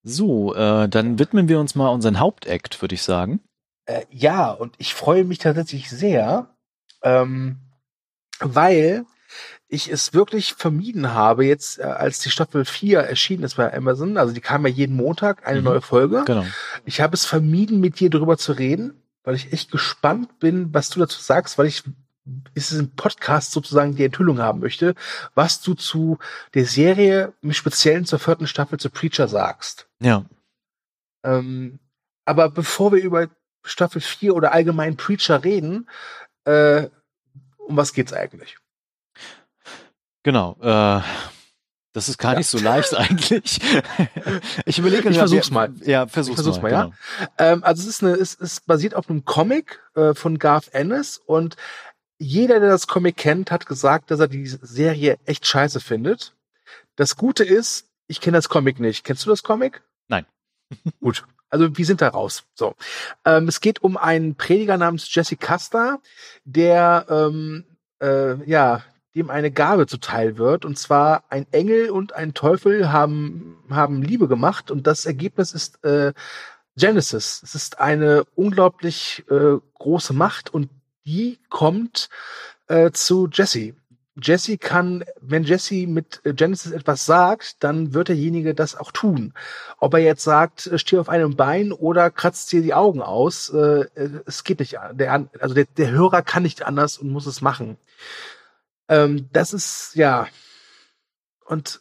So, 0.03 0.55
äh, 0.55 0.89
dann 0.89 1.19
widmen 1.19 1.47
wir 1.47 1.59
uns 1.59 1.75
mal 1.75 1.89
unseren 1.89 2.19
Hauptakt, 2.19 2.81
würde 2.81 2.95
ich 2.95 3.03
sagen. 3.03 3.41
Äh, 3.85 4.05
ja, 4.09 4.51
und 4.51 4.75
ich 4.77 4.93
freue 4.93 5.25
mich 5.25 5.39
tatsächlich 5.39 5.89
sehr, 5.89 6.55
ähm, 7.03 7.59
weil 8.39 9.05
ich 9.69 9.89
es 9.91 10.13
wirklich 10.13 10.55
vermieden 10.55 11.13
habe, 11.13 11.45
jetzt 11.45 11.79
äh, 11.79 11.83
als 11.83 12.19
die 12.19 12.31
Staffel 12.31 12.65
4 12.65 12.99
erschienen 13.01 13.43
ist 13.43 13.55
bei 13.55 13.71
Amazon, 13.71 14.17
also 14.17 14.33
die 14.33 14.41
kam 14.41 14.65
ja 14.65 14.73
jeden 14.73 14.95
Montag 14.95 15.47
eine 15.47 15.59
mhm. 15.59 15.65
neue 15.65 15.81
Folge. 15.81 16.23
Genau. 16.25 16.45
Ich 16.85 16.99
habe 17.01 17.13
es 17.13 17.25
vermieden, 17.25 17.79
mit 17.79 17.99
dir 17.99 18.09
darüber 18.09 18.37
zu 18.37 18.53
reden, 18.53 19.01
weil 19.23 19.35
ich 19.35 19.53
echt 19.53 19.71
gespannt 19.71 20.39
bin, 20.39 20.73
was 20.73 20.89
du 20.89 20.99
dazu 20.99 21.21
sagst, 21.21 21.57
weil 21.57 21.67
ich 21.67 21.83
ist 22.53 22.71
es 22.71 22.79
ein 22.79 22.95
Podcast 22.95 23.51
sozusagen 23.51 23.95
die 23.95 24.03
Enthüllung 24.03 24.39
haben 24.39 24.59
möchte, 24.59 24.93
was 25.33 25.61
du 25.61 25.73
zu 25.73 26.19
der 26.53 26.65
Serie 26.65 27.33
im 27.41 27.53
Speziellen 27.53 28.05
zur 28.05 28.19
vierten 28.19 28.45
Staffel 28.45 28.79
zu 28.79 28.89
Preacher 28.89 29.27
sagst. 29.27 29.87
Ja. 29.99 30.25
Ähm, 31.23 31.79
aber 32.25 32.49
bevor 32.49 32.91
wir 32.91 33.01
über 33.01 33.29
Staffel 33.63 34.01
4 34.01 34.35
oder 34.35 34.51
allgemein 34.51 34.95
Preacher 34.95 35.43
reden, 35.43 35.89
äh, 36.45 36.87
um 37.57 37.77
was 37.77 37.93
geht's 37.93 38.13
eigentlich? 38.13 38.57
Genau. 40.29 40.55
Äh, 40.61 41.01
das 41.91 42.07
ist 42.07 42.19
gar 42.19 42.33
ja. 42.33 42.37
nicht 42.37 42.49
so 42.49 42.59
leicht 42.59 42.93
eigentlich. 42.95 43.59
ich 44.63 44.77
überlege, 44.77 45.09
ich 45.09 45.17
versuch's 45.17 45.49
mal. 45.49 45.73
Ja, 45.81 46.05
versuch's, 46.05 46.37
ich 46.37 46.43
versuch's 46.43 46.61
mal. 46.61 46.71
mal 46.71 46.83
genau. 46.83 46.95
ja. 47.19 47.53
Ähm, 47.53 47.63
also 47.63 47.81
es 47.81 47.87
ist 47.87 48.03
eine, 48.03 48.13
es 48.13 48.35
ist 48.35 48.67
basiert 48.67 48.93
auf 48.93 49.09
einem 49.09 49.25
Comic 49.25 49.81
äh, 49.95 50.13
von 50.13 50.37
Garth 50.37 50.67
Ennis 50.71 51.17
und 51.17 51.55
jeder, 52.19 52.59
der 52.59 52.69
das 52.69 52.85
Comic 52.85 53.17
kennt, 53.17 53.49
hat 53.49 53.65
gesagt, 53.65 54.11
dass 54.11 54.19
er 54.19 54.27
die 54.27 54.45
Serie 54.45 55.17
echt 55.25 55.47
scheiße 55.47 55.79
findet. 55.79 56.35
Das 56.95 57.15
Gute 57.15 57.43
ist, 57.43 57.87
ich 58.05 58.21
kenne 58.21 58.37
das 58.37 58.49
Comic 58.49 58.79
nicht. 58.79 59.03
Kennst 59.03 59.25
du 59.25 59.31
das 59.31 59.41
Comic? 59.41 59.81
Nein. 60.09 60.27
Gut. 60.99 61.25
Also 61.49 61.75
wir 61.75 61.85
sind 61.87 62.01
da 62.01 62.09
raus. 62.09 62.43
So, 62.53 62.75
ähm, 63.25 63.47
es 63.47 63.61
geht 63.61 63.81
um 63.81 63.97
einen 63.97 64.35
Prediger 64.35 64.77
namens 64.77 65.11
Jesse 65.11 65.37
Custer, 65.37 65.97
der 66.45 67.07
ähm, 67.09 67.65
äh, 67.99 68.35
ja 68.47 68.83
dem 69.15 69.29
eine 69.29 69.51
Gabe 69.51 69.87
zuteil 69.87 70.37
wird. 70.37 70.65
Und 70.65 70.77
zwar 70.77 71.23
ein 71.29 71.47
Engel 71.51 71.89
und 71.89 72.13
ein 72.13 72.33
Teufel 72.33 72.91
haben, 72.91 73.57
haben 73.69 74.01
Liebe 74.01 74.27
gemacht 74.27 74.71
und 74.71 74.87
das 74.87 75.05
Ergebnis 75.05 75.53
ist 75.53 75.83
äh, 75.83 76.13
Genesis. 76.77 77.41
Es 77.43 77.55
ist 77.55 77.79
eine 77.79 78.23
unglaublich 78.35 79.23
äh, 79.29 79.57
große 79.77 80.13
Macht 80.13 80.53
und 80.53 80.69
die 81.05 81.39
kommt 81.49 82.09
äh, 82.67 82.91
zu 82.91 83.27
Jesse. 83.31 83.73
Jesse 84.21 84.57
kann, 84.57 85.03
wenn 85.21 85.43
Jesse 85.43 85.87
mit 85.87 86.21
äh, 86.23 86.33
Genesis 86.33 86.71
etwas 86.71 87.05
sagt, 87.05 87.63
dann 87.63 87.93
wird 87.93 88.09
derjenige 88.09 88.53
das 88.53 88.75
auch 88.75 88.91
tun. 88.91 89.33
Ob 89.79 89.93
er 89.93 90.01
jetzt 90.01 90.23
sagt, 90.23 90.67
äh, 90.67 90.77
steh 90.77 90.97
auf 90.97 91.09
einem 91.09 91.35
Bein 91.35 91.71
oder 91.71 92.11
kratzt 92.11 92.51
dir 92.51 92.61
die 92.61 92.73
Augen 92.73 93.01
aus, 93.01 93.49
äh, 93.49 93.85
es 94.25 94.43
geht 94.43 94.59
nicht. 94.59 94.77
Der, 94.93 95.27
also 95.39 95.55
der, 95.55 95.65
der 95.77 95.91
Hörer 95.91 96.21
kann 96.21 96.43
nicht 96.43 96.63
anders 96.63 96.97
und 96.97 97.09
muss 97.09 97.25
es 97.25 97.41
machen. 97.41 97.77
Ähm, 98.89 99.29
das 99.31 99.53
ist, 99.53 99.91
ja. 99.95 100.27
Und 101.45 101.79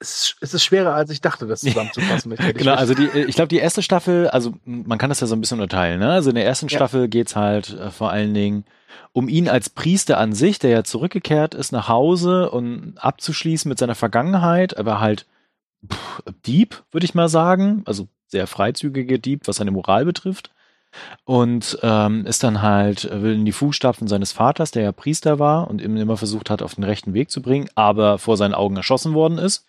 es, 0.00 0.34
es 0.40 0.54
ist 0.54 0.64
schwerer, 0.64 0.94
als 0.94 1.10
ich 1.10 1.20
dachte, 1.20 1.46
das 1.46 1.60
zusammenzufassen. 1.60 2.34
genau, 2.54 2.74
also 2.74 2.94
die, 2.94 3.08
ich 3.08 3.36
glaube, 3.36 3.48
die 3.48 3.58
erste 3.58 3.82
Staffel, 3.82 4.28
also 4.28 4.54
man 4.64 4.98
kann 4.98 5.10
das 5.10 5.20
ja 5.20 5.26
so 5.26 5.36
ein 5.36 5.40
bisschen 5.40 5.60
unterteilen. 5.60 6.00
Ne? 6.00 6.10
Also 6.10 6.30
in 6.30 6.36
der 6.36 6.46
ersten 6.46 6.68
ja. 6.68 6.76
Staffel 6.76 7.08
geht's 7.08 7.36
halt 7.36 7.70
äh, 7.70 7.90
vor 7.90 8.10
allen 8.10 8.34
Dingen 8.34 8.64
um 9.12 9.28
ihn 9.28 9.48
als 9.48 9.68
Priester 9.68 10.18
an 10.18 10.32
sich, 10.32 10.58
der 10.58 10.70
ja 10.70 10.84
zurückgekehrt 10.84 11.54
ist 11.54 11.72
nach 11.72 11.88
Hause 11.88 12.50
und 12.50 12.94
abzuschließen 12.96 13.68
mit 13.68 13.78
seiner 13.78 13.94
Vergangenheit, 13.94 14.76
aber 14.76 15.00
halt 15.00 15.26
pff, 15.88 16.22
Dieb, 16.46 16.82
würde 16.90 17.04
ich 17.04 17.14
mal 17.14 17.28
sagen. 17.28 17.82
Also 17.86 18.08
sehr 18.26 18.46
freizügige 18.46 19.18
Dieb, 19.18 19.46
was 19.46 19.56
seine 19.56 19.70
Moral 19.70 20.04
betrifft 20.04 20.50
und 21.24 21.78
ähm, 21.82 22.26
ist 22.26 22.42
dann 22.42 22.62
halt, 22.62 23.08
will 23.10 23.34
in 23.34 23.44
die 23.44 23.52
Fußstapfen 23.52 24.08
seines 24.08 24.32
Vaters, 24.32 24.70
der 24.70 24.82
ja 24.82 24.92
Priester 24.92 25.38
war 25.38 25.68
und 25.68 25.80
ihm 25.80 25.96
immer 25.96 26.16
versucht 26.16 26.50
hat, 26.50 26.62
auf 26.62 26.74
den 26.74 26.84
rechten 26.84 27.14
Weg 27.14 27.30
zu 27.30 27.42
bringen, 27.42 27.68
aber 27.74 28.18
vor 28.18 28.36
seinen 28.36 28.54
Augen 28.54 28.76
erschossen 28.76 29.14
worden 29.14 29.38
ist, 29.38 29.66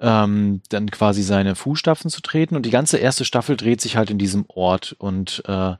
ähm, 0.00 0.62
dann 0.68 0.90
quasi 0.90 1.22
seine 1.22 1.54
Fußstapfen 1.54 2.10
zu 2.10 2.20
treten. 2.20 2.56
Und 2.56 2.66
die 2.66 2.70
ganze 2.70 2.98
erste 2.98 3.24
Staffel 3.24 3.56
dreht 3.56 3.80
sich 3.80 3.96
halt 3.96 4.10
in 4.10 4.18
diesem 4.18 4.44
Ort 4.48 4.94
und 4.98 5.42
äh, 5.46 5.74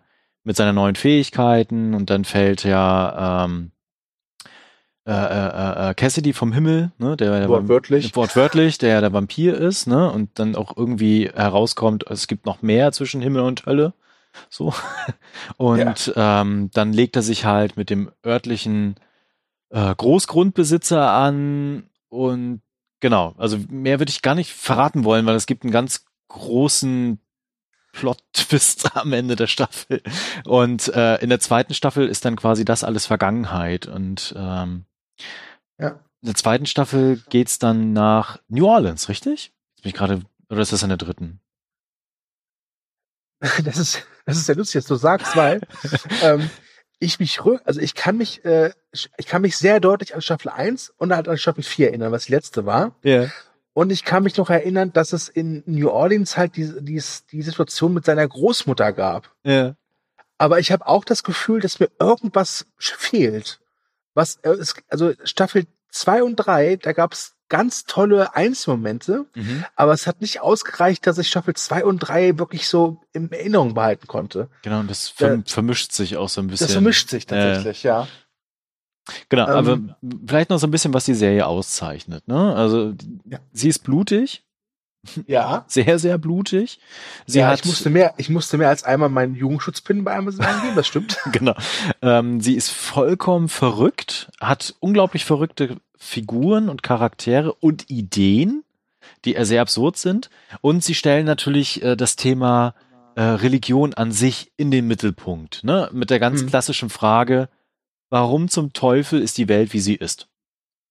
mit 0.45 0.57
seinen 0.57 0.75
neuen 0.75 0.97
Fähigkeiten 0.97 1.95
und 1.95 2.09
dann 2.11 2.25
fällt 2.25 2.65
ja 2.65 3.45
ähm, 3.45 3.73
äh, 5.07 5.13
äh, 5.13 5.91
äh, 5.91 5.95
Cassidy 5.95 6.33
vom 6.33 6.53
Himmel, 6.53 6.93
ne, 6.99 7.17
der 7.17 7.49
wortwörtlich, 7.49 8.15
wortwörtlich, 8.15 8.79
der 8.79 9.01
der 9.01 9.13
Vampir 9.13 9.57
ist, 9.57 9.87
ne, 9.87 10.11
und 10.11 10.39
dann 10.39 10.55
auch 10.55 10.77
irgendwie 10.77 11.31
herauskommt, 11.35 12.05
es 12.09 12.27
gibt 12.27 12.47
noch 12.47 12.63
mehr 12.63 12.93
zwischen 12.93 13.21
Himmel 13.21 13.43
und 13.43 13.67
Hölle. 13.67 13.95
So. 14.49 14.73
Und 15.57 16.07
ja. 16.07 16.41
ähm, 16.41 16.71
dann 16.73 16.93
legt 16.93 17.17
er 17.17 17.23
sich 17.23 17.45
halt 17.45 17.77
mit 17.77 17.91
dem 17.91 18.11
örtlichen 18.25 18.97
äh, 19.71 19.95
Großgrundbesitzer 19.95 21.11
an 21.11 21.89
und 22.09 22.61
genau, 22.99 23.35
also 23.39 23.59
mehr 23.69 23.99
würde 23.99 24.11
ich 24.11 24.23
gar 24.23 24.35
nicht 24.35 24.53
verraten 24.53 25.05
wollen, 25.05 25.27
weil 25.27 25.37
es 25.37 25.47
gibt 25.47 25.63
einen 25.63 25.73
ganz 25.73 26.05
großen 26.29 27.21
Plot-Twist 27.93 28.97
am 28.97 29.13
Ende 29.13 29.37
der 29.37 29.47
Staffel. 29.47 30.03
Und 30.45 30.89
äh, 30.89 31.17
in 31.17 31.29
der 31.29 31.41
zweiten 31.41 31.75
Staffel 31.75 32.09
ist 32.09 32.25
dann 32.25 32.37
quasi 32.37 32.65
das 32.65 32.85
alles 32.85 33.07
Vergangenheit. 33.07 33.87
Und 33.87 34.35
ähm, 34.37 34.85
ja. 35.79 35.91
in 36.21 36.27
der 36.27 36.35
zweiten 36.35 36.67
Staffel 36.67 37.23
geht's 37.31 37.59
dann 37.59 37.93
nach 37.93 38.39
New 38.49 38.67
Orleans, 38.67 39.09
richtig? 39.09 39.53
Jetzt 39.75 39.83
bin 39.83 39.91
ich 39.91 39.97
gerade, 39.97 40.23
oder 40.49 40.61
ist 40.61 40.73
das 40.73 40.83
in 40.83 40.89
der 40.89 40.99
dritten? 40.99 41.41
Das 43.65 43.79
ist, 43.79 44.07
das 44.27 44.37
ist 44.37 44.49
ja 44.49 44.55
lustig, 44.55 44.81
dass 44.81 44.89
du 44.89 44.97
sagst, 44.97 45.37
weil 45.37 45.61
ähm, 46.23 46.51
ich 46.99 47.19
mich 47.19 47.41
also 47.41 47.81
ich 47.81 47.95
kann 47.95 48.17
mich, 48.17 48.45
äh, 48.45 48.73
ich 48.93 49.27
kann 49.27 49.43
mich 49.43 49.57
sehr 49.57 49.81
deutlich 49.81 50.15
an 50.15 50.21
Staffel 50.21 50.51
1 50.51 50.93
und 50.99 51.15
halt 51.15 51.29
an 51.29 51.39
Staffel 51.39 51.65
4 51.65 51.89
erinnern, 51.89 52.13
was 52.13 52.27
die 52.27 52.33
letzte 52.33 52.67
war. 52.67 52.95
Ja. 53.03 53.13
Yeah. 53.13 53.33
Und 53.73 53.91
ich 53.91 54.05
kann 54.05 54.25
mich 54.25 54.37
noch 54.37 54.51
erinnern, 54.51 54.93
dass 54.93 55.13
es 55.13 55.29
in 55.29 55.63
New 55.65 55.89
Orleans 55.89 56.37
halt 56.37 56.57
die, 56.57 56.71
die, 56.81 57.03
die 57.33 57.43
Situation 57.43 57.95
mit 57.95 58.05
seiner 58.05 58.27
Großmutter 58.29 58.93
gab. 58.93 59.33
Ja. 59.43 59.53
Yeah. 59.53 59.77
Aber 60.37 60.59
ich 60.59 60.73
habe 60.73 60.87
auch 60.87 61.05
das 61.05 61.23
Gefühl, 61.23 61.61
dass 61.61 61.81
mir 61.81 61.91
irgendwas 61.99 62.67
fehlt. 62.79 63.61
Was, 64.15 64.37
äh, 64.43 64.57
also 64.89 65.13
Staffel 65.25 65.67
2 65.91 66.23
und 66.23 66.37
3, 66.37 66.77
da 66.77 66.93
gab 66.93 67.13
es 67.13 67.35
ganz 67.51 67.85
tolle 67.85 68.35
Einzelmomente, 68.35 69.27
mhm. 69.35 69.65
aber 69.77 69.93
es 69.93 70.07
hat 70.07 70.23
nicht 70.23 70.41
ausgereicht, 70.41 71.07
dass 71.07 71.19
ich 71.19 71.29
Staffel 71.29 71.55
2 71.55 71.85
und 71.85 71.99
3 71.99 72.39
wirklich 72.39 72.67
so 72.67 73.03
in 73.13 73.31
Erinnerung 73.31 73.75
behalten 73.75 74.07
konnte. 74.07 74.49
Genau, 74.63 74.81
und 74.81 74.91
das 74.91 75.09
verm 75.09 75.45
da, 75.45 75.53
vermischt 75.53 75.93
sich 75.93 76.17
auch 76.17 76.31
so 76.31 76.41
ein 76.41 76.47
bisschen. 76.47 76.69
Das 76.69 76.73
vermischt 76.73 77.11
sich 77.11 77.27
tatsächlich, 77.27 77.85
äh, 77.85 77.89
ja. 77.89 78.09
Genau, 79.29 79.49
ähm, 79.49 79.57
aber 79.57 79.79
vielleicht 80.27 80.51
noch 80.51 80.59
so 80.59 80.67
ein 80.67 80.71
bisschen, 80.71 80.95
was 80.95 81.05
die 81.05 81.15
Serie 81.15 81.47
auszeichnet. 81.47 82.27
Ne? 82.29 82.55
Also 82.55 82.95
ja. 83.25 83.41
sie 83.53 83.69
ist 83.69 83.81
blutig. 83.81 84.45
Ja. 85.27 85.65
Sehr, 85.69 85.99
sehr 85.99 86.19
blutig. 86.19 86.79
Sie 87.27 87.39
ja, 87.39 87.49
hat, 87.49 87.61
ich 87.61 87.65
musste 87.65 87.91
mehr, 87.91 88.15
ich 88.19 88.29
musste 88.29 88.59
mehr 88.59 88.69
als 88.69 88.85
einmal 88.85 89.09
meinen 89.09 89.35
Jugendschutzpin 89.35 90.05
bei 90.05 90.15
Amazon 90.17 90.45
eingeben, 90.45 90.77
das 90.77 90.87
stimmt. 90.87 91.19
genau. 91.33 91.55
Ähm, 92.03 92.41
sie 92.41 92.55
ist 92.55 92.71
vollkommen 92.71 93.49
verrückt, 93.49 94.31
hat 94.41 94.75
unglaublich 94.81 95.25
verrückte 95.25 95.77
Figuren 95.97 96.69
und 96.69 96.83
Charaktere 96.83 97.55
und 97.55 97.91
Ideen, 97.91 98.65
die 99.25 99.37
sehr 99.45 99.63
absurd 99.63 99.97
sind. 99.97 100.31
Und 100.61 100.85
sie 100.85 100.95
stellen 100.95 101.27
natürlich 101.27 101.83
äh, 101.83 101.97
das 101.97 102.17
Thema 102.17 102.75
äh, 103.15 103.23
Religion 103.23 103.95
an 103.95 104.13
sich 104.13 104.53
in 104.57 104.71
den 104.71 104.87
Mittelpunkt. 104.87 105.65
Ne? 105.65 105.89
Mit 105.93 106.11
der 106.11 106.21
ganz 106.21 106.43
mhm. 106.43 106.49
klassischen 106.49 106.91
Frage, 106.91 107.49
warum 108.11 108.49
zum 108.49 108.73
Teufel 108.73 109.21
ist 109.21 109.39
die 109.39 109.49
Welt, 109.49 109.73
wie 109.73 109.81
sie 109.81 109.95
ist? 109.95 110.29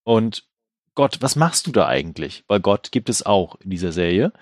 Und 0.04 0.49
Gott, 0.96 1.18
was 1.22 1.36
machst 1.36 1.68
du 1.68 1.72
da 1.72 1.88
eigentlich? 1.88 2.44
Weil 2.48 2.60
Gott 2.60 2.92
gibt 2.92 3.10
es 3.10 3.26
auch 3.26 3.56
in 3.62 3.70
dieser 3.70 3.92
Serie. 3.92 4.34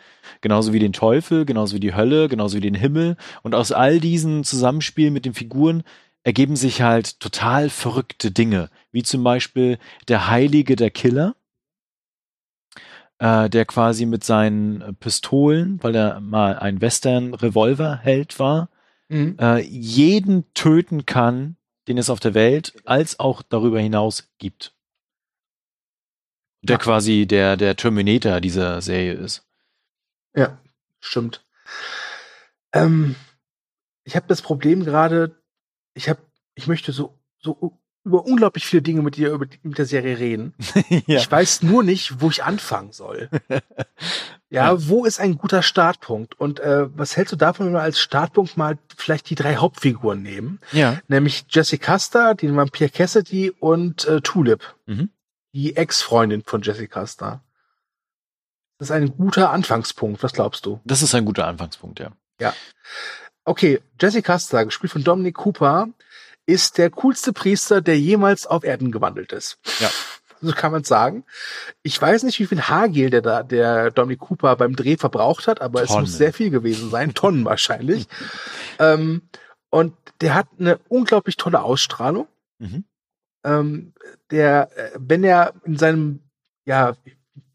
Genauso 0.41 0.73
wie 0.73 0.79
den 0.79 0.93
Teufel, 0.93 1.45
genauso 1.45 1.75
wie 1.75 1.79
die 1.79 1.95
Hölle, 1.95 2.27
genauso 2.27 2.57
wie 2.57 2.61
den 2.61 2.75
Himmel. 2.75 3.17
Und 3.43 3.55
aus 3.55 3.71
all 3.71 3.99
diesen 3.99 4.43
Zusammenspielen 4.43 5.13
mit 5.13 5.25
den 5.25 5.33
Figuren 5.33 5.83
ergeben 6.23 6.55
sich 6.55 6.81
halt 6.81 7.19
total 7.19 7.69
verrückte 7.69 8.31
Dinge, 8.31 8.69
wie 8.91 9.03
zum 9.03 9.23
Beispiel 9.23 9.79
der 10.07 10.27
Heilige 10.29 10.75
der 10.75 10.91
Killer, 10.91 11.35
äh, 13.19 13.49
der 13.49 13.65
quasi 13.65 14.05
mit 14.05 14.23
seinen 14.23 14.97
Pistolen, 14.99 15.81
weil 15.81 15.95
er 15.95 16.19
mal 16.19 16.59
ein 16.59 16.81
Western-Revolver-Held 16.81 18.39
war, 18.39 18.69
mhm. 19.09 19.37
äh, 19.39 19.61
jeden 19.61 20.53
töten 20.53 21.05
kann, 21.05 21.55
den 21.87 21.97
es 21.97 22.09
auf 22.09 22.19
der 22.19 22.33
Welt 22.33 22.73
als 22.85 23.19
auch 23.19 23.41
darüber 23.41 23.79
hinaus 23.79 24.29
gibt. 24.37 24.76
Der 26.67 26.75
ja. 26.75 26.77
quasi 26.77 27.25
der, 27.25 27.57
der 27.57 27.75
Terminator 27.75 28.41
dieser 28.41 28.81
Serie 28.81 29.13
ist. 29.13 29.43
Ja, 30.35 30.59
stimmt. 30.99 31.43
Ähm, 32.73 33.15
ich 34.03 34.15
habe 34.15 34.27
das 34.27 34.41
Problem 34.41 34.83
gerade, 34.83 35.35
ich 35.93 36.09
habe, 36.09 36.19
ich 36.55 36.67
möchte 36.67 36.91
so, 36.91 37.17
so 37.39 37.77
über 38.07 38.25
unglaublich 38.25 38.65
viele 38.65 38.81
Dinge 38.81 39.01
mit 39.01 39.17
dir, 39.17 39.31
über 39.31 39.45
mit 39.63 39.77
der 39.77 39.85
Serie 39.85 40.17
reden. 40.17 40.53
ja. 40.89 41.19
Ich 41.19 41.29
weiß 41.29 41.63
nur 41.63 41.83
nicht, 41.83 42.21
wo 42.21 42.29
ich 42.29 42.43
anfangen 42.43 42.93
soll. 42.93 43.29
ja, 44.49 44.71
ja, 44.71 44.87
wo 44.87 45.03
ist 45.03 45.19
ein 45.19 45.37
guter 45.37 45.61
Startpunkt? 45.61 46.39
Und 46.39 46.61
äh, 46.61 46.87
was 46.97 47.17
hältst 47.17 47.33
du 47.33 47.35
davon, 47.35 47.67
wenn 47.67 47.73
wir 47.73 47.81
als 47.81 47.99
Startpunkt 47.99 48.55
mal 48.55 48.77
vielleicht 48.95 49.29
die 49.29 49.35
drei 49.35 49.57
Hauptfiguren 49.57 50.21
nehmen? 50.21 50.59
Ja. 50.71 51.01
Nämlich 51.09 51.45
Jesse 51.49 51.77
Custer, 51.77 52.33
den 52.33 52.55
Vampir 52.55 52.87
Cassidy 52.87 53.51
und 53.51 54.07
äh, 54.07 54.21
Tulip, 54.21 54.63
mhm. 54.85 55.09
Die 55.57 55.75
Ex-Freundin 55.75 56.43
von 56.43 56.61
Jesse 56.61 56.87
Custer. 56.87 57.41
Das 58.77 58.89
ist 58.89 58.91
ein 58.91 59.17
guter 59.17 59.49
Anfangspunkt. 59.49 60.21
Was 60.21 60.33
glaubst 60.33 60.67
du? 60.67 60.79
Das 60.85 61.01
ist 61.01 61.15
ein 61.15 61.25
guter 61.25 61.47
Anfangspunkt, 61.47 61.99
ja. 61.99 62.11
Ja. 62.39 62.53
Okay, 63.43 63.81
Jesse 63.99 64.21
Custer, 64.21 64.65
gespielt 64.65 64.93
von 64.93 65.03
Dominic 65.03 65.33
Cooper, 65.33 65.89
ist 66.45 66.77
der 66.77 66.91
coolste 66.91 67.33
Priester, 67.33 67.81
der 67.81 67.99
jemals 67.99 68.45
auf 68.45 68.63
Erden 68.63 68.91
gewandelt 68.91 69.31
ist. 69.31 69.57
Ja. 69.79 69.89
So 70.41 70.51
kann 70.51 70.71
man 70.71 70.83
sagen. 70.83 71.25
Ich 71.81 71.99
weiß 71.99 72.21
nicht, 72.21 72.39
wie 72.39 72.45
viel 72.45 72.61
Haargel 72.61 73.09
der 73.09 73.23
da, 73.23 73.41
der 73.41 73.89
Dominic 73.89 74.19
Cooper 74.19 74.55
beim 74.57 74.75
Dreh 74.75 74.95
verbraucht 74.95 75.47
hat, 75.47 75.59
aber 75.59 75.83
Tonnen. 75.83 76.03
es 76.03 76.11
muss 76.11 76.17
sehr 76.19 76.33
viel 76.33 76.51
gewesen 76.51 76.91
sein. 76.91 77.15
Tonnen 77.15 77.45
wahrscheinlich. 77.45 78.07
ähm, 78.77 79.23
und 79.71 79.95
der 80.21 80.35
hat 80.35 80.49
eine 80.59 80.77
unglaublich 80.87 81.35
tolle 81.35 81.63
Ausstrahlung. 81.63 82.27
Mhm. 82.59 82.83
Ähm, 83.47 83.93
der, 84.29 84.69
äh, 84.77 84.91
wenn 84.99 85.23
er 85.23 85.53
in 85.63 85.77
seinem, 85.77 86.19
ja, 86.65 86.95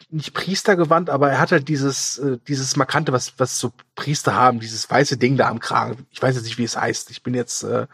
nicht 0.09 0.35
Priestergewand, 0.35 1.11
aber 1.11 1.31
er 1.31 1.39
hat 1.39 1.53
halt 1.53 1.69
dieses, 1.69 2.19
äh, 2.19 2.39
dieses 2.49 2.77
markante, 2.77 3.13
was, 3.13 3.39
was 3.39 3.59
so 3.59 3.73
Priester 3.95 4.35
haben, 4.35 4.61
dieses 4.61 4.89
weiße 4.89 5.17
Ding 5.17 5.37
da 5.37 5.49
am 5.49 5.61
Kragen. 5.61 6.07
Ich 6.11 6.21
weiß 6.21 6.35
jetzt 6.35 6.45
nicht, 6.45 6.59
wie 6.59 6.65
es 6.65 6.77
heißt. 6.77 7.11
Ich 7.11 7.23
bin 7.23 7.35
jetzt 7.35 7.63
äh, 7.63 7.87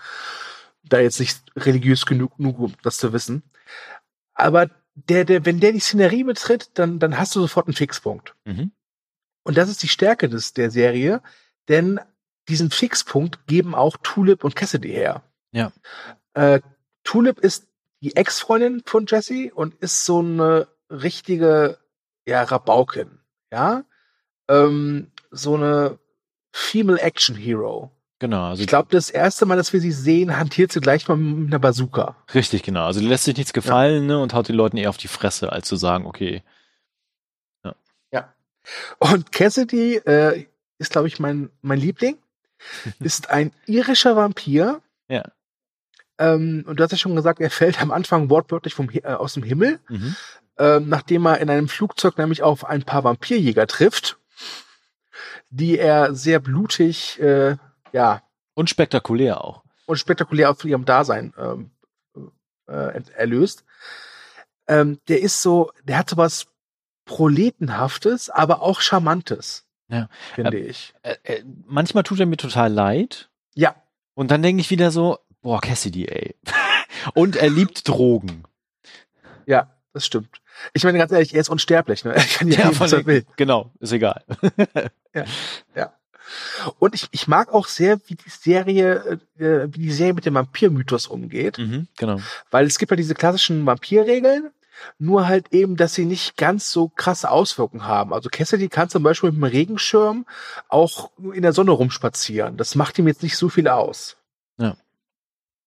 da 0.85 1.01
jetzt 1.01 1.21
nicht 1.21 1.41
religiös 1.57 2.07
genug, 2.07 2.37
genug, 2.37 2.59
um 2.59 2.75
das 2.83 2.99
zu 2.99 3.13
wissen. 3.13 3.43
Aber 4.35 4.71
der, 4.95 5.25
der, 5.25 5.45
wenn 5.45 5.61
der 5.61 5.73
die 5.73 5.81
Szenerie 5.81 6.25
betritt, 6.25 6.71
dann, 6.75 6.99
dann 6.99 7.19
hast 7.19 7.35
du 7.35 7.41
sofort 7.41 7.67
einen 7.67 7.75
Fixpunkt. 7.75 8.35
Mhm. 8.45 8.73
Und 9.45 9.57
das 9.57 9.69
ist 9.69 9.83
die 9.83 9.89
Stärke 9.89 10.29
des, 10.29 10.53
der 10.55 10.71
Serie, 10.71 11.23
denn 11.69 12.01
diesen 12.49 12.71
Fixpunkt 12.71 13.47
geben 13.47 13.75
auch 13.75 13.97
Tulip 14.03 14.43
und 14.45 14.57
Cassidy 14.57 14.91
her. 14.91 15.23
Ja. 15.53 15.73
Äh, 16.35 16.61
Tulip 17.05 17.39
ist 17.39 17.68
die 18.01 18.17
Ex-Freundin 18.17 18.83
von 18.85 19.07
Jesse 19.07 19.53
und 19.55 19.75
ist 19.77 20.05
so 20.05 20.21
eine 20.21 20.69
richtige 20.91 21.79
ja, 22.27 22.43
Rabaukin, 22.43 23.19
ja, 23.53 23.85
ähm, 24.49 25.11
so 25.31 25.55
eine 25.57 25.99
Female 26.53 27.01
Action 27.01 27.37
Hero. 27.37 27.91
Genau. 28.20 28.49
Also 28.49 28.62
ich 28.62 28.68
glaube, 28.68 28.89
das 28.91 29.11
erste 29.11 29.47
Mal, 29.47 29.57
dass 29.57 29.72
wir 29.72 29.81
sie 29.81 29.93
sehen, 29.93 30.37
hantiert 30.37 30.72
sie 30.72 30.81
gleich 30.81 31.07
mal 31.07 31.16
mit 31.16 31.49
einer 31.49 31.61
Bazooka. 31.61 32.16
Richtig, 32.35 32.64
genau. 32.64 32.85
Also 32.87 33.01
die 33.01 33.07
lässt 33.07 33.25
sich 33.25 33.37
nichts 33.37 33.53
gefallen 33.53 34.09
ja. 34.09 34.16
ne, 34.16 34.18
und 34.18 34.35
haut 34.35 34.49
den 34.49 34.57
Leuten 34.57 34.77
eher 34.77 34.91
auf 34.91 34.97
die 34.97 35.09
Fresse, 35.09 35.53
als 35.53 35.68
zu 35.68 35.77
sagen, 35.77 36.05
okay. 36.05 36.43
Ja. 37.64 37.75
ja. 38.12 38.35
Und 38.99 39.31
Cassidy 39.31 39.97
äh, 39.97 40.47
ist, 40.79 40.91
glaube 40.91 41.07
ich, 41.07 41.20
mein, 41.20 41.51
mein 41.62 41.79
Liebling. 41.79 42.18
ist 42.99 43.31
ein 43.31 43.53
irischer 43.66 44.16
Vampir. 44.16 44.83
Ja. 45.09 45.22
Ähm, 46.19 46.64
und 46.66 46.79
du 46.79 46.85
hast 46.85 46.91
ja 46.91 46.99
schon 46.99 47.14
gesagt, 47.14 47.41
er 47.41 47.51
fällt 47.51 47.81
am 47.81 47.91
Anfang 47.91 48.31
wortwörtlich 48.31 48.75
vom, 48.75 48.89
äh, 48.91 49.03
aus 49.05 49.35
dem 49.35 49.43
Himmel, 49.43 49.81
mhm. 49.89 50.16
ähm, 50.59 50.89
nachdem 50.89 51.27
er 51.27 51.39
in 51.39 51.51
einem 51.51 51.69
Flugzeug 51.69 52.19
nämlich 52.19 52.43
auf 52.43 52.64
ein 52.64 52.83
paar 52.83 53.05
Vampirjäger 53.05 53.66
trifft, 53.66 54.19
die 55.51 55.79
er 55.79 56.14
sehr 56.14 56.41
blutig, 56.41 57.21
äh, 57.21 57.57
ja. 57.93 58.23
Und 58.55 58.69
spektakulär 58.69 59.43
auch. 59.43 59.62
Und 59.87 59.97
spektakulär 59.97 60.51
auch 60.51 60.57
von 60.57 60.69
ihrem 60.69 60.85
Dasein 60.85 61.33
ähm, 61.39 61.71
äh, 62.66 63.01
erlöst. 63.14 63.64
Ähm, 64.66 65.01
der 65.09 65.23
ist 65.23 65.41
so, 65.41 65.73
der 65.85 65.99
hat 65.99 66.11
so 66.11 66.16
was 66.16 66.47
Proletenhaftes, 67.07 68.29
aber 68.29 68.61
auch 68.62 68.81
Charmantes. 68.81 69.64
Ja. 69.89 70.09
Finde 70.35 70.59
äh, 70.59 70.66
ich. 70.66 70.95
Äh, 71.03 71.16
äh, 71.23 71.45
manchmal 71.66 72.03
tut 72.03 72.21
er 72.21 72.27
mir 72.27 72.37
total 72.37 72.73
leid. 72.73 73.31
Ja. 73.55 73.75
Und 74.14 74.31
dann 74.31 74.43
denke 74.43 74.61
ich 74.61 74.71
wieder 74.71 74.91
so, 74.91 75.19
boah, 75.43 75.61
Cassidy, 75.61 76.07
ey. 76.07 76.34
Und 77.14 77.36
er 77.36 77.51
liebt 77.51 77.89
Drogen. 77.89 78.45
Ja, 79.47 79.74
das 79.93 80.07
stimmt. 80.07 80.41
Ich 80.72 80.84
meine 80.84 80.99
ganz 80.99 81.12
ehrlich, 81.12 81.34
er 81.34 81.41
ist 81.41 81.49
unsterblich, 81.49 82.05
ne? 82.05 82.14
Er 82.16 82.24
kann 82.24 82.49
ja, 82.49 82.70
ja 82.70 82.80
was 82.80 82.93
er 82.93 83.07
will. 83.07 83.24
Genau, 83.36 83.72
ist 83.80 83.93
egal. 83.93 84.24
ja, 85.14 85.24
ja. 85.74 85.93
Und 86.78 86.95
ich, 86.95 87.09
ich 87.11 87.26
mag 87.26 87.53
auch 87.55 87.66
sehr, 87.66 87.99
wie 88.07 88.14
die 88.14 88.28
Serie, 88.28 89.18
äh, 89.39 89.68
wie 89.70 89.80
die 89.80 89.93
Serie 89.93 90.14
mit 90.14 90.26
dem 90.26 90.34
Vampirmythos 90.34 91.07
umgeht. 91.07 91.59
Mhm, 91.59 91.89
genau. 91.97 92.20
Weil 92.51 92.66
es 92.66 92.78
gibt 92.78 92.91
ja 92.91 92.97
diese 92.97 93.14
klassischen 93.14 93.64
Vampirregeln, 93.64 94.51
nur 94.99 95.26
halt 95.26 95.53
eben, 95.53 95.76
dass 95.76 95.95
sie 95.95 96.05
nicht 96.05 96.36
ganz 96.36 96.70
so 96.70 96.89
krasse 96.89 97.30
Auswirkungen 97.30 97.86
haben. 97.86 98.12
Also 98.12 98.28
Cassidy 98.28 98.68
kann 98.68 98.91
zum 98.91 99.03
Beispiel 99.03 99.30
mit 99.30 99.43
einem 99.43 99.53
Regenschirm 99.53 100.26
auch 100.68 101.11
in 101.32 101.43
der 101.43 101.53
Sonne 101.53 101.70
rumspazieren. 101.70 102.57
Das 102.57 102.74
macht 102.74 102.99
ihm 102.99 103.09
jetzt 103.09 103.22
nicht 103.22 103.36
so 103.36 103.49
viel 103.49 103.68
aus. 103.68 104.18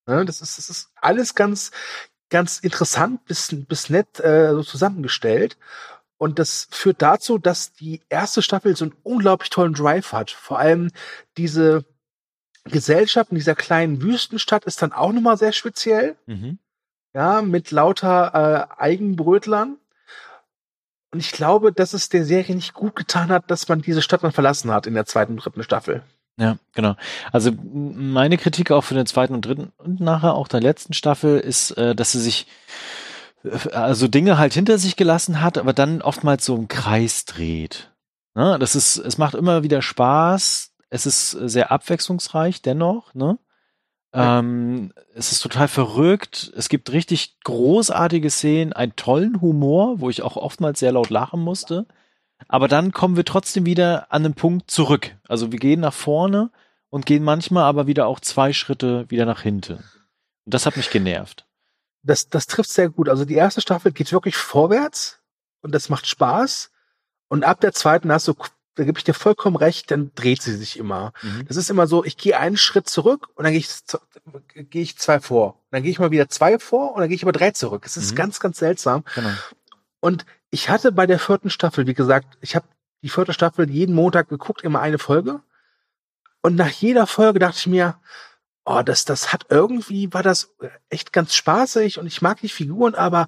Ja 0.07 0.23
das 0.23 0.41
ist, 0.41 0.57
das 0.57 0.69
ist 0.69 0.91
alles 0.95 1.35
ganz, 1.35 1.71
ganz 2.29 2.59
interessant 2.59 3.25
bis, 3.25 3.55
bis 3.67 3.89
nett 3.89 4.19
äh, 4.19 4.51
so 4.51 4.63
zusammengestellt. 4.63 5.57
Und 6.17 6.37
das 6.37 6.67
führt 6.69 7.01
dazu, 7.01 7.37
dass 7.37 7.73
die 7.73 8.01
erste 8.09 8.41
Staffel 8.41 8.75
so 8.75 8.85
einen 8.85 8.95
unglaublich 9.03 9.49
tollen 9.49 9.73
Drive 9.73 10.13
hat. 10.13 10.31
Vor 10.31 10.59
allem 10.59 10.91
diese 11.37 11.83
Gesellschaft 12.65 13.31
in 13.31 13.37
dieser 13.37 13.55
kleinen 13.55 14.03
Wüstenstadt 14.03 14.65
ist 14.65 14.81
dann 14.81 14.93
auch 14.93 15.11
nochmal 15.11 15.37
sehr 15.37 15.51
speziell. 15.51 16.15
Mhm 16.27 16.59
ja, 17.13 17.41
mit 17.41 17.71
lauter 17.71 18.69
äh, 18.79 18.81
Eigenbrötlern. 18.81 19.77
Und 21.13 21.19
ich 21.19 21.31
glaube, 21.31 21.73
dass 21.73 21.93
es 21.93 22.09
der 22.09 22.23
Serie 22.23 22.55
nicht 22.55 22.73
gut 22.73 22.95
getan 22.95 23.29
hat, 23.29 23.51
dass 23.51 23.67
man 23.67 23.81
diese 23.81 24.01
Stadt 24.01 24.23
dann 24.23 24.31
verlassen 24.31 24.71
hat 24.71 24.87
in 24.87 24.93
der 24.93 25.05
zweiten 25.05 25.33
und 25.33 25.43
dritten 25.43 25.63
Staffel. 25.63 26.03
Ja, 26.41 26.57
genau. 26.73 26.95
Also 27.31 27.51
meine 27.71 28.35
Kritik 28.39 28.71
auch 28.71 28.81
für 28.81 28.95
den 28.95 29.05
zweiten 29.05 29.35
und 29.35 29.45
dritten 29.45 29.73
und 29.77 29.99
nachher 29.99 30.33
auch 30.33 30.47
der 30.47 30.59
letzten 30.59 30.93
Staffel 30.93 31.39
ist, 31.39 31.69
äh, 31.77 31.93
dass 31.93 32.13
sie 32.13 32.19
sich 32.19 32.47
äh, 33.43 33.69
also 33.73 34.07
Dinge 34.07 34.39
halt 34.39 34.55
hinter 34.55 34.79
sich 34.79 34.95
gelassen 34.95 35.41
hat, 35.41 35.59
aber 35.59 35.73
dann 35.73 36.01
oftmals 36.01 36.43
so 36.43 36.55
im 36.55 36.67
Kreis 36.67 37.25
dreht. 37.25 37.91
Ne? 38.33 38.57
Das 38.57 38.75
ist, 38.75 38.97
es 38.97 39.19
macht 39.19 39.35
immer 39.35 39.61
wieder 39.61 39.83
Spaß. 39.83 40.71
Es 40.89 41.05
ist 41.05 41.29
sehr 41.29 41.71
abwechslungsreich 41.71 42.63
dennoch, 42.63 43.13
ne? 43.13 43.37
Ähm, 44.13 44.91
es 45.13 45.31
ist 45.31 45.41
total 45.41 45.67
verrückt. 45.67 46.51
Es 46.57 46.69
gibt 46.69 46.91
richtig 46.91 47.39
großartige 47.43 48.31
Szenen, 48.31 48.73
einen 48.73 48.95
tollen 48.95 49.39
Humor, 49.41 50.01
wo 50.01 50.09
ich 50.09 50.23
auch 50.23 50.37
oftmals 50.37 50.79
sehr 50.79 50.91
laut 50.91 51.11
lachen 51.11 51.39
musste. 51.39 51.85
Aber 52.47 52.67
dann 52.67 52.91
kommen 52.91 53.15
wir 53.15 53.25
trotzdem 53.25 53.65
wieder 53.65 54.11
an 54.11 54.23
den 54.23 54.33
Punkt 54.33 54.69
zurück. 54.69 55.15
Also 55.27 55.51
wir 55.51 55.59
gehen 55.59 55.81
nach 55.81 55.93
vorne 55.93 56.51
und 56.89 57.05
gehen 57.05 57.23
manchmal 57.23 57.63
aber 57.63 57.87
wieder 57.87 58.07
auch 58.07 58.19
zwei 58.19 58.53
Schritte 58.53 59.09
wieder 59.09 59.25
nach 59.25 59.41
hinten. 59.41 59.73
Und 60.45 60.53
das 60.53 60.65
hat 60.65 60.77
mich 60.77 60.89
genervt. 60.89 61.45
Das, 62.03 62.29
das 62.29 62.47
trifft 62.47 62.71
sehr 62.71 62.89
gut. 62.89 63.09
Also 63.09 63.25
die 63.25 63.35
erste 63.35 63.61
Staffel 63.61 63.91
geht 63.91 64.11
wirklich 64.11 64.35
vorwärts 64.35 65.21
und 65.61 65.73
das 65.73 65.89
macht 65.89 66.07
Spaß. 66.07 66.71
Und 67.27 67.43
ab 67.43 67.61
der 67.61 67.73
zweiten 67.73 68.11
hast 68.11 68.27
du 68.27 68.35
da 68.75 68.85
gebe 68.85 68.97
ich 68.97 69.03
dir 69.03 69.13
vollkommen 69.13 69.57
recht, 69.57 69.91
dann 69.91 70.11
dreht 70.15 70.41
sie 70.41 70.55
sich 70.55 70.79
immer. 70.79 71.13
Mhm. 71.21 71.45
Das 71.47 71.57
ist 71.57 71.69
immer 71.69 71.87
so, 71.87 72.05
ich 72.05 72.17
gehe 72.17 72.37
einen 72.37 72.57
Schritt 72.57 72.89
zurück 72.89 73.27
und 73.35 73.43
dann 73.43 73.51
gehe 73.51 73.59
ich, 73.59 74.69
gehe 74.69 74.81
ich 74.81 74.97
zwei 74.97 75.19
vor. 75.19 75.61
Dann 75.71 75.83
gehe 75.83 75.91
ich 75.91 75.99
mal 75.99 76.11
wieder 76.11 76.29
zwei 76.29 76.57
vor 76.57 76.93
und 76.93 77.01
dann 77.01 77.09
gehe 77.09 77.15
ich 77.15 77.23
aber 77.23 77.33
drei 77.33 77.51
zurück. 77.51 77.83
Es 77.85 77.97
ist 77.97 78.11
mhm. 78.11 78.15
ganz, 78.15 78.39
ganz 78.39 78.59
seltsam. 78.59 79.03
Genau. 79.13 79.29
Und 79.99 80.25
ich 80.51 80.69
hatte 80.69 80.91
bei 80.91 81.07
der 81.07 81.17
vierten 81.17 81.49
Staffel, 81.49 81.87
wie 81.87 81.93
gesagt, 81.93 82.37
ich 82.41 82.55
habe 82.55 82.67
die 83.01 83.09
vierte 83.09 83.33
Staffel 83.33 83.69
jeden 83.69 83.95
Montag 83.95 84.29
geguckt, 84.29 84.61
immer 84.61 84.81
eine 84.81 84.99
Folge. 84.99 85.41
Und 86.41 86.55
nach 86.55 86.69
jeder 86.69 87.07
Folge 87.07 87.39
dachte 87.39 87.57
ich 87.57 87.67
mir, 87.67 87.99
oh, 88.65 88.81
das, 88.83 89.05
das 89.05 89.33
hat 89.33 89.45
irgendwie, 89.49 90.13
war 90.13 90.23
das 90.23 90.53
echt 90.89 91.13
ganz 91.13 91.33
spaßig 91.33 91.97
und 91.99 92.05
ich 92.05 92.21
mag 92.21 92.41
die 92.41 92.49
Figuren, 92.49 92.95
aber 92.95 93.27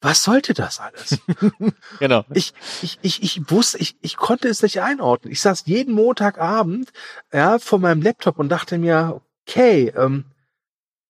was 0.00 0.22
sollte 0.22 0.54
das 0.54 0.78
alles? 0.78 1.18
genau. 1.98 2.24
Ich, 2.32 2.52
ich, 2.82 2.98
ich, 3.02 3.22
ich 3.22 3.50
wusste, 3.50 3.78
ich, 3.78 3.96
ich 4.00 4.16
konnte 4.16 4.48
es 4.48 4.62
nicht 4.62 4.80
einordnen. 4.80 5.32
Ich 5.32 5.40
saß 5.40 5.64
jeden 5.66 5.94
Montagabend 5.94 6.92
ja, 7.32 7.58
vor 7.58 7.80
meinem 7.80 8.02
Laptop 8.02 8.38
und 8.38 8.48
dachte 8.48 8.78
mir, 8.78 9.20
okay, 9.46 9.92
ähm, 9.96 10.24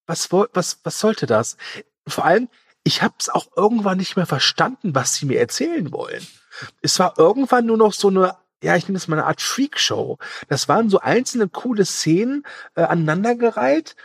was, 0.07 0.31
was, 0.31 0.79
was 0.83 0.99
sollte 0.99 1.27
das? 1.27 1.57
Vor 2.07 2.25
allem, 2.25 2.49
ich 2.89 3.03
habe 3.03 3.13
es 3.19 3.29
auch 3.29 3.47
irgendwann 3.55 3.99
nicht 3.99 4.15
mehr 4.15 4.25
verstanden, 4.25 4.95
was 4.95 5.13
sie 5.15 5.27
mir 5.27 5.39
erzählen 5.39 5.91
wollen. 5.91 6.25
Es 6.81 6.97
war 6.97 7.13
irgendwann 7.19 7.67
nur 7.67 7.77
noch 7.77 7.93
so 7.93 8.07
eine, 8.07 8.35
ja, 8.63 8.75
ich 8.75 8.87
nenne 8.87 8.97
es 8.97 9.07
mal 9.07 9.19
eine 9.19 9.27
Art 9.27 9.41
Freakshow. 9.41 10.17
Das 10.47 10.67
waren 10.67 10.89
so 10.89 10.99
einzelne 10.99 11.47
coole 11.47 11.85
Szenen 11.85 12.43
äh, 12.75 12.81
aneinandergereiht, 12.81 13.95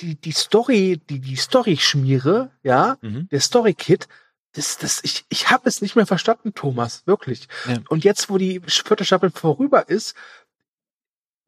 die, 0.00 0.16
die 0.20 0.32
Story, 0.32 1.00
die, 1.08 1.20
die 1.20 1.36
Story 1.36 1.76
schmiere, 1.76 2.50
ja, 2.62 2.96
mhm. 3.00 3.28
der 3.30 3.40
Story 3.40 3.74
Kit, 3.74 4.08
das, 4.54 4.76
das, 4.76 5.00
ich, 5.02 5.24
ich 5.30 5.50
habe 5.50 5.68
es 5.68 5.80
nicht 5.80 5.96
mehr 5.96 6.06
verstanden, 6.06 6.52
Thomas, 6.54 7.06
wirklich. 7.06 7.48
Ja. 7.66 7.78
Und 7.88 8.04
jetzt, 8.04 8.28
wo 8.28 8.36
die 8.36 8.60
vierte 8.66 9.04
Staffel 9.04 9.30
vorüber 9.30 9.88
ist, 9.88 10.14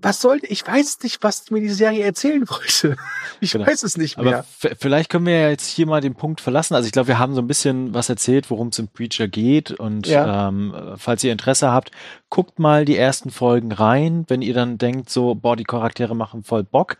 was 0.04 0.20
sollte, 0.20 0.46
ich 0.46 0.66
weiß 0.66 0.98
nicht, 1.02 1.22
was 1.22 1.50
mir 1.50 1.60
die 1.60 1.68
Serie 1.70 2.04
erzählen 2.04 2.48
wollte. 2.48 2.96
Ich 3.40 3.50
genau. 3.50 3.66
weiß 3.66 3.82
es 3.82 3.98
nicht 3.98 4.16
mehr. 4.16 4.38
Aber 4.38 4.76
vielleicht 4.78 5.10
können 5.10 5.26
wir 5.26 5.38
ja 5.38 5.48
jetzt 5.50 5.66
hier 5.66 5.86
mal 5.86 6.00
den 6.00 6.14
Punkt 6.14 6.40
verlassen. 6.40 6.74
Also 6.74 6.86
ich 6.86 6.92
glaube, 6.92 7.08
wir 7.08 7.18
haben 7.18 7.34
so 7.34 7.42
ein 7.42 7.46
bisschen 7.46 7.92
was 7.92 8.08
erzählt, 8.08 8.48
worum 8.48 8.68
es 8.68 8.78
im 8.78 8.88
Preacher 8.88 9.28
geht. 9.28 9.72
Und 9.72 10.06
ja. 10.06 10.48
ähm, 10.48 10.74
falls 10.96 11.24
ihr 11.24 11.32
Interesse 11.32 11.70
habt, 11.70 11.90
guckt 12.30 12.58
mal 12.58 12.84
die 12.84 12.96
ersten 12.96 13.30
Folgen 13.30 13.72
rein. 13.72 14.24
Wenn 14.28 14.40
ihr 14.40 14.54
dann 14.54 14.78
denkt, 14.78 15.10
so, 15.10 15.34
boah, 15.34 15.56
die 15.56 15.64
Charaktere 15.64 16.14
machen 16.14 16.44
voll 16.44 16.62
Bock, 16.62 16.96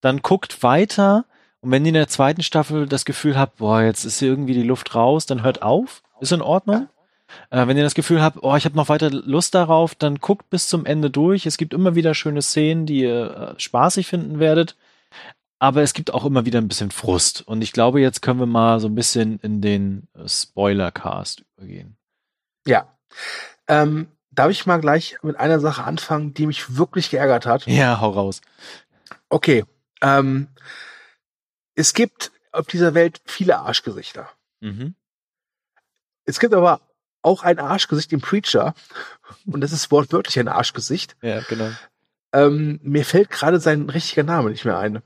dann 0.00 0.18
guckt 0.18 0.62
weiter 0.62 1.24
und 1.60 1.72
wenn 1.72 1.84
ihr 1.84 1.88
in 1.88 1.94
der 1.94 2.08
zweiten 2.08 2.42
Staffel 2.42 2.86
das 2.86 3.04
Gefühl 3.04 3.36
habt, 3.36 3.56
boah, 3.56 3.82
jetzt 3.82 4.04
ist 4.04 4.20
hier 4.20 4.28
irgendwie 4.28 4.54
die 4.54 4.62
Luft 4.62 4.94
raus, 4.94 5.26
dann 5.26 5.42
hört 5.42 5.62
auf, 5.62 6.02
ist 6.20 6.32
in 6.32 6.42
Ordnung. 6.42 6.88
Äh, 7.50 7.66
wenn 7.66 7.76
ihr 7.76 7.82
das 7.82 7.94
Gefühl 7.94 8.22
habt, 8.22 8.38
oh, 8.42 8.56
ich 8.56 8.64
habe 8.64 8.76
noch 8.76 8.88
weiter 8.88 9.10
Lust 9.10 9.54
darauf, 9.54 9.94
dann 9.94 10.16
guckt 10.16 10.50
bis 10.50 10.68
zum 10.68 10.86
Ende 10.86 11.10
durch. 11.10 11.46
Es 11.46 11.56
gibt 11.56 11.74
immer 11.74 11.94
wieder 11.94 12.14
schöne 12.14 12.42
Szenen, 12.42 12.86
die 12.86 13.00
ihr 13.00 13.54
äh, 13.56 13.60
spaßig 13.60 14.06
finden 14.06 14.38
werdet. 14.38 14.76
Aber 15.58 15.82
es 15.82 15.92
gibt 15.92 16.12
auch 16.12 16.24
immer 16.24 16.46
wieder 16.46 16.60
ein 16.60 16.68
bisschen 16.68 16.90
Frust. 16.90 17.42
Und 17.46 17.62
ich 17.62 17.72
glaube, 17.72 18.00
jetzt 18.00 18.22
können 18.22 18.38
wir 18.38 18.46
mal 18.46 18.78
so 18.80 18.88
ein 18.88 18.94
bisschen 18.94 19.40
in 19.40 19.60
den 19.60 20.08
äh, 20.14 20.28
Spoiler-Cast 20.28 21.44
übergehen. 21.56 21.96
Ja. 22.66 22.96
Ähm, 23.66 24.08
darf 24.30 24.50
ich 24.50 24.66
mal 24.66 24.80
gleich 24.80 25.18
mit 25.22 25.36
einer 25.36 25.58
Sache 25.58 25.82
anfangen, 25.84 26.32
die 26.34 26.46
mich 26.46 26.76
wirklich 26.76 27.10
geärgert 27.10 27.46
hat? 27.46 27.66
Ja, 27.66 28.00
hau 28.00 28.10
raus. 28.10 28.40
Okay, 29.28 29.64
ähm, 30.00 30.48
es 31.74 31.92
gibt 31.92 32.32
auf 32.52 32.66
dieser 32.66 32.94
Welt 32.94 33.20
viele 33.24 33.58
Arschgesichter. 33.58 34.28
Mhm. 34.60 34.94
Es 36.24 36.40
gibt 36.40 36.54
aber 36.54 36.80
auch 37.28 37.42
ein 37.42 37.58
Arschgesicht 37.58 38.12
im 38.12 38.20
Preacher. 38.20 38.74
Und 39.46 39.60
das 39.60 39.72
ist 39.72 39.90
wortwörtlich 39.90 40.38
ein 40.38 40.48
Arschgesicht. 40.48 41.16
Ja, 41.20 41.40
genau. 41.40 41.70
Ähm, 42.32 42.80
mir 42.82 43.04
fällt 43.04 43.30
gerade 43.30 43.60
sein 43.60 43.88
richtiger 43.88 44.22
Name 44.22 44.50
nicht 44.50 44.64
mehr 44.64 44.78
ein. 44.78 45.02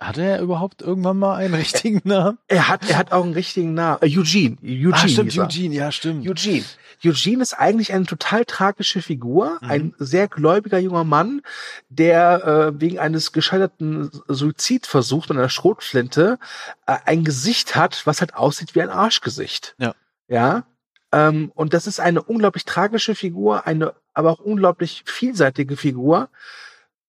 Hat 0.00 0.16
er 0.16 0.40
überhaupt 0.40 0.80
irgendwann 0.80 1.18
mal 1.18 1.36
einen 1.36 1.54
richtigen 1.54 2.00
Namen? 2.04 2.38
Er 2.48 2.68
hat, 2.68 2.88
er 2.88 2.96
hat 2.96 3.12
auch 3.12 3.22
einen 3.22 3.34
richtigen 3.34 3.74
Namen. 3.74 3.98
Äh, 4.00 4.18
Eugene. 4.18 4.56
Eugene. 4.62 4.94
Ah, 4.94 5.08
stimmt, 5.08 5.38
Eugene, 5.38 5.74
ja, 5.74 5.92
stimmt. 5.92 6.26
Eugene. 6.26 6.64
Eugene 7.04 7.42
ist 7.42 7.54
eigentlich 7.54 7.92
eine 7.92 8.06
total 8.06 8.44
tragische 8.46 9.02
Figur, 9.02 9.58
mhm. 9.60 9.70
ein 9.70 9.94
sehr 9.98 10.28
gläubiger 10.28 10.78
junger 10.78 11.04
Mann, 11.04 11.42
der 11.88 12.72
äh, 12.74 12.80
wegen 12.80 12.98
eines 12.98 13.32
gescheiterten 13.32 14.10
Suizidversuchs 14.28 15.28
mit 15.28 15.38
einer 15.38 15.48
Schrotflinte 15.50 16.38
äh, 16.86 16.96
ein 17.04 17.24
Gesicht 17.24 17.76
hat, 17.76 18.06
was 18.06 18.20
halt 18.20 18.34
aussieht 18.34 18.74
wie 18.74 18.82
ein 18.82 18.90
Arschgesicht. 18.90 19.74
Ja. 19.78 19.94
Ja. 20.28 20.64
Ähm, 21.12 21.50
und 21.54 21.74
das 21.74 21.86
ist 21.86 22.00
eine 22.00 22.22
unglaublich 22.22 22.64
tragische 22.64 23.14
Figur, 23.14 23.66
eine 23.66 23.94
aber 24.14 24.30
auch 24.30 24.40
unglaublich 24.40 25.02
vielseitige 25.06 25.76
Figur. 25.76 26.28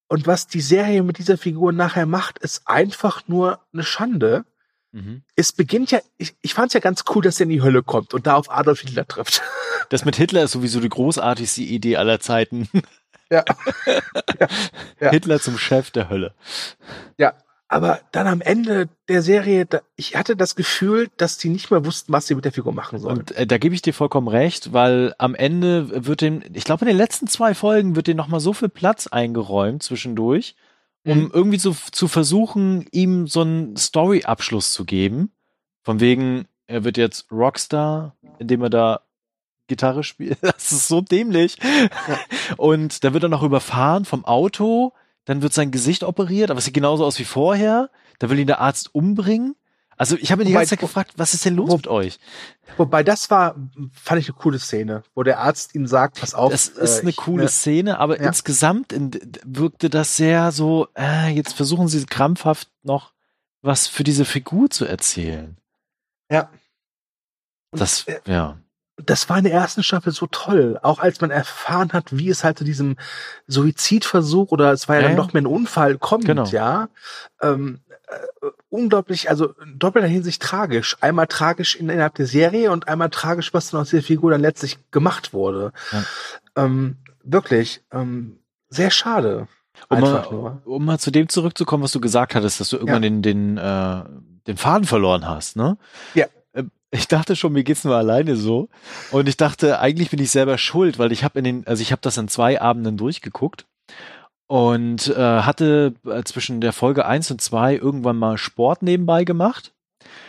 Und 0.07 0.27
was 0.27 0.47
die 0.47 0.61
Serie 0.61 1.03
mit 1.03 1.17
dieser 1.17 1.37
Figur 1.37 1.71
nachher 1.71 2.05
macht, 2.05 2.39
ist 2.39 2.67
einfach 2.67 3.27
nur 3.27 3.59
eine 3.73 3.83
Schande. 3.83 4.45
Mhm. 4.91 5.23
Es 5.35 5.53
beginnt 5.53 5.91
ja, 5.91 5.99
ich, 6.17 6.35
ich 6.41 6.53
fand 6.53 6.67
es 6.67 6.73
ja 6.73 6.79
ganz 6.79 7.03
cool, 7.13 7.21
dass 7.21 7.39
er 7.39 7.45
in 7.45 7.49
die 7.49 7.61
Hölle 7.61 7.81
kommt 7.81 8.13
und 8.13 8.27
da 8.27 8.35
auf 8.35 8.51
Adolf 8.51 8.81
Hitler 8.81 9.07
trifft. 9.07 9.41
Das 9.89 10.05
mit 10.05 10.15
Hitler 10.15 10.43
ist 10.43 10.53
sowieso 10.53 10.79
die 10.79 10.87
großartigste 10.87 11.63
Idee 11.63 11.97
aller 11.97 12.21
Zeiten. 12.21 12.69
Ja. 13.29 13.43
ja. 13.85 14.47
ja. 15.01 15.09
Hitler 15.09 15.41
zum 15.41 15.57
Chef 15.57 15.91
der 15.91 16.09
Hölle. 16.09 16.33
Ja, 17.17 17.33
aber 17.72 18.01
dann 18.11 18.28
am 18.28 18.41
Ende 18.41 18.89
der 19.07 19.22
Serie, 19.22 19.65
da, 19.65 19.80
ich 19.95 20.17
hatte 20.17 20.36
das 20.36 20.57
Gefühl, 20.57 21.09
dass 21.15 21.38
die 21.38 21.47
nicht 21.47 21.72
mehr 21.72 21.86
wussten, 21.86 22.11
was 22.11 22.28
sie 22.28 22.36
mit 22.36 22.43
der 22.43 22.51
Figur 22.51 22.74
machen 22.74 22.99
sollen. 22.99 23.19
Und 23.19 23.32
äh, 23.32 23.47
da 23.47 23.57
gebe 23.57 23.74
ich 23.74 23.82
dir 23.82 23.93
vollkommen 23.93 24.28
recht, 24.28 24.74
weil 24.74 25.15
am 25.17 25.36
Ende 25.36 26.05
wird 26.05 26.19
dem, 26.19 26.43
ich 26.51 26.65
glaube 26.65 26.84
in 26.84 26.89
den 26.89 26.97
letzten 26.97 27.28
zwei 27.28 27.55
Folgen 27.55 27.95
wird 27.95 28.07
dem 28.07 28.17
nochmal 28.17 28.41
so 28.41 28.51
viel 28.51 28.67
Platz 28.67 29.07
eingeräumt 29.07 29.84
zwischendurch, 29.84 30.57
um 31.05 31.19
mhm. 31.19 31.32
irgendwie 31.34 31.59
zu, 31.59 31.74
zu 31.93 32.09
versuchen, 32.09 32.88
ihm 32.91 33.28
so 33.28 33.39
einen 33.39 33.78
Story-Abschluss 33.78 34.74
zu 34.74 34.84
geben. 34.84 35.32
Von 35.82 36.01
wegen, 36.01 36.49
er 36.67 36.84
wird 36.84 36.97
jetzt 36.97 37.32
Rockstar, 37.32 38.17
indem 38.38 38.63
er 38.63 38.69
da 38.69 39.01
Gitarre 39.67 40.03
spielt. 40.03 40.39
Das 40.41 40.74
ist 40.74 40.89
so 40.89 40.99
dämlich. 40.99 41.55
Ja. 41.57 42.19
Und 42.57 43.05
da 43.05 43.13
wird 43.13 43.24
er 43.24 43.30
noch 43.30 43.43
überfahren 43.43 44.03
vom 44.03 44.26
Auto 44.26 44.91
dann 45.26 45.41
wird 45.41 45.53
sein 45.53 45.72
Gesicht 45.72 46.03
operiert, 46.03 46.49
aber 46.49 46.59
es 46.59 46.65
sieht 46.65 46.74
genauso 46.74 47.05
aus 47.05 47.19
wie 47.19 47.26
vorher. 47.26 47.89
Da 48.19 48.30
will 48.30 48.39
ihn 48.39 48.47
der 48.47 48.61
Arzt 48.61 48.93
umbringen. 48.93 49.55
Also 49.97 50.15
ich 50.15 50.32
habe 50.32 50.41
ihn 50.41 50.47
die 50.47 50.53
ganze 50.53 50.72
Zeit 50.72 50.80
gefragt, 50.80 51.13
was 51.17 51.34
ist 51.36 51.45
denn 51.45 51.55
los 51.55 51.69
wo, 51.69 51.76
mit 51.76 51.88
euch? 51.88 52.19
Wobei 52.78 53.03
das 53.03 53.30
war, 53.30 53.55
fand 53.93 54.19
ich 54.19 54.30
eine 54.30 54.38
coole 54.38 54.57
Szene, 54.57 55.03
wo 55.13 55.22
der 55.22 55.39
Arzt 55.39 55.76
ihm 55.76 55.86
sagt, 55.86 56.19
pass 56.19 56.34
auf. 56.34 56.51
Das 56.51 56.67
ist 56.67 56.99
äh, 56.99 57.01
eine 57.01 57.09
ich, 57.11 57.17
coole 57.17 57.43
ne, 57.43 57.49
Szene, 57.49 57.99
aber 57.99 58.19
ja. 58.19 58.28
insgesamt 58.28 58.93
in, 58.93 59.11
wirkte 59.45 59.91
das 59.91 60.17
sehr 60.17 60.51
so, 60.51 60.88
äh, 60.97 61.30
jetzt 61.30 61.53
versuchen 61.53 61.88
sie 61.88 62.03
krampfhaft 62.05 62.69
noch 62.82 63.13
was 63.61 63.88
für 63.88 64.03
diese 64.03 64.26
Figur 64.26 64.72
zu 64.72 64.86
erzählen. 64.86 65.57
Ja. 66.32 66.49
Und 67.69 67.80
das, 67.80 68.07
äh, 68.07 68.19
ja 68.26 68.57
das 69.05 69.29
war 69.29 69.37
in 69.37 69.43
der 69.43 69.53
ersten 69.53 69.83
Staffel 69.83 70.11
so 70.11 70.27
toll. 70.27 70.79
Auch 70.81 70.99
als 70.99 71.21
man 71.21 71.31
erfahren 71.31 71.93
hat, 71.93 72.17
wie 72.17 72.29
es 72.29 72.43
halt 72.43 72.57
zu 72.57 72.63
diesem 72.63 72.97
Suizidversuch 73.47 74.51
oder 74.51 74.71
es 74.71 74.87
war 74.87 74.95
ja, 74.95 75.01
ja 75.01 75.07
dann 75.09 75.17
doch 75.17 75.33
mehr 75.33 75.41
ein 75.41 75.47
Unfall 75.47 75.97
kommt, 75.97 76.25
genau. 76.25 76.45
ja. 76.45 76.89
Ähm, 77.41 77.79
äh, 78.07 78.47
unglaublich, 78.69 79.29
also 79.29 79.53
in 79.63 79.79
doppelter 79.79 80.07
Hinsicht 80.07 80.41
tragisch. 80.41 80.97
Einmal 81.01 81.27
tragisch 81.27 81.75
innerhalb 81.75 82.15
der 82.15 82.27
Serie 82.27 82.71
und 82.71 82.87
einmal 82.87 83.09
tragisch, 83.09 83.53
was 83.53 83.69
dann 83.69 83.81
aus 83.81 83.89
dieser 83.89 84.03
Figur 84.03 84.31
dann 84.31 84.41
letztlich 84.41 84.77
gemacht 84.91 85.33
wurde. 85.33 85.71
Ja. 85.91 86.03
Ähm, 86.55 86.97
wirklich, 87.23 87.81
ähm, 87.91 88.39
sehr 88.69 88.91
schade. 88.91 89.47
Um 89.89 90.01
mal, 90.01 90.61
um 90.65 90.85
mal 90.85 90.99
zu 90.99 91.11
dem 91.11 91.29
zurückzukommen, 91.29 91.83
was 91.83 91.91
du 91.91 92.01
gesagt 92.01 92.35
hattest, 92.35 92.59
dass 92.59 92.69
du 92.69 92.77
irgendwann 92.77 93.03
ja. 93.03 93.09
den, 93.09 93.21
den, 93.21 93.57
äh, 93.57 94.03
den 94.47 94.57
Faden 94.57 94.85
verloren 94.85 95.27
hast, 95.27 95.55
ne? 95.55 95.77
Ja 96.13 96.25
ich 96.91 97.07
dachte 97.07 97.35
schon, 97.35 97.53
mir 97.53 97.63
geht's 97.63 97.85
nur 97.85 97.95
alleine 97.95 98.35
so. 98.35 98.69
Und 99.11 99.29
ich 99.29 99.37
dachte, 99.37 99.79
eigentlich 99.79 100.09
bin 100.09 100.19
ich 100.19 100.29
selber 100.29 100.57
schuld, 100.57 100.99
weil 100.99 101.11
ich 101.11 101.23
habe 101.23 101.39
in 101.39 101.45
den, 101.45 101.67
also 101.67 101.81
ich 101.81 101.91
habe 101.91 102.01
das 102.01 102.17
in 102.17 102.27
zwei 102.27 102.61
Abenden 102.61 102.97
durchgeguckt 102.97 103.65
und 104.47 105.07
äh, 105.07 105.15
hatte 105.15 105.93
äh, 106.05 106.23
zwischen 106.23 106.59
der 106.59 106.73
Folge 106.73 107.05
eins 107.05 107.31
und 107.31 107.41
zwei 107.41 107.75
irgendwann 107.75 108.17
mal 108.17 108.37
Sport 108.37 108.83
nebenbei 108.83 109.23
gemacht. 109.23 109.73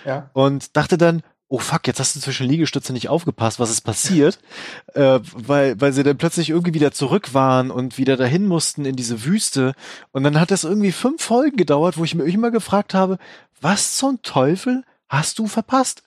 Ja. 0.05 0.31
Und 0.35 0.77
dachte 0.77 0.97
dann, 0.97 1.23
oh 1.49 1.59
fuck, 1.59 1.87
jetzt 1.89 1.99
hast 1.99 2.15
du 2.15 2.21
zwischen 2.21 2.49
Liegestütze 2.49 2.93
nicht 2.93 3.09
aufgepasst, 3.09 3.59
was 3.59 3.71
ist 3.71 3.81
passiert? 3.81 4.39
äh, 4.95 5.19
weil, 5.35 5.81
weil 5.81 5.93
sie 5.93 6.05
dann 6.05 6.17
plötzlich 6.17 6.51
irgendwie 6.51 6.75
wieder 6.75 6.93
zurück 6.93 7.35
waren 7.35 7.73
und 7.73 7.99
wieder 7.99 8.17
dahin 8.17 8.47
mussten 8.47 8.85
in 8.85 8.95
diese 8.95 9.25
Wüste. 9.25 9.75
Und 10.13 10.23
dann 10.23 10.39
hat 10.39 10.53
das 10.53 10.63
irgendwie 10.63 10.93
fünf 10.93 11.23
Folgen 11.23 11.57
gedauert, 11.57 11.99
wo 11.99 12.05
ich 12.05 12.15
mir 12.15 12.25
immer 12.25 12.53
gefragt 12.53 12.95
habe, 12.95 13.19
was 13.61 13.97
zum 13.97 14.23
Teufel 14.23 14.85
hast 15.09 15.41
du 15.41 15.49
verpasst? 15.49 16.05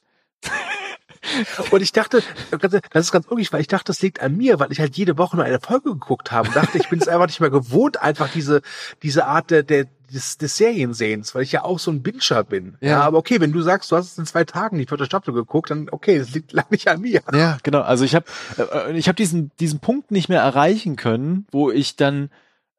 Und 1.72 1.82
ich 1.82 1.92
dachte, 1.92 2.22
das 2.52 3.06
ist 3.06 3.12
ganz 3.12 3.26
unglücklich, 3.26 3.52
weil 3.52 3.62
ich 3.62 3.68
dachte, 3.68 3.86
das 3.86 4.02
liegt 4.02 4.22
an 4.22 4.38
mir, 4.38 4.60
weil 4.60 4.72
ich 4.72 4.80
halt 4.80 4.96
jede 4.98 5.18
Woche 5.18 5.36
nur 5.36 5.46
eine 5.46 5.60
Folge 5.60 5.92
geguckt 5.92 6.32
habe 6.32 6.48
und 6.48 6.56
dachte, 6.56 6.78
ich 6.78 6.90
bin 6.90 7.00
es 7.00 7.08
einfach 7.08 7.28
nicht 7.28 7.40
mehr 7.40 7.50
gewohnt, 7.50 8.02
einfach 8.02 8.30
diese, 8.32 8.62
diese 9.02 9.26
Art 9.26 9.52
der, 9.52 9.64
der, 9.64 9.88
des, 10.14 10.38
des 10.38 10.58
Seriensehens, 10.58 11.34
weil 11.34 11.44
ich 11.44 11.52
ja 11.52 11.64
auch 11.64 11.80
so 11.80 11.92
ein 11.92 12.04
Binscher 12.04 12.44
bin. 12.44 12.78
Ja. 12.80 12.90
ja. 12.90 13.02
aber 13.02 13.18
okay, 13.18 13.40
wenn 13.42 13.52
du 13.52 13.62
sagst, 13.62 13.92
du 13.92 13.96
hast 13.96 14.12
es 14.12 14.18
in 14.18 14.26
zwei 14.26 14.44
Tagen 14.44 14.78
die 14.78 14.86
vierte 14.86 15.06
Staffel 15.06 15.34
geguckt, 15.34 15.72
dann 15.72 15.90
okay, 15.90 16.20
das 16.20 16.32
liegt 16.32 16.54
lange 16.54 16.68
nicht 16.72 16.88
an 16.88 17.02
mir. 17.02 17.22
Ja, 17.34 17.58
genau. 17.64 17.82
Also 17.82 18.06
ich 18.06 18.16
habe 18.16 18.26
äh, 18.58 18.98
ich 18.98 19.08
habe 19.08 19.16
diesen 19.16 19.52
diesen 19.60 19.80
Punkt 19.80 20.12
nicht 20.12 20.30
mehr 20.30 20.42
erreichen 20.42 20.96
können, 20.96 21.48
wo 21.52 21.72
ich 21.72 21.96
dann 21.96 22.30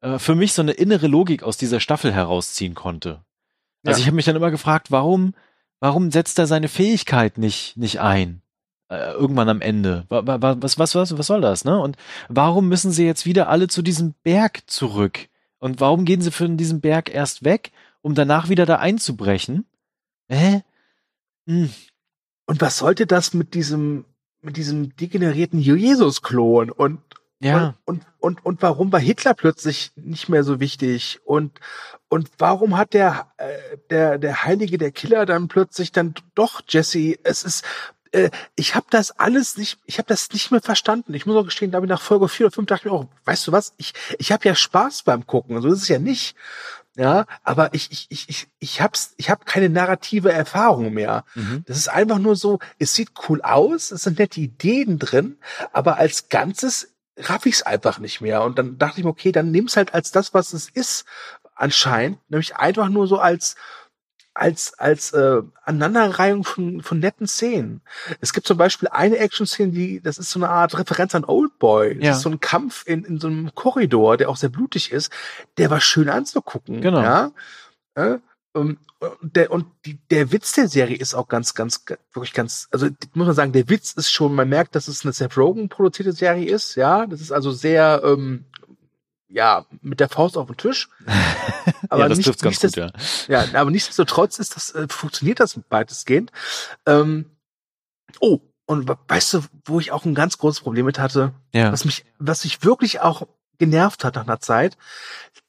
äh, 0.01 0.19
für 0.19 0.35
mich 0.35 0.53
so 0.53 0.61
eine 0.61 0.71
innere 0.71 1.07
Logik 1.07 1.43
aus 1.43 1.57
dieser 1.57 1.79
Staffel 1.79 2.13
herausziehen 2.13 2.75
konnte. 2.75 3.21
Also 3.85 3.99
ja. 3.99 4.01
ich 4.01 4.07
habe 4.07 4.15
mich 4.15 4.25
dann 4.25 4.35
immer 4.35 4.51
gefragt, 4.51 4.91
warum 4.91 5.33
Warum 5.79 6.11
setzt 6.11 6.39
er 6.39 6.47
seine 6.47 6.67
Fähigkeit 6.67 7.37
nicht, 7.37 7.77
nicht 7.77 7.99
ein? 7.99 8.41
Äh, 8.89 9.11
irgendwann 9.11 9.49
am 9.49 9.61
Ende. 9.61 10.05
Was, 10.09 10.79
was, 10.79 10.95
was, 10.95 11.17
was 11.17 11.27
soll 11.27 11.41
das, 11.41 11.65
ne? 11.65 11.77
Und 11.77 11.97
warum 12.29 12.69
müssen 12.69 12.91
sie 12.91 13.05
jetzt 13.05 13.25
wieder 13.25 13.49
alle 13.49 13.67
zu 13.67 13.81
diesem 13.81 14.13
Berg 14.23 14.61
zurück? 14.67 15.27
Und 15.59 15.81
warum 15.81 16.05
gehen 16.05 16.21
sie 16.21 16.31
von 16.31 16.55
diesem 16.55 16.79
Berg 16.79 17.13
erst 17.13 17.43
weg, 17.43 17.71
um 18.01 18.15
danach 18.15 18.49
wieder 18.49 18.65
da 18.65 18.77
einzubrechen? 18.77 19.65
Hä? 20.29 20.63
Hm. 21.47 21.69
Und 22.45 22.61
was 22.61 22.77
sollte 22.77 23.05
das 23.05 23.33
mit 23.33 23.53
diesem, 23.53 24.05
mit 24.41 24.55
diesem 24.55 24.95
degenerierten 24.95 25.59
Jesus-Klon? 25.59 26.71
Und, 26.71 27.01
ja. 27.39 27.75
Und, 27.85 28.01
und, 28.01 28.05
und, 28.19 28.45
und 28.45 28.61
warum 28.61 28.91
war 28.91 28.99
Hitler 28.99 29.33
plötzlich 29.33 29.91
nicht 29.95 30.27
mehr 30.29 30.43
so 30.43 30.59
wichtig? 30.59 31.19
Und, 31.23 31.59
und 32.09 32.29
warum 32.37 32.77
hat 32.77 32.93
der, 32.93 33.27
äh, 33.37 33.77
der, 33.89 34.17
der 34.17 34.43
Heilige, 34.43 34.77
der 34.77 34.91
Killer 34.91 35.25
dann 35.25 35.47
plötzlich 35.47 35.91
dann 35.91 36.15
doch 36.33 36.61
Jesse? 36.67 37.15
Es 37.23 37.43
ist, 37.43 37.63
äh, 38.11 38.31
ich 38.55 38.75
habe 38.75 38.87
das 38.89 39.11
alles 39.11 39.57
nicht, 39.57 39.79
ich 39.85 39.99
habe 39.99 40.07
das 40.07 40.31
nicht 40.31 40.51
mehr 40.51 40.61
verstanden. 40.61 41.13
Ich 41.13 41.25
muss 41.25 41.35
auch 41.35 41.45
gestehen, 41.45 41.71
da 41.71 41.79
bin 41.79 41.89
ich 41.89 41.95
nach 41.95 42.01
Folge 42.01 42.27
4 42.27 42.47
oder 42.47 42.55
5 42.55 42.67
dachte 42.67 42.87
ich 42.87 42.91
mir 42.91 42.97
auch, 42.97 43.07
weißt 43.25 43.47
du 43.47 43.51
was, 43.51 43.73
ich, 43.77 43.93
ich 44.17 44.31
habe 44.31 44.47
ja 44.47 44.55
Spaß 44.55 45.03
beim 45.03 45.27
Gucken, 45.27 45.61
so 45.61 45.67
ist 45.69 45.83
es 45.83 45.87
ja 45.87 45.99
nicht. 45.99 46.35
Ja, 46.95 47.27
aber 47.43 47.75
ich, 47.75 47.91
ich, 47.91 48.07
ich, 48.09 48.27
ich, 48.27 48.47
ich 48.57 48.81
hab's, 48.81 49.13
ich 49.17 49.29
habe 49.29 49.45
keine 49.45 49.69
narrative 49.69 50.31
Erfahrung 50.31 50.93
mehr. 50.95 51.25
Mhm. 51.35 51.63
Das 51.67 51.77
ist 51.77 51.89
einfach 51.89 52.17
nur 52.17 52.35
so, 52.35 52.57
es 52.79 52.95
sieht 52.95 53.11
cool 53.29 53.43
aus, 53.43 53.91
es 53.91 54.01
sind 54.01 54.17
nette 54.17 54.41
Ideen 54.41 54.97
drin, 54.97 55.37
aber 55.73 55.97
als 55.97 56.29
Ganzes 56.29 56.95
raff 57.17 57.45
ich's 57.45 57.63
einfach 57.63 57.99
nicht 57.99 58.21
mehr. 58.21 58.43
Und 58.43 58.57
dann 58.57 58.77
dachte 58.77 58.99
ich 58.99 59.03
mir, 59.03 59.09
okay, 59.09 59.31
dann 59.31 59.51
nimm's 59.51 59.77
halt 59.77 59.93
als 59.93 60.11
das, 60.11 60.33
was 60.33 60.53
es 60.53 60.69
ist 60.69 61.05
anscheinend, 61.55 62.19
nämlich 62.29 62.55
einfach 62.55 62.89
nur 62.89 63.07
so 63.07 63.17
als 63.17 63.55
als 64.33 64.77
als 64.77 65.13
äh, 65.13 65.41
Aneinanderreihung 65.63 66.43
von, 66.43 66.83
von 66.83 66.99
netten 66.99 67.27
Szenen. 67.27 67.81
Es 68.21 68.33
gibt 68.33 68.45
zum 68.45 68.57
Beispiel 68.57 68.87
eine 68.89 69.17
Action-Szene, 69.17 69.71
die 69.71 69.99
das 69.99 70.19
ist 70.19 70.29
so 70.29 70.39
eine 70.39 70.49
Art 70.49 70.77
Referenz 70.77 71.15
an 71.15 71.25
Oldboy. 71.25 71.95
Das 71.95 72.05
ja. 72.05 72.11
ist 72.11 72.21
so 72.21 72.29
ein 72.29 72.39
Kampf 72.39 72.83
in, 72.85 73.03
in 73.03 73.19
so 73.19 73.27
einem 73.27 73.53
Korridor, 73.55 74.15
der 74.15 74.29
auch 74.29 74.37
sehr 74.37 74.49
blutig 74.49 74.91
ist. 74.91 75.11
Der 75.57 75.71
war 75.71 75.81
schön 75.81 76.09
anzugucken. 76.09 76.81
Genau. 76.81 77.01
Ja? 77.01 77.31
Äh, 78.57 78.59
um, 78.59 78.77
der, 79.21 79.51
und 79.51 79.67
die, 79.85 79.99
der 80.09 80.31
Witz 80.31 80.53
der 80.53 80.67
Serie 80.67 80.97
ist 80.97 81.13
auch 81.13 81.27
ganz, 81.27 81.53
ganz, 81.53 81.85
wirklich 82.13 82.33
ganz, 82.33 82.67
also 82.71 82.87
muss 83.13 83.27
man 83.27 83.35
sagen, 83.35 83.51
der 83.51 83.69
Witz 83.69 83.93
ist 83.93 84.11
schon, 84.11 84.33
man 84.33 84.49
merkt, 84.49 84.75
dass 84.75 84.87
es 84.87 85.03
eine 85.03 85.13
Seth 85.13 85.37
Rogen 85.37 85.69
produzierte 85.69 86.13
Serie 86.13 86.49
ist, 86.49 86.75
ja. 86.75 87.05
Das 87.05 87.21
ist 87.21 87.31
also 87.31 87.51
sehr 87.51 88.01
ähm, 88.03 88.45
ja, 89.29 89.65
mit 89.81 89.99
der 89.99 90.09
Faust 90.09 90.37
auf 90.37 90.47
den 90.47 90.57
Tisch. 90.57 90.89
Aber 91.89 92.03
ja, 92.03 92.09
das 92.09 92.19
trifft 92.19 92.41
ganz 92.41 92.59
gut, 92.59 92.75
ja. 92.75 92.91
Ja, 93.27 93.45
aber 93.53 93.71
nichtsdestotrotz 93.71 94.39
ist 94.39 94.55
das, 94.55 94.73
äh, 94.73 94.87
funktioniert 94.89 95.39
das 95.39 95.59
weitestgehend. 95.69 96.31
Ähm, 96.85 97.31
oh, 98.19 98.39
und 98.65 98.89
weißt 99.07 99.33
du, 99.33 99.43
wo 99.65 99.79
ich 99.79 99.91
auch 99.91 100.05
ein 100.05 100.15
ganz 100.15 100.37
großes 100.37 100.61
Problem 100.61 100.85
mit 100.85 100.99
hatte, 100.99 101.33
ja. 101.53 101.71
was 101.71 101.85
mich, 101.85 102.05
was 102.19 102.43
mich 102.43 102.63
wirklich 102.63 103.01
auch 103.01 103.27
genervt 103.57 104.03
hat 104.03 104.15
nach 104.15 104.23
einer 104.23 104.39
Zeit, 104.39 104.77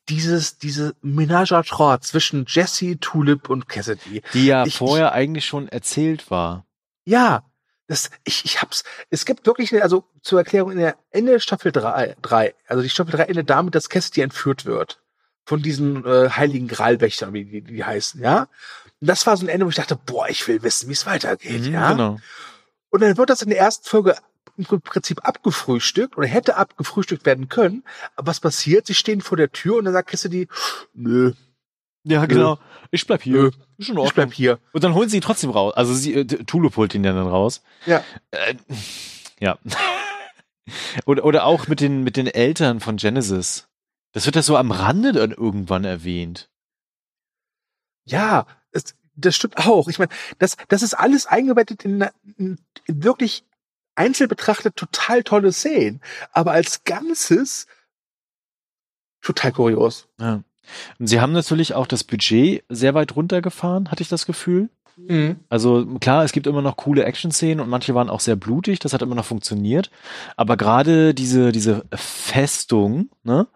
dieses, 0.09 0.59
diese 0.59 0.95
Ménage 1.03 1.53
à 1.53 1.63
trois 1.63 2.01
zwischen 2.01 2.45
Jesse, 2.49 2.99
Tulip 2.99 3.49
und 3.49 3.69
Cassidy. 3.69 4.23
Die 4.33 4.47
ja 4.47 4.65
ich, 4.67 4.77
vorher 4.77 5.09
ich, 5.09 5.13
eigentlich 5.13 5.47
schon 5.47 5.69
erzählt 5.69 6.31
war. 6.31 6.67
Ja, 7.05 7.45
das, 7.87 8.11
ich, 8.25 8.45
ich 8.45 8.61
hab's. 8.61 8.85
Es 9.11 9.25
gibt 9.25 9.47
wirklich, 9.47 9.73
eine, 9.73 9.83
also 9.83 10.05
zur 10.23 10.39
Erklärung, 10.39 10.73
in 10.73 10.79
der 10.79 10.97
Ende 11.11 11.41
Staffel 11.41 11.73
3, 11.73 12.17
3 12.21 12.55
also 12.67 12.83
die 12.83 12.91
Staffel 12.91 13.13
3 13.13 13.25
endet 13.25 13.51
damit, 13.51 13.75
dass 13.75 13.89
Cassidy 13.89 14.21
entführt 14.21 14.67
wird. 14.67 15.01
Von 15.47 15.63
diesen 15.63 16.05
äh, 16.05 16.29
heiligen 16.29 16.69
Gralwächtern, 16.69 17.33
wie 17.33 17.47
die, 17.47 17.63
die 17.63 17.85
heißen, 17.85 18.21
ja. 18.21 18.49
Und 19.01 19.09
das 19.09 19.27
war 19.27 19.37
so 19.37 19.47
ein 19.47 19.49
Ende, 19.49 19.65
wo 19.65 19.71
ich 19.71 19.77
dachte, 19.77 19.97
boah, 19.97 20.29
ich 20.29 20.47
will 20.47 20.63
wissen, 20.63 20.89
wie 20.89 20.93
es 20.93 21.07
weitergeht, 21.07 21.63
mhm, 21.63 21.73
ja. 21.73 21.93
Genau. 21.93 22.19
Und 22.91 23.03
dann 23.03 23.17
wird 23.17 23.31
das 23.31 23.43
in 23.43 23.49
der 23.49 23.59
ersten 23.59 23.89
Folge 23.89 24.17
im 24.59 24.81
Prinzip 24.81 25.27
abgefrühstückt 25.27 26.19
oder 26.19 26.27
hätte 26.27 26.57
abgefrühstückt 26.57 27.25
werden 27.25 27.49
können. 27.49 27.85
Aber 28.17 28.27
was 28.27 28.41
passiert? 28.41 28.87
Sie 28.87 28.95
stehen 28.95 29.21
vor 29.21 29.37
der 29.37 29.53
Tür 29.53 29.77
und 29.77 29.85
dann 29.85 29.95
sagt 29.95 30.11
Cassidy, 30.11 30.49
nö, 30.95 31.33
ja, 32.05 32.25
genau. 32.27 32.55
Nö. 32.55 32.61
Ich 32.91 33.07
bleib 33.07 33.23
hier. 33.23 33.35
Nö. 33.35 33.51
Ist 33.77 33.91
Ich 33.91 34.15
bleib 34.15 34.33
hier. 34.33 34.59
Und 34.73 34.83
dann 34.83 34.95
holen 34.95 35.09
sie 35.09 35.17
ihn 35.17 35.23
trotzdem 35.23 35.51
raus. 35.51 35.75
Also 35.75 35.93
sie, 35.95 36.15
äh, 36.15 36.25
Tulip 36.25 36.77
holt 36.77 36.95
ihn 36.95 37.05
ja 37.05 37.13
dann 37.13 37.27
raus. 37.27 37.63
Ja. 37.87 38.03
Äh, 38.31 38.55
ja. 39.41 39.59
oder, 41.05 41.25
oder 41.25 41.45
auch 41.45 41.69
mit 41.69 41.81
den, 41.81 42.03
mit 42.03 42.17
den 42.17 42.27
Eltern 42.27 42.81
von 42.81 42.97
Genesis. 42.97 43.69
Das 44.13 44.25
wird 44.25 44.37
ja 44.37 44.43
so 44.43 44.57
am 44.57 44.71
Rande 44.71 45.13
dann 45.13 45.33
irgendwann 45.33 45.85
erwähnt. 45.85 46.49
Ja, 48.07 48.47
es, 48.73 48.95
das 49.15 49.37
stimmt 49.37 49.59
auch. 49.59 49.89
Ich 49.89 49.99
meine, 49.99 50.11
das, 50.39 50.57
das 50.69 50.83
ist 50.83 50.95
alles 50.95 51.27
eingebettet 51.27 51.85
in, 51.85 52.07
in, 52.39 52.59
in 52.87 53.05
wirklich 53.05 53.45
einzeln 53.99 54.29
betrachtet 54.29 54.77
total 54.77 55.23
tolle 55.23 55.53
Szenen. 55.53 56.01
Aber 56.33 56.53
als 56.53 56.85
Ganzes 56.85 57.67
total 59.21 59.53
kurios. 59.53 60.09
Ja. 60.21 60.43
Und 60.99 61.07
sie 61.07 61.21
haben 61.21 61.33
natürlich 61.33 61.75
auch 61.75 61.87
das 61.87 62.05
Budget 62.05 62.65
sehr 62.69 62.95
weit 62.95 63.17
runtergefahren, 63.17 63.91
hatte 63.91 64.03
ich 64.03 64.09
das 64.09 64.27
Gefühl. 64.27 64.69
Mhm. 64.97 65.37
Also 65.49 65.87
klar, 66.01 66.25
es 66.25 66.33
gibt 66.33 66.47
immer 66.47 66.63
noch 66.63 66.77
coole 66.77 67.05
Action-Szenen 67.05 67.61
und 67.61 67.69
manche 67.69 67.95
waren 67.95 68.11
auch 68.11 68.21
sehr 68.21 68.37
blutig, 68.37 68.79
das 68.81 68.93
hat 68.93 69.03
immer 69.03 69.15
noch 69.15 69.25
funktioniert. 69.25 69.91
Aber 70.37 70.57
gerade 70.57 71.15
diese, 71.15 71.53
diese 71.53 71.85
Festung, 71.95 73.11
ne, 73.23 73.47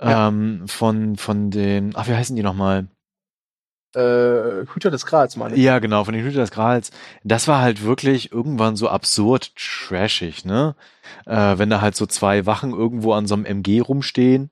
ja. 0.00 0.28
ähm, 0.28 0.66
von, 0.66 1.16
von 1.16 1.50
den, 1.50 1.92
ach, 1.96 2.08
wie 2.08 2.14
heißen 2.14 2.36
die 2.36 2.42
nochmal? 2.42 2.86
Äh, 3.94 4.66
Hüter 4.72 4.90
des 4.90 5.06
Grals, 5.06 5.36
meine 5.36 5.54
ich. 5.54 5.62
Ja, 5.62 5.78
genau, 5.78 6.04
von 6.04 6.14
den 6.14 6.24
Hüter 6.24 6.40
des 6.40 6.50
Grals. 6.50 6.90
Das 7.22 7.48
war 7.48 7.60
halt 7.60 7.82
wirklich 7.82 8.32
irgendwann 8.32 8.76
so 8.76 8.88
absurd 8.88 9.52
trashig, 9.56 10.44
ne? 10.44 10.74
Äh, 11.26 11.58
wenn 11.58 11.70
da 11.70 11.80
halt 11.80 11.96
so 11.96 12.06
zwei 12.06 12.46
Wachen 12.46 12.72
irgendwo 12.72 13.12
an 13.12 13.26
so 13.26 13.34
einem 13.34 13.44
MG 13.44 13.80
rumstehen 13.80 14.50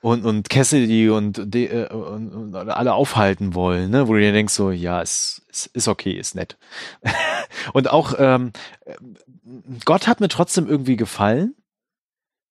und, 0.00 0.24
und 0.24 0.48
Cassidy 0.48 1.10
und, 1.10 1.40
de, 1.54 1.66
äh, 1.66 1.92
und, 1.92 2.32
und 2.32 2.54
alle 2.54 2.94
aufhalten 2.94 3.54
wollen, 3.54 3.90
ne? 3.90 4.08
wo 4.08 4.14
du 4.14 4.20
dir 4.20 4.32
denkst 4.32 4.54
so, 4.54 4.70
ja, 4.70 5.02
es, 5.02 5.42
es 5.50 5.66
ist 5.66 5.88
okay, 5.88 6.12
ist 6.12 6.34
nett. 6.34 6.56
und 7.72 7.90
auch 7.90 8.14
ähm, 8.18 8.52
Gott 9.84 10.06
hat 10.06 10.20
mir 10.20 10.28
trotzdem 10.28 10.68
irgendwie 10.68 10.96
gefallen. 10.96 11.54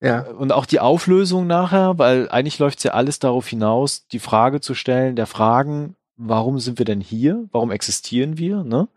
Ja. 0.01 0.21
Und 0.21 0.51
auch 0.51 0.65
die 0.65 0.81
Auflösung 0.81 1.47
nachher, 1.47 1.97
weil 1.97 2.29
eigentlich 2.29 2.59
läuft 2.59 2.83
ja 2.83 2.91
alles 2.91 3.19
darauf 3.19 3.47
hinaus, 3.47 4.05
die 4.07 4.19
Frage 4.19 4.59
zu 4.59 4.75
stellen, 4.75 5.15
der 5.15 5.27
Fragen, 5.27 5.95
warum 6.17 6.59
sind 6.59 6.77
wir 6.77 6.85
denn 6.85 7.01
hier? 7.01 7.47
Warum 7.51 7.71
existieren 7.71 8.37
wir? 8.37 8.63
Ne? 8.63 8.87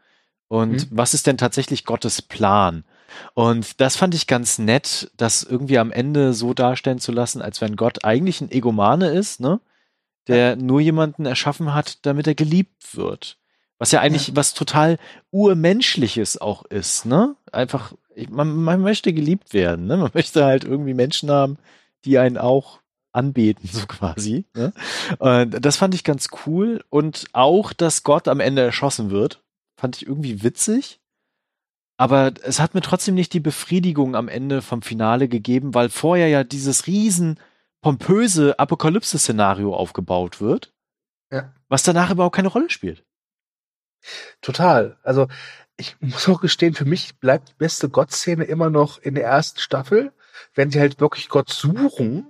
Und 0.49 0.73
mhm. 0.73 0.87
was 0.91 1.15
ist 1.15 1.27
denn 1.27 1.39
tatsächlich 1.39 1.85
Gottes 1.85 2.23
Plan? 2.23 2.85
Und 3.35 3.81
das 3.81 3.97
fand 3.97 4.15
ich 4.15 4.27
ganz 4.27 4.59
nett, 4.59 5.11
das 5.17 5.43
irgendwie 5.43 5.79
am 5.79 5.93
Ende 5.93 6.33
so 6.33 6.55
darstellen 6.55 6.99
zu 6.99 7.13
lassen, 7.13 7.43
als 7.43 7.61
wenn 7.61 7.77
Gott 7.77 8.05
eigentlich 8.05 8.41
ein 8.41 8.51
Egomane 8.51 9.11
ist, 9.11 9.41
ne? 9.41 9.61
Der 10.29 10.51
ja. 10.51 10.57
nur 10.57 10.81
jemanden 10.81 11.25
erschaffen 11.25 11.73
hat, 11.73 12.05
damit 12.05 12.27
er 12.27 12.35
geliebt 12.35 12.97
wird. 12.97 13.39
Was 13.79 13.93
ja 13.93 14.01
eigentlich 14.01 14.29
ja. 14.29 14.37
was 14.37 14.55
total 14.55 14.99
urmenschliches 15.31 16.41
auch 16.41 16.65
ist, 16.65 17.07
ne? 17.07 17.37
Einfach, 17.53 17.93
man, 18.29 18.57
man 18.57 18.81
möchte 18.81 19.13
geliebt 19.13 19.55
werden, 19.55 19.87
ne? 19.87 19.97
Man 19.97 20.11
möchte 20.15 20.45
halt 20.45 20.65
irgendwie 20.65 20.95
Menschen 20.95 21.31
haben, 21.31 21.59
die 22.05 22.19
einen 22.19 22.39
auch 22.39 22.81
anbeten, 23.17 23.69
so 23.73 23.87
quasi. 23.87 24.45
Ne? 24.55 24.73
Und 25.19 25.65
das 25.65 25.77
fand 25.77 25.95
ich 25.95 26.05
ganz 26.05 26.29
cool. 26.47 26.85
Und 26.91 27.27
auch, 27.33 27.73
dass 27.73 28.03
Gott 28.03 28.29
am 28.29 28.41
Ende 28.41 28.63
erschossen 28.63 29.11
wird, 29.11 29.43
fand 29.77 29.97
ich 29.97 30.07
irgendwie 30.07 30.43
witzig. 30.43 31.01
Aber 31.99 32.35
es 32.43 32.61
hat 32.61 32.75
mir 32.75 32.83
trotzdem 32.83 33.15
nicht 33.15 33.33
die 33.33 33.41
Befriedigung 33.41 34.17
am 34.17 34.29
Ende 34.29 34.61
vom 34.61 34.83
Finale 34.83 35.29
gegeben, 35.29 35.75
weil 35.75 35.89
vorher 35.89 36.29
ja 36.29 36.45
dieses 36.45 36.87
riesen 36.87 37.41
pompöse 37.81 38.59
Apokalypse-Szenario 38.59 39.75
aufgebaut 39.75 40.41
wird, 40.41 40.75
ja. 41.31 41.55
was 41.69 41.85
danach 41.85 42.11
überhaupt 42.11 42.37
keine 42.37 42.49
Rolle 42.49 42.69
spielt. 42.69 43.05
Total. 44.43 44.99
Also 45.03 45.29
ich 45.79 45.97
muss 46.01 46.29
auch 46.29 46.41
gestehen, 46.41 46.75
für 46.75 46.85
mich 46.85 47.19
bleibt 47.19 47.51
die 47.51 47.55
beste 47.55 47.89
Gott-Szene 47.89 48.45
immer 48.45 48.69
noch 48.69 48.99
in 48.99 49.15
der 49.15 49.25
ersten 49.25 49.61
Staffel, 49.61 50.13
wenn 50.55 50.71
sie 50.71 50.81
halt 50.81 51.01
wirklich 51.01 51.29
Gott 51.29 51.49
suchen 51.51 52.27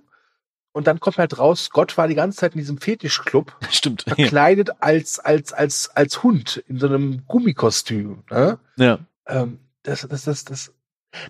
und 0.76 0.86
dann 0.86 1.00
kommt 1.00 1.18
halt 1.18 1.38
raus, 1.38 1.70
Gott 1.70 1.96
war 1.98 2.06
die 2.06 2.14
ganze 2.14 2.38
Zeit 2.38 2.52
in 2.52 2.58
diesem 2.58 2.78
Fetischclub. 2.78 3.56
Stimmt. 3.70 4.02
Verkleidet 4.02 4.68
ja. 4.68 4.74
als, 4.80 5.18
als, 5.18 5.52
als, 5.52 5.90
als 5.96 6.22
Hund 6.22 6.62
in 6.68 6.78
so 6.78 6.86
einem 6.86 7.26
Gummikostüm. 7.26 8.22
Ne? 8.30 8.58
Ja 8.76 8.98
ähm, 9.26 9.60
das, 9.82 10.06
das, 10.08 10.24
das, 10.24 10.44
das, 10.44 10.72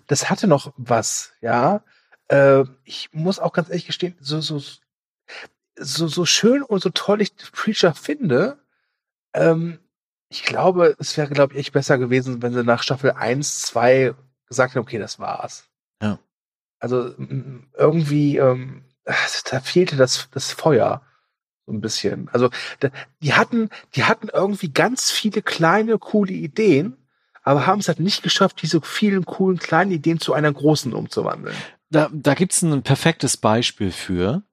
das 0.07 0.29
hatte 0.29 0.47
noch 0.47 0.73
was, 0.77 1.33
ja. 1.41 1.83
Äh, 2.27 2.63
ich 2.83 3.09
muss 3.13 3.39
auch 3.39 3.53
ganz 3.53 3.69
ehrlich 3.69 3.85
gestehen, 3.85 4.15
so, 4.19 4.41
so, 4.41 4.59
so, 5.75 6.07
so 6.07 6.25
schön 6.25 6.63
und 6.63 6.81
so 6.81 6.89
toll 6.89 7.21
ich 7.21 7.35
Preacher 7.35 7.93
finde, 7.93 8.59
ähm, 9.33 9.79
ich 10.29 10.43
glaube, 10.43 10.95
es 10.99 11.15
wäre, 11.15 11.29
glaube 11.29 11.53
ich, 11.53 11.59
echt 11.59 11.73
besser 11.73 11.97
gewesen, 11.97 12.41
wenn 12.41 12.53
sie 12.53 12.63
nach 12.63 12.83
Staffel 12.83 13.11
1, 13.11 13.61
2 13.61 14.13
gesagt 14.47 14.71
hätten, 14.71 14.83
okay, 14.83 14.97
das 14.97 15.19
war's. 15.19 15.69
Ja. 16.01 16.19
Also 16.79 17.15
irgendwie, 17.17 18.37
ähm, 18.37 18.83
da 19.51 19.59
fehlte 19.59 19.95
das, 19.95 20.29
das 20.31 20.51
Feuer 20.51 21.01
so 21.65 21.73
ein 21.73 21.81
bisschen. 21.81 22.29
Also 22.31 22.49
die 23.21 23.33
hatten, 23.33 23.69
die 23.95 24.03
hatten 24.03 24.29
irgendwie 24.33 24.71
ganz 24.71 25.11
viele 25.11 25.41
kleine 25.41 25.97
coole 25.97 26.33
Ideen, 26.33 26.97
aber 27.43 27.67
haben 27.67 27.79
es 27.79 27.87
halt 27.87 27.99
nicht 27.99 28.23
geschafft, 28.23 28.61
diese 28.61 28.81
vielen 28.81 29.25
coolen 29.25 29.57
kleinen 29.59 29.91
Ideen 29.91 30.19
zu 30.19 30.33
einer 30.33 30.51
großen 30.51 30.93
umzuwandeln. 30.93 31.55
Da, 31.89 32.09
da 32.11 32.33
gibt's 32.33 32.61
ein 32.61 32.83
perfektes 32.83 33.37
Beispiel 33.37 33.91
für. 33.91 34.43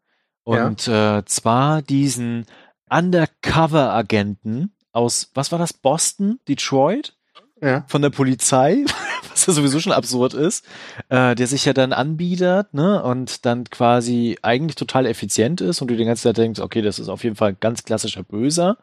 Und 0.45 0.87
ja. 0.87 1.19
äh, 1.19 1.25
zwar 1.25 1.83
diesen 1.83 2.47
Undercover-Agenten 2.91 4.77
aus, 4.93 5.31
was 5.35 5.51
war 5.51 5.59
das, 5.59 5.73
Boston, 5.73 6.39
Detroit? 6.47 7.17
Ja. 7.61 7.85
Von 7.89 8.03
der 8.03 8.11
Polizei, 8.11 8.85
was 9.31 9.47
ja 9.47 9.53
sowieso 9.53 9.81
schon 9.81 9.93
absurd 9.93 10.35
ist, 10.35 10.67
äh, 11.09 11.35
der 11.35 11.47
sich 11.47 11.65
ja 11.65 11.73
dann 11.73 11.93
anbietet, 11.93 12.75
ne, 12.75 13.03
und 13.03 13.47
dann 13.47 13.65
quasi 13.65 14.39
eigentlich 14.43 14.77
total 14.77 15.07
effizient 15.07 15.61
ist 15.61 15.81
und 15.81 15.89
du 15.89 15.97
die 15.97 16.05
ganze 16.05 16.25
Zeit 16.25 16.37
denkst, 16.37 16.61
okay, 16.61 16.83
das 16.83 16.99
ist 16.99 17.09
auf 17.09 17.25
jeden 17.25 17.37
Fall 17.37 17.55
ganz 17.55 17.85
klassischer 17.85 18.23
Böser 18.23 18.77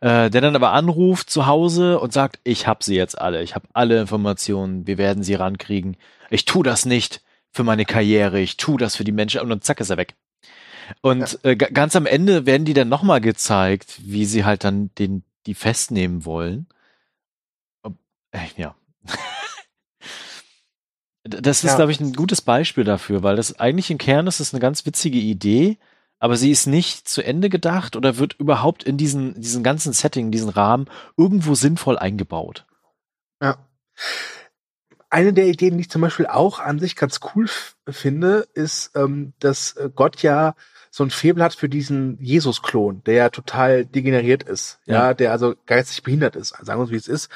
äh, 0.00 0.30
der 0.30 0.40
dann 0.40 0.56
aber 0.56 0.72
anruft 0.72 1.30
zu 1.30 1.46
Hause 1.46 1.98
und 2.00 2.12
sagt, 2.12 2.38
ich 2.44 2.66
habe 2.66 2.84
sie 2.84 2.96
jetzt 2.96 3.18
alle, 3.18 3.42
ich 3.42 3.54
habe 3.54 3.68
alle 3.72 4.00
Informationen, 4.00 4.86
wir 4.86 4.98
werden 4.98 5.22
sie 5.22 5.34
rankriegen. 5.34 5.96
Ich 6.30 6.44
tu 6.44 6.62
das 6.62 6.84
nicht 6.84 7.22
für 7.52 7.64
meine 7.64 7.84
Karriere, 7.84 8.40
ich 8.40 8.56
tu 8.56 8.76
das 8.76 8.96
für 8.96 9.04
die 9.04 9.12
Menschen 9.12 9.40
und 9.40 9.48
dann 9.48 9.62
zack 9.62 9.80
ist 9.80 9.90
er 9.90 9.96
weg. 9.96 10.14
Und 11.02 11.38
ja. 11.44 11.50
äh, 11.50 11.56
ganz 11.56 11.94
am 11.96 12.06
Ende 12.06 12.46
werden 12.46 12.64
die 12.64 12.74
dann 12.74 12.88
nochmal 12.88 13.20
gezeigt, 13.20 14.00
wie 14.04 14.24
sie 14.24 14.44
halt 14.44 14.64
dann 14.64 14.90
den 14.98 15.22
die 15.46 15.54
festnehmen 15.54 16.24
wollen. 16.24 16.66
Ja. 18.56 18.74
das 21.24 21.64
ist, 21.64 21.70
ja. 21.70 21.76
glaube 21.76 21.92
ich, 21.92 22.00
ein 22.00 22.12
gutes 22.12 22.40
Beispiel 22.42 22.84
dafür, 22.84 23.22
weil 23.22 23.36
das 23.36 23.58
eigentlich 23.58 23.90
im 23.90 23.98
Kern 23.98 24.26
ist 24.26 24.40
es 24.40 24.52
eine 24.52 24.60
ganz 24.60 24.86
witzige 24.86 25.18
Idee, 25.18 25.78
aber 26.18 26.36
sie 26.36 26.50
ist 26.50 26.66
nicht 26.66 27.08
zu 27.08 27.22
Ende 27.22 27.48
gedacht 27.48 27.96
oder 27.96 28.18
wird 28.18 28.34
überhaupt 28.34 28.84
in 28.84 28.96
diesen, 28.96 29.40
diesen 29.40 29.62
ganzen 29.62 29.92
Setting, 29.92 30.30
diesen 30.30 30.50
Rahmen 30.50 30.86
irgendwo 31.16 31.54
sinnvoll 31.54 31.98
eingebaut. 31.98 32.66
Ja. 33.42 33.56
Eine 35.08 35.32
der 35.32 35.46
Ideen, 35.46 35.76
die 35.76 35.82
ich 35.82 35.90
zum 35.90 36.02
Beispiel 36.02 36.26
auch 36.26 36.60
an 36.60 36.78
sich 36.78 36.94
ganz 36.94 37.20
cool 37.34 37.48
finde, 37.88 38.46
ist, 38.54 38.92
ähm, 38.94 39.32
dass 39.40 39.72
äh, 39.72 39.90
Gott 39.92 40.22
ja 40.22 40.54
so 40.90 41.04
ein 41.04 41.10
Febel 41.10 41.42
hat 41.42 41.54
für 41.54 41.68
diesen 41.68 42.20
Jesus-Klon, 42.20 43.02
der 43.04 43.14
ja 43.14 43.28
total 43.30 43.86
degeneriert 43.86 44.42
ist, 44.42 44.78
ja, 44.84 45.08
ja 45.08 45.14
der 45.14 45.32
also 45.32 45.54
geistig 45.66 46.02
behindert 46.02 46.36
ist, 46.36 46.50
sagen 46.50 46.78
wir 46.78 46.82
uns, 46.82 46.90
wie 46.90 46.96
es 46.96 47.08
ist. 47.08 47.28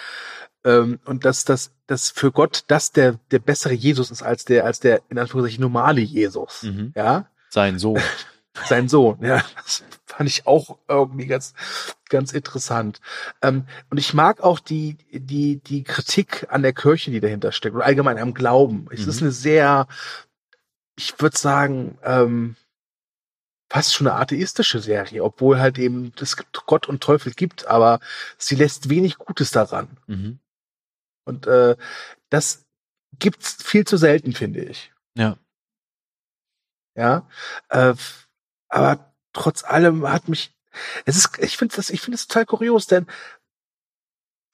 Ähm, 0.64 0.98
und 1.04 1.24
dass 1.24 1.44
das, 1.44 1.72
dass 1.86 2.10
für 2.10 2.32
Gott 2.32 2.64
das 2.68 2.92
der, 2.92 3.18
der 3.30 3.38
bessere 3.38 3.74
Jesus 3.74 4.10
ist 4.10 4.22
als 4.22 4.44
der, 4.44 4.64
als 4.64 4.80
der, 4.80 5.02
in 5.08 5.18
Anführungszeichen, 5.18 5.62
normale 5.62 6.00
Jesus, 6.00 6.62
mhm. 6.62 6.92
ja. 6.96 7.26
Sein 7.50 7.78
Sohn. 7.78 8.00
sein 8.66 8.88
Sohn. 8.88 9.18
Ja, 9.22 9.44
das 9.56 9.84
fand 10.06 10.28
ich 10.28 10.46
auch 10.46 10.78
irgendwie 10.88 11.26
ganz, 11.26 11.54
ganz 12.08 12.32
interessant. 12.32 13.00
Ähm, 13.42 13.66
und 13.90 13.98
ich 13.98 14.14
mag 14.14 14.40
auch 14.40 14.58
die, 14.58 14.96
die, 15.10 15.58
die 15.58 15.84
Kritik 15.84 16.46
an 16.50 16.62
der 16.62 16.72
Kirche, 16.72 17.10
die 17.10 17.20
dahinter 17.20 17.52
steckt, 17.52 17.74
und 17.74 17.82
allgemein 17.82 18.18
am 18.18 18.34
Glauben. 18.34 18.86
Es 18.90 19.02
mhm. 19.02 19.08
ist 19.08 19.22
eine 19.22 19.32
sehr, 19.32 19.86
ich 20.96 21.20
würde 21.20 21.36
sagen, 21.36 21.98
ähm, 22.02 22.56
fast 23.68 23.94
schon 23.94 24.06
eine 24.06 24.16
atheistische 24.16 24.78
Serie, 24.78 25.24
obwohl 25.24 25.58
halt 25.58 25.78
eben 25.78 26.12
es 26.20 26.36
Gott 26.66 26.88
und 26.88 27.02
Teufel 27.02 27.32
gibt, 27.32 27.66
aber 27.66 27.98
sie 28.38 28.54
lässt 28.54 28.88
wenig 28.88 29.18
Gutes 29.18 29.50
daran. 29.50 29.88
Mhm. 30.06 30.38
Und 31.24 31.46
äh, 31.46 31.76
das 32.30 32.66
gibt's 33.18 33.62
viel 33.62 33.86
zu 33.86 33.96
selten, 33.96 34.32
finde 34.32 34.60
ich. 34.60 34.92
Ja. 35.16 35.36
Ja. 36.96 37.28
Äh, 37.68 37.94
aber 38.68 39.14
trotz 39.32 39.64
allem 39.64 40.08
hat 40.08 40.28
mich, 40.28 40.54
es 41.04 41.16
ist, 41.16 41.38
ich 41.38 41.56
finde 41.56 41.76
das, 41.76 41.90
ich 41.90 42.00
finde 42.00 42.16
es 42.16 42.26
total 42.26 42.46
kurios, 42.46 42.86
denn 42.86 43.06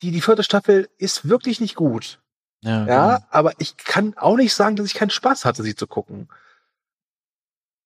die, 0.03 0.11
die 0.11 0.21
vierte 0.21 0.43
Staffel 0.43 0.89
ist 0.99 1.29
wirklich 1.29 1.61
nicht 1.61 1.75
gut. 1.75 2.21
Ja, 2.63 2.87
ja 2.87 3.17
genau. 3.17 3.27
aber 3.31 3.53
ich 3.59 3.77
kann 3.77 4.17
auch 4.17 4.37
nicht 4.37 4.55
sagen, 4.55 4.77
dass 4.77 4.87
ich 4.87 4.95
keinen 4.95 5.11
Spaß 5.11 5.45
hatte, 5.45 5.63
sie 5.63 5.75
zu 5.75 5.87
gucken. 5.87 6.29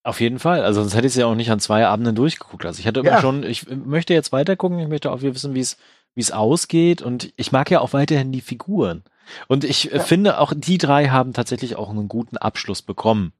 Auf 0.02 0.20
jeden 0.20 0.38
Fall. 0.38 0.62
Also 0.62 0.82
sonst 0.82 0.94
hätte 0.94 1.06
ich 1.06 1.14
sie 1.14 1.20
ja 1.20 1.26
auch 1.26 1.34
nicht 1.34 1.50
an 1.50 1.60
zwei 1.60 1.86
Abenden 1.86 2.14
durchgeguckt. 2.14 2.66
Also 2.66 2.78
ich 2.78 2.86
hatte 2.86 3.00
immer 3.00 3.08
ja. 3.08 3.20
schon, 3.20 3.42
ich 3.42 3.66
möchte 3.68 4.12
jetzt 4.12 4.32
weiter 4.32 4.54
gucken, 4.54 4.78
ich 4.78 4.88
möchte 4.88 5.10
auch 5.10 5.22
wissen, 5.22 5.54
wie 5.54 5.60
es, 5.60 5.78
wie 6.14 6.20
es 6.20 6.32
ausgeht. 6.32 7.02
Und 7.02 7.32
ich 7.36 7.52
mag 7.52 7.70
ja 7.70 7.80
auch 7.80 7.92
weiterhin 7.92 8.32
die 8.32 8.40
Figuren. 8.40 9.04
Und 9.48 9.64
ich 9.64 9.84
ja. 9.84 10.00
finde 10.00 10.38
auch, 10.38 10.52
die 10.54 10.78
drei 10.78 11.08
haben 11.08 11.32
tatsächlich 11.32 11.76
auch 11.76 11.90
einen 11.90 12.08
guten 12.08 12.36
Abschluss 12.36 12.82
bekommen. 12.82 13.32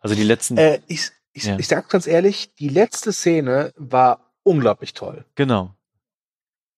Also 0.00 0.14
die 0.14 0.22
letzten. 0.22 0.56
Äh, 0.56 0.80
ich, 0.86 1.10
ich, 1.32 1.44
ja. 1.44 1.58
ich 1.58 1.68
sag 1.68 1.88
ganz 1.88 2.06
ehrlich, 2.06 2.54
die 2.56 2.68
letzte 2.68 3.12
Szene 3.12 3.72
war 3.76 4.32
unglaublich 4.42 4.94
toll. 4.94 5.24
Genau. 5.34 5.74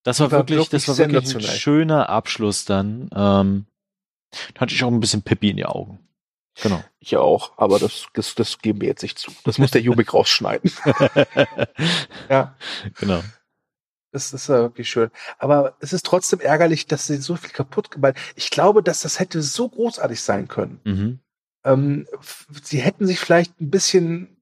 Das 0.03 0.19
war, 0.21 0.31
war 0.31 0.39
wirklich, 0.41 0.69
das 0.71 0.89
war 0.89 0.97
wirklich 0.97 1.35
ein 1.35 1.43
schöner 1.43 2.09
Abschluss 2.09 2.65
dann. 2.65 3.11
Ähm, 3.15 3.67
da 4.55 4.63
hatte 4.63 4.75
ich 4.75 4.83
auch 4.83 4.89
ein 4.89 5.01
bisschen 5.01 5.23
Pippi 5.23 5.51
in 5.51 5.57
die 5.57 5.67
Augen. 5.67 6.01
Genau. 6.63 6.83
Ich 6.99 7.17
auch, 7.17 7.53
aber 7.57 7.79
das, 7.79 8.07
das, 8.15 8.35
das 8.35 8.59
geben 8.59 8.81
wir 8.81 8.89
jetzt 8.89 9.03
nicht 9.03 9.19
zu. 9.19 9.31
Das 9.45 9.59
muss 9.59 9.71
der 9.71 9.81
Jubik 9.83 10.13
rausschneiden. 10.13 10.71
ja. 12.29 12.55
Genau. 12.99 13.23
Das 14.13 14.33
ist 14.33 14.49
ja 14.49 14.61
wirklich 14.61 14.91
schön. 14.91 15.11
Aber 15.39 15.77
es 15.81 15.93
ist 15.93 16.05
trotzdem 16.05 16.41
ärgerlich, 16.41 16.87
dass 16.87 17.07
sie 17.07 17.17
so 17.17 17.37
viel 17.37 17.51
kaputt 17.51 17.91
gemacht 17.91 18.17
Ich 18.35 18.51
glaube, 18.51 18.83
dass 18.83 19.03
das 19.03 19.21
hätte 19.21 19.41
so 19.43 19.69
großartig 19.69 20.21
sein 20.21 20.49
können. 20.49 20.81
Mhm. 20.85 21.19
Ähm, 21.65 22.07
sie 22.63 22.81
hätten 22.81 23.07
sich 23.07 23.21
vielleicht 23.21 23.61
ein 23.61 23.71
bisschen 23.71 24.37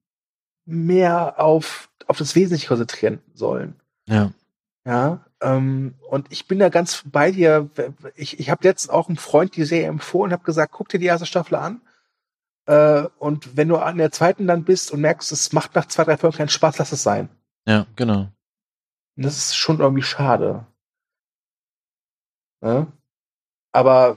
mehr 0.65 1.39
auf, 1.41 1.91
auf 2.07 2.19
das 2.19 2.35
Wesentliche 2.35 2.69
konzentrieren 2.69 3.21
sollen. 3.35 3.75
Ja. 4.07 4.33
Ja. 4.87 5.25
Ähm, 5.41 5.95
und 6.09 6.27
ich 6.31 6.49
bin 6.49 6.59
da 6.59 6.69
ganz 6.69 7.05
bei 7.05 7.31
dir. 7.31 7.69
Ich, 8.17 8.41
ich 8.41 8.51
habe 8.51 8.65
jetzt 8.65 8.89
auch 8.89 9.09
einem 9.09 9.19
Freund 9.19 9.55
die 9.55 9.65
Serie 9.65 9.89
empfohlen 9.89 10.31
und 10.31 10.33
habe 10.33 10.45
gesagt, 10.45 10.73
guck 10.73 10.89
dir 10.89 10.99
die 10.99 11.07
erste 11.07 11.27
Staffel 11.27 11.57
an. 11.57 11.83
Äh, 12.67 13.07
und 13.19 13.57
wenn 13.57 13.69
du 13.69 13.77
an 13.77 13.99
der 13.99 14.13
zweiten 14.13 14.47
dann 14.47 14.65
bist 14.65 14.91
und 14.93 15.01
merkst, 15.01 15.31
es 15.33 15.53
macht 15.53 15.75
nach 15.75 15.87
zwei, 15.87 16.05
drei 16.05 16.17
Folgen 16.17 16.37
keinen 16.37 16.49
Spaß, 16.49 16.79
lass 16.79 16.93
es 16.93 17.03
sein. 17.03 17.29
Ja, 17.67 17.87
genau. 17.97 18.29
Und 19.19 19.25
das 19.25 19.37
ist 19.37 19.57
schon 19.57 19.81
irgendwie 19.81 20.05
schade. 20.05 20.65
Ja? 22.63 22.87
Aber 23.73 24.17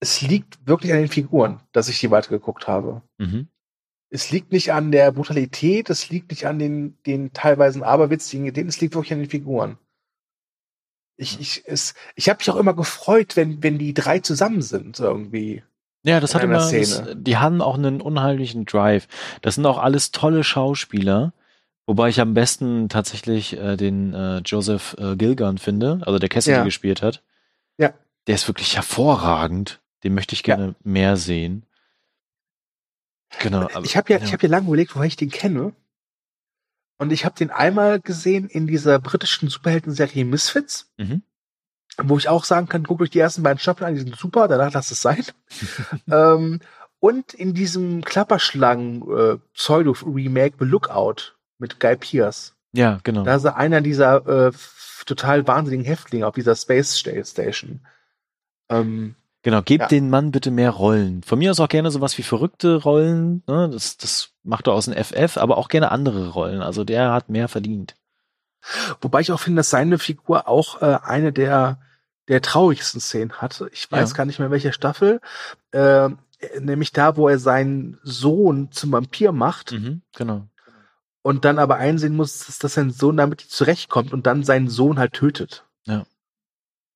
es 0.00 0.22
liegt 0.22 0.66
wirklich 0.66 0.92
an 0.94 0.98
den 0.98 1.08
Figuren, 1.08 1.60
dass 1.72 1.90
ich 1.90 2.00
die 2.00 2.10
weitergeguckt 2.10 2.66
habe. 2.66 3.02
Mhm. 3.18 3.48
Es 4.08 4.30
liegt 4.30 4.50
nicht 4.50 4.72
an 4.72 4.92
der 4.92 5.12
Brutalität, 5.12 5.90
es 5.90 6.08
liegt 6.08 6.30
nicht 6.30 6.46
an 6.46 6.58
den, 6.58 6.96
den 7.04 7.34
teilweise 7.34 7.84
aberwitzigen 7.86 8.46
Ideen, 8.46 8.66
es 8.66 8.80
liegt 8.80 8.94
wirklich 8.94 9.12
an 9.12 9.18
den 9.18 9.28
Figuren. 9.28 9.76
Ich, 11.18 11.38
ich, 11.38 11.64
es, 11.66 11.92
ich 12.14 12.30
habe 12.30 12.38
mich 12.38 12.48
auch 12.48 12.56
immer 12.56 12.72
gefreut, 12.72 13.36
wenn, 13.36 13.62
wenn 13.62 13.76
die 13.76 13.92
drei 13.92 14.20
zusammen 14.20 14.62
sind, 14.62 14.98
irgendwie. 15.00 15.62
Ja, 16.02 16.18
das 16.18 16.34
hat 16.34 16.42
immer, 16.42 16.70
das, 16.70 17.02
die 17.14 17.36
haben 17.36 17.60
auch 17.60 17.76
einen 17.76 18.00
unheimlichen 18.00 18.64
Drive. 18.64 19.06
Das 19.42 19.56
sind 19.56 19.66
auch 19.66 19.76
alles 19.76 20.12
tolle 20.12 20.44
Schauspieler. 20.44 21.34
Wobei 21.86 22.08
ich 22.08 22.20
am 22.20 22.34
besten 22.34 22.88
tatsächlich 22.88 23.56
äh, 23.56 23.76
den 23.76 24.12
äh, 24.14 24.38
Joseph 24.44 24.94
äh, 24.98 25.16
Gilgan 25.16 25.58
finde, 25.58 26.00
also 26.06 26.18
der 26.18 26.28
Cassidy 26.28 26.56
Ja. 26.58 26.64
gespielt 26.64 27.02
hat. 27.02 27.22
Ja. 27.78 27.94
Der 28.26 28.34
ist 28.36 28.46
wirklich 28.48 28.76
hervorragend. 28.76 29.80
Den 30.04 30.14
möchte 30.14 30.34
ich 30.34 30.42
gerne 30.42 30.74
mehr 30.84 31.16
sehen. 31.16 31.64
Genau. 33.40 33.62
aber- 33.72 33.84
ich 33.84 33.96
habe 33.96 34.12
ja, 34.12 34.20
ich 34.22 34.32
habe 34.32 34.42
ja 34.44 34.48
lange 34.50 34.66
überlegt, 34.68 34.94
woher 34.94 35.06
ich 35.06 35.16
den 35.16 35.30
kenne. 35.30 35.72
Und 36.98 37.12
ich 37.12 37.24
habe 37.24 37.34
den 37.36 37.50
einmal 37.50 37.98
gesehen 38.00 38.48
in 38.48 38.66
dieser 38.66 38.98
britischen 38.98 39.48
Superhelden-Serie 39.48 40.24
Misfits, 40.26 40.90
Mhm. 40.98 41.22
wo 42.02 42.18
ich 42.18 42.28
auch 42.28 42.44
sagen 42.44 42.68
kann, 42.68 42.82
guckt 42.84 43.00
euch 43.02 43.08
die 43.10 43.18
ersten 43.20 43.42
beiden 43.42 43.58
Staffeln 43.58 43.88
an, 43.88 43.94
die 43.94 44.00
sind 44.00 44.14
super, 44.16 44.48
danach 44.48 44.72
lasst 44.74 44.92
es 44.92 45.00
sein. 45.00 45.24
ähm, 46.10 46.60
und 46.98 47.32
in 47.32 47.54
diesem 47.54 48.04
Klapperschlangen-Pseudo-Remake 48.04 50.56
The 50.58 50.64
Lookout 50.66 51.36
mit 51.60 51.78
Guy 51.80 51.96
Pearce. 51.96 52.54
Ja, 52.72 53.00
genau. 53.04 53.22
Da 53.24 53.36
ist 53.36 53.44
er 53.44 53.56
einer 53.56 53.80
dieser 53.80 54.26
äh, 54.48 54.52
total 55.06 55.46
wahnsinnigen 55.46 55.84
Häftlinge 55.84 56.26
auf 56.26 56.34
dieser 56.34 56.54
Space 56.56 56.98
Sta- 56.98 57.24
Station. 57.24 57.80
Ähm, 58.68 59.14
Genau, 59.42 59.62
gebt 59.62 59.80
Ja. 59.84 59.88
den 59.88 60.10
Mann 60.10 60.32
bitte 60.32 60.50
mehr 60.50 60.68
Rollen. 60.70 61.22
Von 61.22 61.38
mir 61.38 61.50
aus 61.50 61.60
auch 61.60 61.68
gerne 61.70 61.90
sowas 61.90 62.18
wie 62.18 62.22
verrückte 62.22 62.76
Rollen. 62.76 63.42
Ne? 63.46 63.70
Das, 63.72 63.96
das 63.96 64.32
macht 64.42 64.66
er 64.66 64.74
aus 64.74 64.84
dem 64.84 64.92
FF, 65.02 65.38
aber 65.38 65.56
auch 65.56 65.68
gerne 65.68 65.90
andere 65.90 66.28
Rollen. 66.28 66.60
Also 66.60 66.84
der 66.84 67.10
hat 67.12 67.30
mehr 67.30 67.48
verdient. 67.48 67.94
Wobei 69.00 69.20
ich 69.22 69.32
auch 69.32 69.40
finde, 69.40 69.60
dass 69.60 69.70
seine 69.70 69.98
Figur 69.98 70.46
auch 70.46 70.82
äh, 70.82 70.98
eine 71.02 71.32
der, 71.32 71.80
der 72.28 72.42
traurigsten 72.42 73.00
Szenen 73.00 73.32
hatte. 73.32 73.70
Ich 73.72 73.90
weiß 73.90 74.10
Ja. 74.10 74.16
gar 74.18 74.26
nicht 74.26 74.40
mehr, 74.40 74.50
welche 74.50 74.74
Staffel. 74.74 75.22
Äh, 75.72 76.10
nämlich 76.58 76.92
da, 76.92 77.16
wo 77.16 77.26
er 77.26 77.38
seinen 77.38 77.98
Sohn 78.02 78.70
zum 78.72 78.92
Vampir 78.92 79.32
macht 79.32 79.72
Mhm, 79.72 80.02
genau. 80.14 80.46
Und 81.22 81.44
dann 81.44 81.58
aber 81.58 81.76
einsehen 81.76 82.16
muss, 82.16 82.46
dass, 82.46 82.58
dass 82.58 82.74
sein 82.74 82.90
Sohn 82.90 83.16
damit 83.16 83.40
nicht 83.40 83.50
zurechtkommt 83.52 84.12
und 84.12 84.26
dann 84.26 84.42
seinen 84.44 84.68
Sohn 84.68 84.98
halt 84.98 85.12
tötet. 85.12 85.64
Ja. 85.86 86.04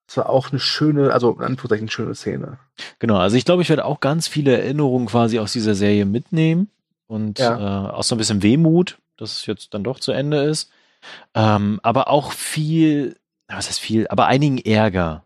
Das 0.07 0.18
war 0.18 0.29
auch 0.29 0.51
eine 0.51 0.61
schöne, 0.61 1.12
also 1.12 1.33
in 1.33 1.43
Anführungszeichen 1.43 1.85
eine 1.85 1.91
schöne 1.91 2.14
Szene. 2.14 2.59
Genau, 2.99 3.16
also 3.16 3.37
ich 3.37 3.45
glaube, 3.45 3.62
ich 3.62 3.68
werde 3.70 3.85
auch 3.85 4.01
ganz 4.01 4.29
viele 4.29 4.59
Erinnerungen 4.61 5.07
quasi 5.07 5.39
aus 5.39 5.53
dieser 5.53 5.75
Serie 5.75 6.05
mitnehmen 6.05 6.70
und 7.07 7.39
Ja. 7.39 7.89
äh, 7.89 7.91
auch 7.93 8.03
so 8.03 8.14
ein 8.14 8.18
bisschen 8.18 8.43
Wehmut, 8.43 8.99
dass 9.16 9.33
es 9.33 9.47
jetzt 9.47 9.72
dann 9.75 9.85
doch 9.85 10.01
zu 10.01 10.12
Ende 10.12 10.43
ist. 10.43 10.70
Ähm, 11.35 11.81
aber 11.83 12.09
auch 12.09 12.33
viel, 12.33 13.16
was 13.49 13.68
heißt 13.68 13.81
viel, 13.81 14.07
aber 14.09 14.27
einigen 14.27 14.59
Ärger, 14.59 15.25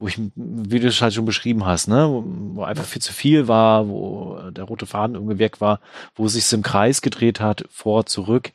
wo 0.00 0.08
ich, 0.08 0.18
wie 0.34 0.80
du 0.80 0.88
es 0.88 1.00
halt 1.02 1.12
schon 1.12 1.26
beschrieben 1.26 1.66
hast, 1.66 1.86
ne, 1.86 2.08
wo, 2.08 2.62
einfach 2.64 2.86
viel 2.86 3.02
zu 3.02 3.12
viel 3.12 3.46
war, 3.48 3.86
wo 3.86 4.50
der 4.50 4.64
rote 4.64 4.86
Faden 4.86 5.14
irgendwie 5.14 5.38
weg 5.38 5.60
war, 5.60 5.80
wo 6.14 6.24
es 6.24 6.32
sich 6.32 6.50
im 6.52 6.62
Kreis 6.62 7.02
gedreht 7.02 7.38
hat, 7.38 7.64
vor, 7.70 8.06
zurück. 8.06 8.52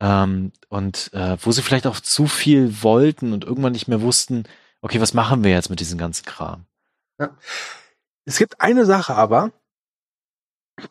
Ähm, 0.00 0.52
und 0.68 1.10
äh, 1.14 1.38
wo 1.40 1.52
sie 1.52 1.62
vielleicht 1.62 1.86
auch 1.86 1.98
zu 2.00 2.26
viel 2.26 2.82
wollten 2.82 3.32
und 3.32 3.44
irgendwann 3.44 3.72
nicht 3.72 3.88
mehr 3.88 4.02
wussten, 4.02 4.44
okay, 4.82 5.00
was 5.00 5.14
machen 5.14 5.42
wir 5.42 5.52
jetzt 5.52 5.70
mit 5.70 5.80
diesem 5.80 5.98
ganzen 5.98 6.26
Kram? 6.26 6.66
Es 8.26 8.36
gibt 8.36 8.60
eine 8.60 8.84
Sache 8.84 9.14
aber, 9.14 9.52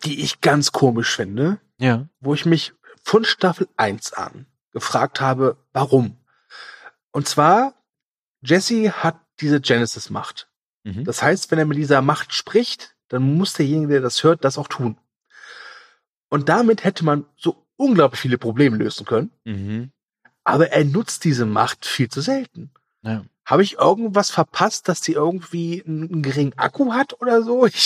die 0.05 0.21
ich 0.21 0.41
ganz 0.41 0.71
komisch 0.71 1.15
finde, 1.15 1.59
Ja. 1.79 2.07
wo 2.19 2.33
ich 2.33 2.45
mich 2.45 2.73
von 3.03 3.25
Staffel 3.25 3.67
1 3.77 4.13
an 4.13 4.47
gefragt 4.71 5.21
habe, 5.21 5.57
warum? 5.73 6.17
Und 7.11 7.27
zwar, 7.27 7.75
Jesse 8.41 9.03
hat 9.03 9.19
diese 9.39 9.59
Genesis-Macht. 9.61 10.47
Mhm. 10.83 11.03
Das 11.05 11.21
heißt, 11.23 11.51
wenn 11.51 11.59
er 11.59 11.65
mit 11.65 11.77
dieser 11.77 12.01
Macht 12.01 12.33
spricht, 12.33 12.95
dann 13.09 13.35
muss 13.37 13.53
derjenige, 13.53 13.93
der 13.93 14.01
das 14.01 14.23
hört, 14.23 14.43
das 14.43 14.57
auch 14.57 14.67
tun. 14.67 14.97
Und 16.29 16.49
damit 16.49 16.83
hätte 16.83 17.05
man 17.05 17.25
so 17.37 17.65
unglaublich 17.75 18.19
viele 18.21 18.37
Probleme 18.37 18.77
lösen 18.77 19.05
können. 19.05 19.31
Mhm. 19.45 19.91
Aber 20.43 20.69
er 20.71 20.83
nutzt 20.83 21.23
diese 21.23 21.45
Macht 21.45 21.85
viel 21.85 22.09
zu 22.09 22.21
selten. 22.21 22.71
Ja. 23.01 23.23
Habe 23.45 23.63
ich 23.63 23.73
irgendwas 23.77 24.31
verpasst, 24.31 24.87
dass 24.87 25.01
die 25.01 25.13
irgendwie 25.13 25.83
einen, 25.85 26.21
geringen 26.21 26.53
Akku 26.57 26.93
hat 26.93 27.19
oder 27.21 27.43
so? 27.43 27.67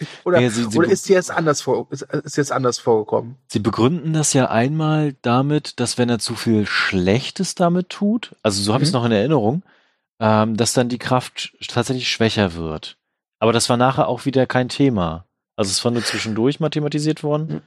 Ich, 0.00 0.16
oder 0.24 0.40
Ja, 0.40 0.50
sie- 0.50 0.64
sie- 0.68 0.78
oder 0.78 0.88
ist 0.88 1.08
die 1.08 1.12
jetzt 1.12 1.30
anders 1.30 1.60
vor, 1.60 1.86
ist, 1.90 2.02
ist 2.02 2.36
jetzt 2.36 2.50
anders 2.50 2.80
vorgekommen? 2.80 3.36
Sie 3.46 3.60
begründen 3.60 4.12
das 4.14 4.32
ja 4.32 4.50
einmal 4.50 5.14
damit, 5.22 5.78
dass 5.78 5.96
wenn 5.96 6.08
er 6.08 6.18
zu 6.18 6.34
viel 6.34 6.66
Schlechtes 6.66 7.54
damit 7.54 7.90
tut, 7.90 8.34
also 8.42 8.60
so 8.62 8.72
habe 8.74 8.82
ich 8.82 8.88
es 8.88 8.92
Mhm. 8.92 8.98
noch 8.98 9.04
in 9.06 9.12
Erinnerung, 9.12 9.62
ähm, 10.20 10.56
dass 10.56 10.72
dann 10.72 10.88
die 10.88 10.98
Kraft 10.98 11.54
tatsächlich 11.66 12.08
schwächer 12.08 12.54
wird. 12.54 12.96
Aber 13.38 13.52
das 13.52 13.68
war 13.68 13.76
nachher 13.76 14.08
auch 14.08 14.24
wieder 14.24 14.46
kein 14.46 14.68
Thema. 14.68 15.26
Also 15.56 15.70
es 15.70 15.84
war 15.84 15.92
nur 15.92 16.04
zwischendurch 16.04 16.60
mal 16.60 16.70
thematisiert 16.70 17.22
worden. 17.22 17.62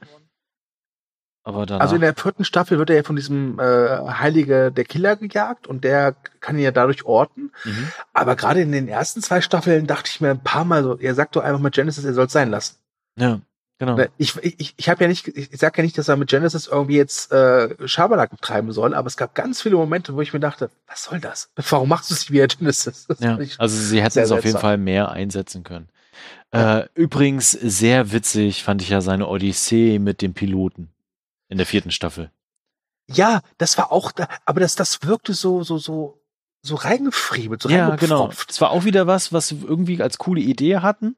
Aber 1.44 1.64
danach, 1.64 1.82
Also 1.82 1.94
in 1.94 2.00
der 2.00 2.14
vierten 2.16 2.44
Staffel 2.44 2.78
wird 2.78 2.90
er 2.90 2.96
ja 2.96 3.02
von 3.04 3.14
diesem 3.14 3.60
äh, 3.60 4.08
Heilige 4.18 4.72
der 4.72 4.84
Killer 4.84 5.14
gejagt 5.14 5.68
und 5.68 5.84
der 5.84 6.12
kann 6.40 6.56
ihn 6.56 6.64
ja 6.64 6.72
dadurch 6.72 7.04
orten. 7.04 7.52
mhm. 7.64 7.88
Aber 8.12 8.34
gerade 8.34 8.60
in 8.62 8.72
den 8.72 8.88
ersten 8.88 9.22
zwei 9.22 9.40
Staffeln 9.40 9.86
dachte 9.86 10.10
ich 10.12 10.20
mir 10.20 10.30
ein 10.30 10.42
paar 10.42 10.64
Mal 10.64 10.82
so, 10.82 10.98
er 10.98 11.14
sagt 11.14 11.36
doch 11.36 11.44
einfach 11.44 11.60
mit 11.60 11.74
Genesis, 11.74 12.04
er 12.04 12.14
soll 12.14 12.26
es 12.26 12.32
sein 12.32 12.50
lassen. 12.50 12.76
ja, 13.16 13.40
genau. 13.78 13.96
Ne, 13.96 14.10
Ich, 14.18 14.36
ich, 14.36 14.74
ich 14.76 14.88
habe 14.88 15.04
ja 15.04 15.08
nicht, 15.08 15.28
ich 15.28 15.50
sag 15.58 15.76
ja 15.76 15.84
nicht, 15.84 15.96
dass 15.98 16.08
er 16.08 16.16
mit 16.16 16.28
Genesis 16.28 16.66
irgendwie 16.66 16.96
jetzt 16.96 17.32
äh, 17.32 17.74
Schabernack 17.86 18.30
treiben 18.40 18.72
soll, 18.72 18.94
aber 18.94 19.06
es 19.06 19.16
gab 19.16 19.34
ganz 19.34 19.62
viele 19.62 19.76
Momente, 19.76 20.14
wo 20.14 20.20
ich 20.20 20.32
mir 20.32 20.40
dachte, 20.40 20.70
was 20.86 21.04
soll 21.04 21.20
das? 21.20 21.50
Warum 21.56 21.88
machst 21.88 22.10
du 22.10 22.14
es 22.14 22.20
nicht 22.20 22.32
wie 22.32 22.46
Genesis? 22.46 23.06
Das 23.06 23.20
Ja, 23.20 23.38
also 23.58 23.76
sie 23.76 24.02
hätten 24.02 24.18
es 24.18 24.30
auf 24.30 24.44
jeden. 24.44 24.58
Fall 24.58 24.78
mehr 24.78 25.10
einsetzen 25.10 25.64
können. 25.64 25.88
Ja. 26.52 26.80
Äh, 26.80 26.88
übrigens 26.94 27.50
sehr 27.50 28.12
witzig 28.12 28.62
fand 28.62 28.80
ich 28.80 28.88
ja 28.88 29.00
seine 29.00 29.26
Odyssee 29.28 29.98
mit 29.98 30.22
dem 30.22 30.32
Piloten 30.32 30.90
in 31.48 31.58
der 31.58 31.66
vierten 31.66 31.90
Staffel. 31.90 32.30
ja, 33.08 33.40
das 33.58 33.76
war 33.78 33.92
auch 33.92 34.12
da, 34.12 34.28
aber 34.44 34.60
das, 34.60 34.74
das 34.74 35.02
wirkte 35.02 35.34
so, 35.34 35.62
so, 35.62 35.78
so, 35.78 36.20
so 36.66 36.74
reingefriemelt, 36.74 37.62
so 37.62 37.68
Ja, 37.68 37.96
genau. 37.96 38.30
Es 38.48 38.60
war 38.60 38.70
auch 38.70 38.84
wieder 38.84 39.06
was, 39.06 39.32
was 39.32 39.60
wir 39.60 39.68
irgendwie 39.68 40.02
als 40.02 40.18
coole 40.18 40.40
Idee 40.40 40.78
hatten, 40.78 41.16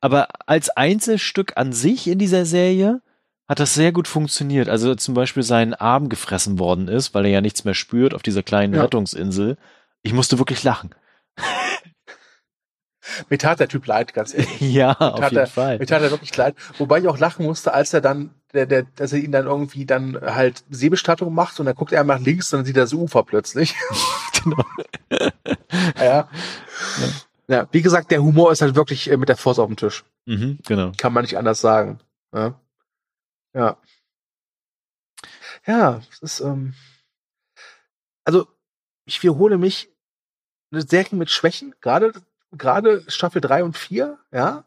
aber 0.00 0.28
als 0.46 0.70
Einzelstück 0.70 1.52
an 1.56 1.72
sich 1.72 2.06
in 2.06 2.18
dieser 2.18 2.44
Serie 2.44 3.00
hat 3.48 3.58
das 3.58 3.74
sehr 3.74 3.90
gut 3.90 4.06
funktioniert. 4.06 4.68
Also 4.68 4.94
zum 4.94 5.14
Beispiel 5.14 5.42
sein 5.42 5.74
Arm 5.74 6.08
gefressen 6.08 6.58
worden 6.60 6.86
ist, 6.86 7.14
weil 7.14 7.24
er 7.24 7.32
ja 7.32 7.40
nichts 7.40 7.64
mehr 7.64 7.74
spürt 7.74 8.14
auf 8.14 8.22
dieser 8.22 8.44
kleinen 8.44 8.74
Ja. 8.74 8.82
Rettungsinsel. 8.82 9.56
Ich 10.02 10.12
musste 10.12 10.38
wirklich 10.38 10.62
lachen. 10.62 10.90
Mir 13.28 13.38
tat 13.38 13.60
der 13.60 13.68
Typ 13.68 13.86
leid, 13.86 14.14
ganz 14.14 14.34
ehrlich. 14.34 14.60
ja, 14.60 14.92
auf 14.92 15.20
hat 15.20 15.32
jeden 15.32 15.44
er- 15.44 15.46
Fall. 15.46 15.78
Mir 15.78 15.86
tat 15.86 16.02
er 16.02 16.10
wirklich 16.10 16.36
leid. 16.36 16.54
Wobei 16.78 16.98
ich 17.00 17.08
auch 17.08 17.18
lachen 17.18 17.46
musste, 17.46 17.72
als 17.74 17.92
er 17.92 18.00
dann, 18.00 18.34
der, 18.52 18.66
der, 18.66 18.84
dass 18.96 19.12
er 19.12 19.18
ihn 19.20 19.32
dann 19.32 19.46
irgendwie 19.46 19.86
dann 19.86 20.20
halt 20.20 20.64
Seebestattung 20.70 21.32
macht 21.34 21.60
und 21.60 21.66
dann 21.66 21.74
guckt 21.74 21.92
er 21.92 22.04
nach 22.04 22.20
links 22.20 22.52
und 22.52 22.58
dann 22.60 22.66
sieht 22.66 22.76
er 22.76 22.82
das 22.84 22.92
Ufer 22.92 23.22
plötzlich. 23.22 23.74
genau. 24.44 24.64
ja. 25.98 26.28
ja. 27.48 27.68
Wie 27.70 27.82
gesagt, 27.82 28.10
der 28.10 28.22
Humor 28.22 28.52
ist 28.52 28.62
halt 28.62 28.74
wirklich 28.74 29.10
äh, 29.10 29.16
mit 29.16 29.28
der 29.28 29.36
Faust 29.36 29.58
auf 29.58 29.66
dem 29.68 29.76
Tisch. 29.76 30.04
Mhm, 30.26 30.58
genau. 30.66 30.92
Kann 30.96 31.12
man 31.12 31.22
nicht 31.24 31.38
anders 31.38 31.60
sagen. 31.60 32.00
Ja. 32.34 32.60
Ja. 33.54 33.76
Ja, 35.66 36.00
es 36.10 36.18
ist, 36.20 36.40
ähm, 36.40 36.74
also, 38.24 38.46
ich 39.04 39.22
wiederhole 39.22 39.58
mich, 39.58 39.90
eine 40.72 40.82
Serie 40.82 41.18
mit 41.18 41.30
Schwächen, 41.30 41.74
gerade, 41.80 42.12
gerade 42.52 43.02
Staffel 43.08 43.40
3 43.40 43.64
und 43.64 43.76
4, 43.76 44.18
ja, 44.32 44.64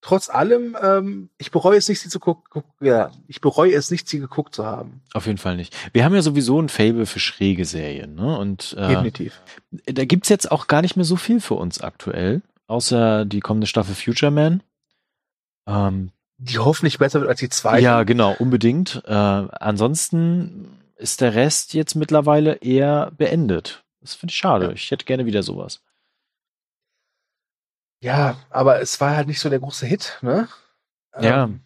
trotz 0.00 0.30
allem, 0.30 0.76
ähm, 0.82 1.30
ich 1.38 1.50
bereue 1.50 1.76
es 1.76 1.88
nicht, 1.88 2.00
sie 2.00 2.08
zu 2.08 2.20
gucken. 2.20 2.62
Ja, 2.80 3.10
ich 3.28 3.40
bereue 3.40 3.72
es 3.74 3.90
nicht, 3.90 4.08
sie 4.08 4.18
geguckt 4.18 4.54
zu 4.54 4.64
haben. 4.64 5.02
Auf 5.12 5.26
jeden 5.26 5.38
Fall 5.38 5.56
nicht. 5.56 5.76
Wir 5.92 6.04
haben 6.04 6.14
ja 6.14 6.22
sowieso 6.22 6.60
ein 6.60 6.68
Fable 6.68 7.06
für 7.06 7.20
schräge 7.20 7.64
Serien, 7.64 8.14
ne? 8.14 8.38
Und 8.38 8.74
äh, 8.78 8.88
Definitiv. 8.88 9.40
da 9.86 10.04
gibt's 10.04 10.28
jetzt 10.28 10.50
auch 10.50 10.66
gar 10.66 10.82
nicht 10.82 10.96
mehr 10.96 11.04
so 11.04 11.16
viel 11.16 11.40
für 11.40 11.54
uns 11.54 11.80
aktuell, 11.80 12.42
außer 12.66 13.24
die 13.26 13.40
kommende 13.40 13.66
Staffel 13.66 13.94
Future 13.94 14.30
Man. 14.32 14.62
Ähm, 15.66 16.10
Die 16.38 16.58
hoffentlich 16.58 16.98
besser 16.98 17.20
wird 17.20 17.28
als 17.30 17.40
die 17.40 17.50
zweite. 17.50 17.82
ja, 17.82 18.02
genau, 18.04 18.34
unbedingt. 18.38 19.02
Äh, 19.06 19.12
ansonsten 19.12 20.78
ist 20.96 21.20
der 21.20 21.34
Rest 21.34 21.74
jetzt 21.74 21.94
mittlerweile 21.94 22.54
eher 22.56 23.10
beendet. 23.16 23.84
Das 24.00 24.14
finde 24.14 24.32
ich 24.32 24.36
schade. 24.38 24.66
Ja. 24.66 24.72
Ich 24.72 24.90
hätte 24.90 25.04
gerne 25.04 25.26
wieder 25.26 25.42
sowas. 25.42 25.82
Ja, 28.00 28.36
aber 28.48 28.80
es 28.80 29.00
war 29.00 29.16
halt 29.16 29.28
nicht 29.28 29.40
so 29.40 29.50
der 29.50 29.60
große 29.60 29.86
Hit, 29.86 30.18
ne? 30.22 30.48
Ja. 31.18 31.44
Ähm, 31.44 31.60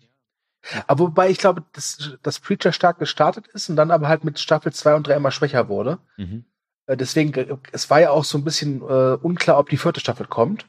aber 0.86 1.04
wobei 1.04 1.30
ich 1.30 1.38
glaube, 1.38 1.62
dass, 1.72 2.16
dass 2.22 2.40
Preacher 2.40 2.72
stark 2.72 2.98
gestartet 2.98 3.46
ist 3.48 3.68
und 3.68 3.76
dann 3.76 3.90
aber 3.90 4.08
halt 4.08 4.24
mit 4.24 4.38
Staffel 4.38 4.72
2 4.72 4.94
und 4.94 5.06
3 5.06 5.16
immer 5.16 5.30
schwächer 5.30 5.68
wurde. 5.68 5.98
Mhm. 6.16 6.44
Äh, 6.86 6.96
Deswegen, 6.96 7.34
äh, 7.34 7.56
es 7.72 7.90
war 7.90 8.00
ja 8.00 8.10
auch 8.10 8.24
so 8.24 8.38
ein 8.38 8.44
bisschen 8.44 8.80
äh, 8.80 9.16
unklar, 9.22 9.58
ob 9.58 9.68
die 9.68 9.76
vierte 9.76 10.00
Staffel 10.00 10.26
kommt. 10.26 10.66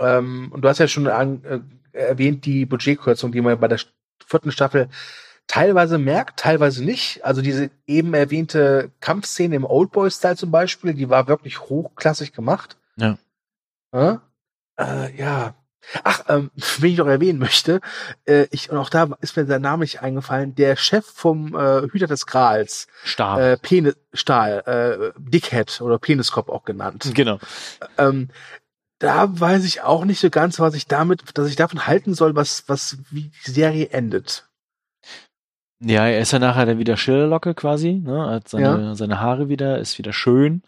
Ähm, 0.00 0.50
und 0.52 0.62
du 0.62 0.68
hast 0.68 0.78
ja 0.78 0.88
schon 0.88 1.06
an, 1.06 1.44
äh, 1.44 1.60
erwähnt, 1.92 2.44
die 2.46 2.66
Budgetkürzung, 2.66 3.32
die 3.32 3.40
man 3.40 3.60
bei 3.60 3.68
der 3.68 3.80
vierten 4.26 4.52
Staffel 4.52 4.88
teilweise 5.46 5.98
merkt, 5.98 6.40
teilweise 6.40 6.84
nicht. 6.84 7.24
Also 7.24 7.42
diese 7.42 7.70
eben 7.86 8.14
erwähnte 8.14 8.92
Kampfszene 9.00 9.56
im 9.56 9.64
Oldboy-Style 9.64 10.36
zum 10.36 10.50
Beispiel, 10.50 10.94
die 10.94 11.08
war 11.08 11.28
wirklich 11.28 11.60
hochklassig 11.60 12.32
gemacht. 12.32 12.76
Ja. 12.96 13.18
Ja, 13.92 14.20
äh, 14.78 15.16
ja. 15.16 15.54
Ach, 16.04 16.24
ähm, 16.28 16.50
wen 16.78 16.92
ich 16.92 16.98
noch 16.98 17.06
erwähnen 17.06 17.38
möchte, 17.38 17.80
äh, 18.26 18.46
ich, 18.50 18.70
und 18.70 18.78
auch 18.78 18.90
da 18.90 19.08
ist 19.20 19.36
mir 19.36 19.44
der 19.44 19.58
Name 19.58 19.82
nicht 19.82 20.02
eingefallen, 20.02 20.54
der 20.54 20.76
Chef 20.76 21.06
vom 21.06 21.54
äh, 21.54 21.82
Hüter 21.90 22.06
des 22.06 22.26
Grals, 22.26 22.88
Stark. 23.04 23.40
äh, 23.40 23.56
Penis, 23.56 23.96
Stahl, 24.12 24.62
äh, 24.66 25.12
Dickhead 25.18 25.80
oder 25.80 25.98
Peniskop 25.98 26.48
auch 26.48 26.64
genannt. 26.64 27.10
genau. 27.14 27.38
Ähm, 27.96 28.28
da 28.98 29.28
weiß 29.40 29.64
ich 29.64 29.82
auch 29.82 30.04
nicht 30.04 30.20
so 30.20 30.28
ganz, 30.28 30.58
was 30.58 30.74
ich 30.74 30.86
damit, 30.88 31.22
dass 31.38 31.48
ich 31.48 31.56
davon 31.56 31.86
halten 31.86 32.14
soll, 32.14 32.34
was, 32.34 32.64
was, 32.68 32.98
wie 33.10 33.30
die 33.46 33.50
Serie 33.50 33.90
endet. 33.90 34.48
Ja, 35.80 36.06
er 36.06 36.20
ist 36.20 36.32
ja 36.32 36.40
nachher 36.40 36.66
dann 36.66 36.78
wieder 36.78 36.96
Schillerlocke 36.96 37.54
quasi, 37.54 37.94
ne? 37.94 38.26
Hat 38.30 38.48
seine, 38.48 38.96
seine 38.96 39.20
Haare 39.20 39.48
wieder, 39.48 39.78
ist 39.78 39.96
wieder 39.98 40.12
schön. 40.12 40.62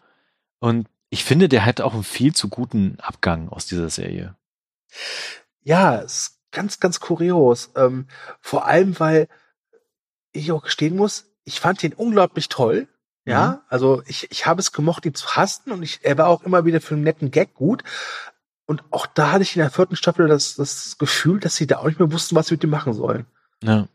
Und 0.61 0.87
ich 1.11 1.25
finde, 1.25 1.49
der 1.49 1.65
hat 1.67 1.81
auch 1.81 1.93
einen 1.95 2.05
viel 2.05 2.35
zu 2.35 2.49
guten 2.49 2.99
Abgang 3.01 3.49
aus 3.49 3.67
dieser 3.67 3.91
Serie. 3.91 4.37
Ja, 5.63 5.97
ist 5.97 6.39
ganz, 6.53 6.81
ganz 6.81 7.01
kurios. 7.01 7.71
Ähm, 7.77 8.07
vor 8.41 8.67
allem, 8.67 8.99
weil 8.99 9.29
ich 10.33 10.53
auch 10.53 10.63
gestehen 10.63 10.97
muss, 10.97 11.27
ich 11.45 11.61
fand 11.61 11.83
ihn 11.83 11.93
unglaublich 11.93 12.49
toll. 12.49 12.89
Ja, 13.27 13.49
Mhm. 13.49 13.59
also 13.69 14.03
ich, 14.07 14.31
ich 14.31 14.47
habe 14.47 14.61
es 14.61 14.73
gemocht, 14.73 15.05
ihn 15.05 15.15
zu 15.15 15.37
hassen 15.37 15.73
und 15.73 15.83
ich, 15.83 16.01
er 16.03 16.17
war 16.17 16.29
auch 16.29 16.43
immer 16.43 16.65
wieder 16.65 16.81
für 16.81 16.95
einen 16.95 17.05
netten 17.05 17.31
Gag 17.31 17.55
gut. 17.55 17.85
Und 18.67 18.83
auch 18.91 19.07
da 19.07 19.33
hatte 19.33 19.43
ich 19.43 19.57
in 19.57 19.61
der 19.61 19.71
vierten 19.71 19.97
Staffel 19.97 20.29
das, 20.29 20.55
das 20.55 20.97
Gefühl, 20.97 21.41
dass 21.41 21.57
sie 21.57 21.67
da 21.67 21.79
auch 21.79 21.87
nicht 21.87 21.99
mehr 21.99 22.13
wussten, 22.13 22.37
was 22.37 22.47
sie 22.47 22.55
mit 22.55 22.65
ihm 22.65 22.71
machen 22.71 22.95
sollen. 22.95 23.27
Ja. 23.63 23.89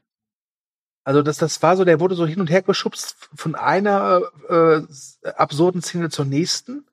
Also 1.05 1.22
das, 1.22 1.38
das 1.38 1.61
war 1.63 1.78
so, 1.78 1.86
der 1.86 1.99
wurde 1.99 2.16
so 2.16 2.28
hin 2.28 2.41
und 2.41 2.49
her 2.49 2.61
geschubst 2.61 3.16
von 3.36 3.55
einer 3.55 4.22
äh, 4.49 4.82
absurden 5.30 5.82
Szene 5.82 6.09
zur 6.09 6.26
nächsten, 6.26 6.86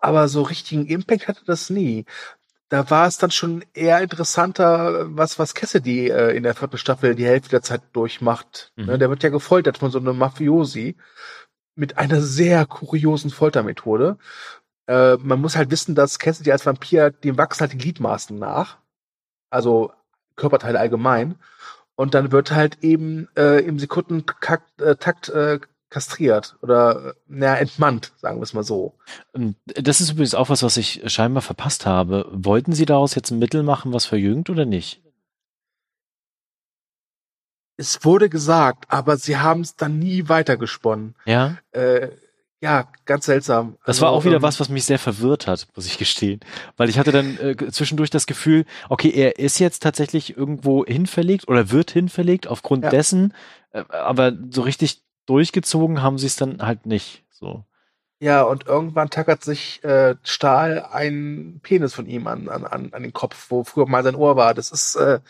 aber 0.00 0.28
so 0.28 0.42
richtigen 0.42 0.86
Impact 0.86 1.28
hatte 1.28 1.44
das 1.44 1.70
nie. 1.70 2.04
Da 2.68 2.88
war 2.88 3.06
es 3.06 3.18
dann 3.18 3.30
schon 3.30 3.64
eher 3.74 4.00
interessanter, 4.00 5.06
was 5.16 5.38
was 5.38 5.54
Cassidy 5.54 6.08
äh, 6.08 6.36
in 6.36 6.44
der 6.44 6.54
vierten 6.54 6.78
Staffel 6.78 7.14
die 7.14 7.26
Hälfte 7.26 7.50
der 7.50 7.62
Zeit 7.62 7.82
durchmacht. 7.92 8.72
Mhm. 8.76 8.86
Ne, 8.86 8.98
der 8.98 9.10
wird 9.10 9.22
ja 9.22 9.30
gefoltert 9.30 9.78
von 9.78 9.90
so 9.90 9.98
einem 9.98 10.16
Mafiosi 10.16 10.96
mit 11.74 11.98
einer 11.98 12.20
sehr 12.20 12.66
kuriosen 12.66 13.30
Foltermethode. 13.30 14.18
Äh, 14.86 15.16
man 15.16 15.40
muss 15.40 15.56
halt 15.56 15.70
wissen, 15.70 15.94
dass 15.94 16.18
Cassidy 16.18 16.52
als 16.52 16.66
Vampir, 16.66 17.10
dem 17.10 17.38
wachsen 17.38 17.60
halt 17.60 17.72
die 17.72 17.78
Gliedmaßen 17.78 18.38
nach. 18.38 18.78
Also 19.50 19.92
Körperteile 20.36 20.78
allgemein. 20.78 21.36
Und 21.96 22.14
dann 22.14 22.32
wird 22.32 22.52
halt 22.52 22.78
eben 22.82 23.28
äh, 23.36 23.60
im 23.64 23.78
Sekundentakt 23.78 24.80
äh, 24.80 24.96
Takt, 24.96 25.28
äh, 25.28 25.60
kastriert 25.90 26.56
oder 26.62 27.10
äh, 27.10 27.12
na, 27.28 27.56
entmannt, 27.58 28.12
sagen 28.16 28.38
wir 28.38 28.44
es 28.44 28.54
mal 28.54 28.62
so. 28.64 28.94
Und 29.32 29.56
das 29.64 30.00
ist 30.00 30.12
übrigens 30.12 30.34
auch 30.34 30.48
was, 30.48 30.62
was 30.62 30.76
ich 30.76 31.02
scheinbar 31.06 31.42
verpasst 31.42 31.84
habe. 31.84 32.26
Wollten 32.32 32.72
Sie 32.72 32.86
daraus 32.86 33.14
jetzt 33.14 33.30
ein 33.30 33.38
Mittel 33.38 33.62
machen, 33.62 33.92
was 33.92 34.06
verjüngt 34.06 34.48
oder 34.50 34.64
nicht? 34.64 35.02
Es 37.76 38.04
wurde 38.04 38.28
gesagt, 38.28 38.84
aber 38.88 39.16
sie 39.16 39.38
haben 39.38 39.62
es 39.62 39.74
dann 39.74 39.98
nie 39.98 40.28
weitergesponnen. 40.28 41.14
Ja. 41.24 41.56
Äh, 41.72 42.08
ja, 42.62 42.88
ganz 43.06 43.24
seltsam. 43.24 43.78
Das 43.86 43.96
Also, 43.96 44.02
war 44.02 44.10
auch 44.12 44.24
wieder 44.26 44.36
ähm, 44.36 44.42
was, 44.42 44.60
was 44.60 44.68
mich 44.68 44.84
sehr 44.84 44.98
verwirrt 44.98 45.46
hat, 45.46 45.66
muss 45.74 45.86
ich 45.86 45.96
gestehen. 45.96 46.40
Weil 46.76 46.90
ich 46.90 46.98
hatte 46.98 47.10
dann 47.10 47.38
äh, 47.38 47.56
zwischendurch 47.72 48.10
das 48.10 48.26
Gefühl, 48.26 48.66
okay, 48.90 49.08
er 49.08 49.38
ist 49.38 49.58
jetzt 49.60 49.82
tatsächlich 49.82 50.36
irgendwo 50.36 50.84
hinverlegt 50.84 51.48
oder 51.48 51.70
wird 51.70 51.90
hinverlegt 51.90 52.48
aufgrund 52.48 52.84
Ja. 52.84 52.90
dessen, 52.90 53.32
äh, 53.72 53.82
aber 53.88 54.34
so 54.50 54.60
richtig 54.60 55.00
durchgezogen 55.26 56.02
haben 56.02 56.18
sie 56.18 56.26
es 56.26 56.36
dann 56.36 56.62
halt 56.62 56.86
nicht. 56.86 57.24
So. 57.30 57.64
Ja, 58.20 58.42
und 58.42 58.66
irgendwann 58.66 59.08
tackert 59.08 59.42
sich 59.42 59.82
äh, 59.82 60.14
Stahl 60.22 60.86
einen 60.90 61.60
Penis 61.60 61.94
von 61.94 62.06
ihm 62.06 62.26
an, 62.26 62.48
an, 62.48 62.92
an, 62.92 63.02
den 63.02 63.12
Kopf, 63.12 63.46
wo 63.50 63.64
früher 63.64 63.86
mal 63.88 64.02
sein 64.02 64.14
Ohr 64.14 64.36
war. 64.36 64.52
Das 64.52 64.70
ist, 64.70 64.94
äh, 64.96 65.20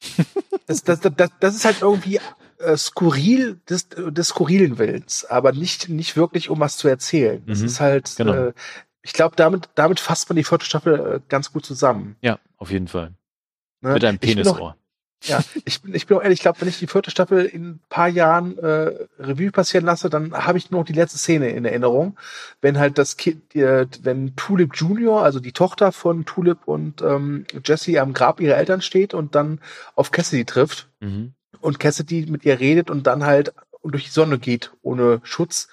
das, 0.66 0.84
das, 0.84 1.00
das, 1.00 1.30
das 1.40 1.56
ist 1.56 1.64
halt 1.64 1.82
irgendwie 1.82 2.20
äh, 2.58 2.76
skurril 2.76 3.60
des, 3.68 3.88
des 3.88 4.28
skurrilen 4.28 4.78
Willens, 4.78 5.24
aber 5.24 5.52
nicht, 5.52 5.88
nicht 5.88 6.16
wirklich, 6.16 6.50
um 6.50 6.60
was 6.60 6.76
zu 6.76 6.86
erzählen. 6.86 7.42
Das 7.46 7.60
Mhm, 7.60 7.66
ist 7.66 7.80
halt, 7.80 8.14
genau. 8.16 8.32
äh, 8.32 8.52
ich 9.02 9.12
glaube, 9.12 9.34
damit, 9.36 9.68
damit 9.74 9.98
fasst 9.98 10.28
man 10.28 10.36
die 10.36 10.44
vierte 10.44 10.66
Staffel 10.66 11.14
äh, 11.16 11.20
ganz 11.28 11.52
gut 11.52 11.66
zusammen. 11.66 12.16
Ja, 12.20 12.38
auf 12.58 12.70
jeden 12.70 12.88
Fall. 12.88 13.14
Ne? 13.80 13.94
Mit 13.94 14.04
einem 14.04 14.18
Penisohr. 14.18 14.76
Ja, 15.24 15.40
ich 15.64 15.82
bin, 15.82 15.94
ich 15.94 16.06
bin 16.06 16.16
auch 16.16 16.22
ehrlich, 16.22 16.38
ich 16.38 16.42
glaube, 16.42 16.60
wenn 16.60 16.68
ich 16.68 16.78
die 16.78 16.86
vierte 16.86 17.10
Staffel 17.10 17.44
in 17.44 17.64
ein 17.70 17.80
paar 17.88 18.08
Jahren 18.08 18.56
äh, 18.58 19.06
Revue 19.18 19.50
passieren 19.50 19.84
lasse, 19.84 20.08
dann 20.10 20.32
habe 20.32 20.58
ich 20.58 20.70
nur 20.70 20.80
noch 20.80 20.86
die 20.86 20.92
letzte 20.92 21.18
Szene 21.18 21.50
in 21.50 21.64
Erinnerung. 21.64 22.16
Wenn 22.60 22.78
halt 22.78 22.98
das 22.98 23.16
Kind, 23.16 23.54
äh, 23.56 23.86
wenn 24.02 24.36
Tulip 24.36 24.76
Junior, 24.76 25.22
also 25.24 25.40
die 25.40 25.52
Tochter 25.52 25.90
von 25.90 26.24
Tulip 26.24 26.58
und 26.66 27.02
ähm, 27.02 27.44
Jesse 27.64 28.00
am 28.00 28.12
Grab 28.14 28.40
ihrer 28.40 28.56
Eltern 28.56 28.80
steht 28.80 29.12
und 29.12 29.34
dann 29.34 29.60
auf 29.94 30.10
Cassidy 30.12 30.44
trifft 30.44 30.88
Mhm. 31.00 31.32
und 31.60 31.78
Cassidy 31.80 32.26
mit 32.30 32.44
ihr 32.44 32.58
redet 32.60 32.88
und 32.90 33.06
dann 33.06 33.24
halt 33.24 33.52
durch 33.84 34.04
die 34.04 34.10
Sonne 34.10 34.38
geht 34.38 34.72
ohne 34.82 35.20
Schutz, 35.22 35.68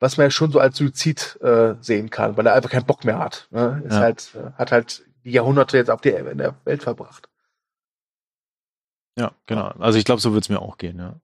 was 0.00 0.16
man 0.16 0.26
ja 0.26 0.30
schon 0.30 0.50
so 0.50 0.58
als 0.58 0.76
Suizid 0.78 1.38
äh, 1.42 1.74
sehen 1.80 2.10
kann, 2.10 2.36
weil 2.36 2.46
er 2.46 2.54
einfach 2.54 2.70
keinen 2.70 2.86
Bock 2.86 3.04
mehr 3.04 3.18
hat. 3.18 3.46
Ne? 3.50 3.82
Ist 3.86 3.94
Ja. 3.94 4.00
halt, 4.00 4.30
äh, 4.34 4.50
hat 4.58 4.72
halt 4.72 5.02
die 5.24 5.30
Jahrhunderte 5.32 5.76
jetzt 5.76 5.90
auf 5.90 6.00
der, 6.00 6.26
in 6.30 6.38
der 6.38 6.54
Welt 6.64 6.82
verbracht. 6.82 7.28
Ja, 9.18 9.32
genau. 9.46 9.68
Also 9.78 9.98
ich 9.98 10.04
glaube, 10.04 10.20
so 10.20 10.32
wird 10.32 10.44
es 10.44 10.48
mir 10.48 10.60
auch 10.60 10.78
gehen, 10.78 10.98
ja. 10.98 11.20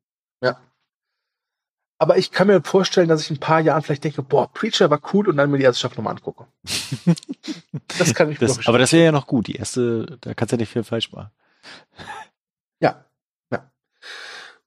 Aber 2.01 2.17
ich 2.17 2.31
kann 2.31 2.47
mir 2.47 2.63
vorstellen, 2.63 3.09
dass 3.09 3.23
ich 3.23 3.31
in 3.31 3.37
ein 3.37 3.41
paar 3.41 3.61
Jahren 3.61 3.83
vielleicht 3.83 4.05
denke, 4.05 4.23
boah, 4.23 4.53
Preacher 4.53 4.89
war 4.89 5.01
cool 5.13 5.29
und 5.29 5.37
dann 5.37 5.51
mir 5.51 5.59
die 5.59 5.65
erste 5.65 5.81
Staffel 5.81 5.97
nochmal 5.97 6.15
angucke. 6.15 6.47
Das 7.99 8.15
kann 8.15 8.31
ich 8.31 8.41
mir 8.41 8.47
Das, 8.47 8.67
aber 8.69 8.79
das 8.79 8.93
wäre 8.93 9.07
ja 9.07 9.13
noch 9.13 9.27
gut. 9.27 9.49
Die 9.49 9.57
erste, 9.57 10.19
da 10.21 10.35
kannst 10.35 10.53
du 10.53 10.57
ja 10.57 10.61
nicht 10.61 10.73
viel 10.73 10.85
falsch 10.85 11.13
machen. 11.13 11.31
Ja, 12.81 13.05
ja. 13.51 13.69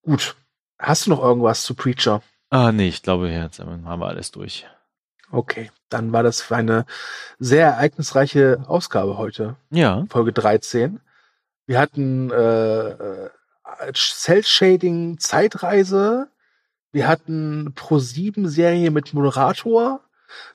Gut. 0.02 0.36
Hast 0.78 1.06
du 1.06 1.12
noch 1.12 1.22
irgendwas 1.22 1.64
zu 1.64 1.76
Preacher? 1.76 2.22
Ah, 2.50 2.74
nee, 2.74 2.90
ich 2.90 3.02
glaube, 3.04 3.30
jetzt 3.30 3.60
haben 3.60 3.82
wir 4.00 4.08
alles 4.08 4.32
durch. 4.32 4.68
Okay, 5.32 5.72
dann 5.88 6.12
war 6.12 6.24
das 6.24 6.42
für 6.42 6.58
eine 6.58 6.86
sehr 7.40 7.68
ereignisreiche 7.68 8.66
Ausgabe 8.68 9.18
heute, 9.18 9.56
Ja. 9.70 10.06
Folge 10.10 10.34
13. 10.34 11.00
Wir 11.66 11.80
hatten 11.80 12.32
äh, 12.32 12.90
äh, 12.90 13.30
Cell-Shading 13.94 15.18
Zeitreise, 15.20 16.30
wir 16.92 17.08
hatten 17.08 17.74
Pro-7-Serie 17.76 18.92
mit 18.92 19.14
Moderator, 19.14 20.02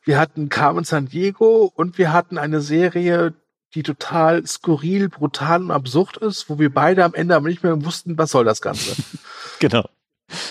wir 0.05 0.19
hatten 0.19 0.49
Carmen 0.49 0.85
San 0.85 1.07
Diego 1.07 1.73
und 1.75 1.99
wir 1.99 2.13
hatten 2.13 2.39
eine 2.39 2.61
Serie, 2.61 3.35
die 3.75 3.83
total 3.83 4.47
skurril, 4.47 5.09
brutal 5.09 5.63
und 5.63 5.71
absurd 5.71 6.17
ist, 6.19 6.49
wo 6.49 6.59
wir 6.59 6.73
beide 6.73 7.05
am 7.05 7.15
Ende 7.15 7.35
aber 7.35 7.49
nicht 7.49 7.63
mehr 7.63 7.85
wussten, 7.85 8.17
was 8.19 8.31
soll 8.31 8.45
das 8.45 8.61
Ganze. 8.61 8.95
Genau. 9.59 9.89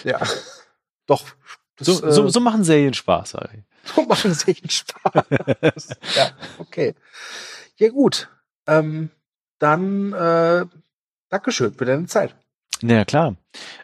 ja. 0.03 0.19
Doch. 1.05 1.23
Das, 1.75 1.85
So, 1.85 2.03
äh, 2.03 2.11
so, 2.11 2.27
so 2.27 2.39
machen 2.39 2.63
Serien 2.63 2.95
Spaß, 2.95 3.31
sag 3.31 3.49
ich. 3.53 3.93
so 3.93 4.01
machen 4.03 4.33
sie 4.33 4.55
einen 4.59 4.69
Spaß. 4.69 5.89
ja, 6.15 6.31
okay. 6.57 6.95
Ja, 7.77 7.89
gut. 7.89 8.29
Ähm, 8.65 9.11
dann 9.59 10.13
äh, 10.13 10.65
Dankeschön 11.29 11.73
für 11.73 11.85
deine 11.85 12.05
Zeit. 12.05 12.35
Na 12.81 12.95
ja, 12.95 13.05
klar. 13.05 13.35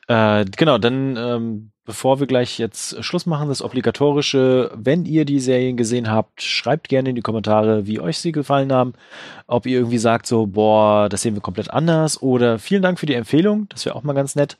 Äh, 0.07 0.45
genau, 0.45 0.77
dann 0.77 1.15
ähm, 1.17 1.71
bevor 1.85 2.19
wir 2.19 2.27
gleich 2.27 2.59
jetzt 2.59 3.03
Schluss 3.03 3.25
machen, 3.25 3.49
das 3.49 3.61
obligatorische, 3.61 4.71
wenn 4.75 5.05
ihr 5.05 5.25
die 5.25 5.39
Serien 5.39 5.77
gesehen 5.77 6.09
habt, 6.11 6.41
schreibt 6.41 6.89
gerne 6.89 7.09
in 7.09 7.15
die 7.15 7.21
Kommentare, 7.21 7.87
wie 7.87 7.99
euch 7.99 8.19
sie 8.19 8.31
gefallen 8.31 8.71
haben. 8.71 8.93
Ob 9.47 9.65
ihr 9.65 9.79
irgendwie 9.79 9.97
sagt 9.97 10.27
so, 10.27 10.45
boah, 10.45 11.09
das 11.09 11.21
sehen 11.23 11.33
wir 11.33 11.41
komplett 11.41 11.71
anders 11.71 12.21
oder 12.21 12.59
vielen 12.59 12.83
Dank 12.83 12.99
für 12.99 13.07
die 13.07 13.15
Empfehlung, 13.15 13.67
das 13.69 13.85
wäre 13.85 13.95
auch 13.95 14.03
mal 14.03 14.13
ganz 14.13 14.35
nett. 14.35 14.57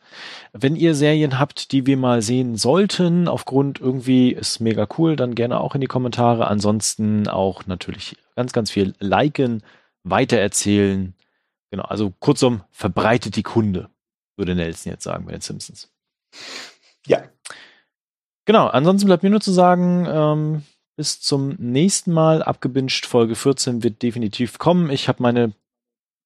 Wenn 0.51 0.75
ihr 0.75 0.95
Serien 0.95 1.37
habt, 1.37 1.71
die 1.71 1.85
wir 1.85 1.95
mal 1.95 2.21
sehen 2.21 2.55
sollten, 2.55 3.27
aufgrund 3.27 3.79
irgendwie 3.79 4.31
ist 4.31 4.59
mega 4.59 4.87
cool, 4.97 5.15
dann 5.15 5.35
gerne 5.35 5.61
auch 5.61 5.75
in 5.75 5.81
die 5.81 5.87
Kommentare. 5.87 6.47
Ansonsten 6.47 7.27
auch 7.27 7.67
natürlich 7.67 8.17
ganz, 8.35 8.51
ganz 8.51 8.71
viel 8.71 8.93
liken, 8.99 9.61
weitererzählen. 10.03 11.13
Genau, 11.71 11.83
also 11.83 12.13
kurzum, 12.19 12.63
verbreitet 12.71 13.35
die 13.35 13.43
Kunde, 13.43 13.89
würde 14.35 14.55
Nelson 14.55 14.91
jetzt 14.91 15.03
sagen 15.03 15.25
bei 15.25 15.31
den 15.31 15.41
Simpsons. 15.41 15.91
Ja. 17.07 17.23
Genau, 18.45 18.67
ansonsten 18.67 19.07
bleibt 19.07 19.23
mir 19.23 19.29
nur 19.29 19.41
zu 19.41 19.51
sagen, 19.51 20.05
ähm, 20.09 20.63
bis 20.97 21.21
zum 21.21 21.55
nächsten 21.57 22.11
Mal. 22.11 22.43
Abgebinged 22.43 23.05
Folge 23.05 23.35
14 23.35 23.83
wird 23.83 24.01
definitiv 24.01 24.57
kommen. 24.57 24.89
Ich 24.89 25.07
habe 25.07 25.23
meine 25.23 25.53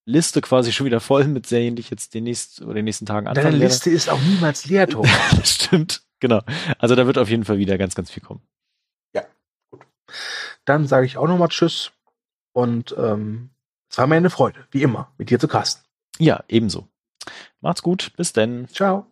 Liste 0.06 0.42
quasi 0.42 0.72
schon 0.72 0.86
wieder 0.86 1.00
voll 1.00 1.26
mit 1.26 1.48
Serien, 1.48 1.76
die 1.76 1.82
ich 1.82 1.90
jetzt 1.90 2.14
den 2.14 2.26
nächsten 2.26 2.66
oder 2.66 2.76
den 2.76 2.86
nächsten 2.86 3.06
Tagen 3.06 3.28
anfangen 3.28 3.54
Deine 3.54 3.64
Liste 3.64 3.90
ist 3.90 4.10
auch 4.10 4.22
niemals 4.22 4.66
leer, 4.66 4.88
Thomas. 4.90 5.12
das 5.36 5.56
stimmt, 5.56 6.04
genau. 6.20 6.42
Also 6.78 6.96
da 6.96 7.08
wird 7.08 7.18
auf 7.18 7.30
jeden 7.30 7.46
Fall 7.46 7.58
wieder 7.58 7.78
ganz, 7.78 7.96
ganz 7.96 8.12
viel 8.12 8.24
kommen. 8.24 8.42
Ja, 9.14 9.24
gut. 9.72 9.82
Dann 10.66 10.88
sage 10.88 11.06
ich 11.06 11.18
auch 11.18 11.28
nochmal 11.28 11.50
Tschüss 11.50 11.92
und 12.54 12.96
ähm, 12.98 13.50
es 13.90 13.98
war 13.98 14.08
mir 14.08 14.16
eine 14.16 14.30
Freude, 14.30 14.66
wie 14.72 14.84
immer, 14.84 15.12
mit 15.18 15.30
dir 15.30 15.40
zu 15.40 15.48
casten. 15.48 15.84
Ja, 16.18 16.44
ebenso. 16.48 16.88
Macht's 17.62 17.82
gut, 17.82 18.12
bis 18.16 18.34
denn. 18.34 18.68
Ciao. 18.68 19.08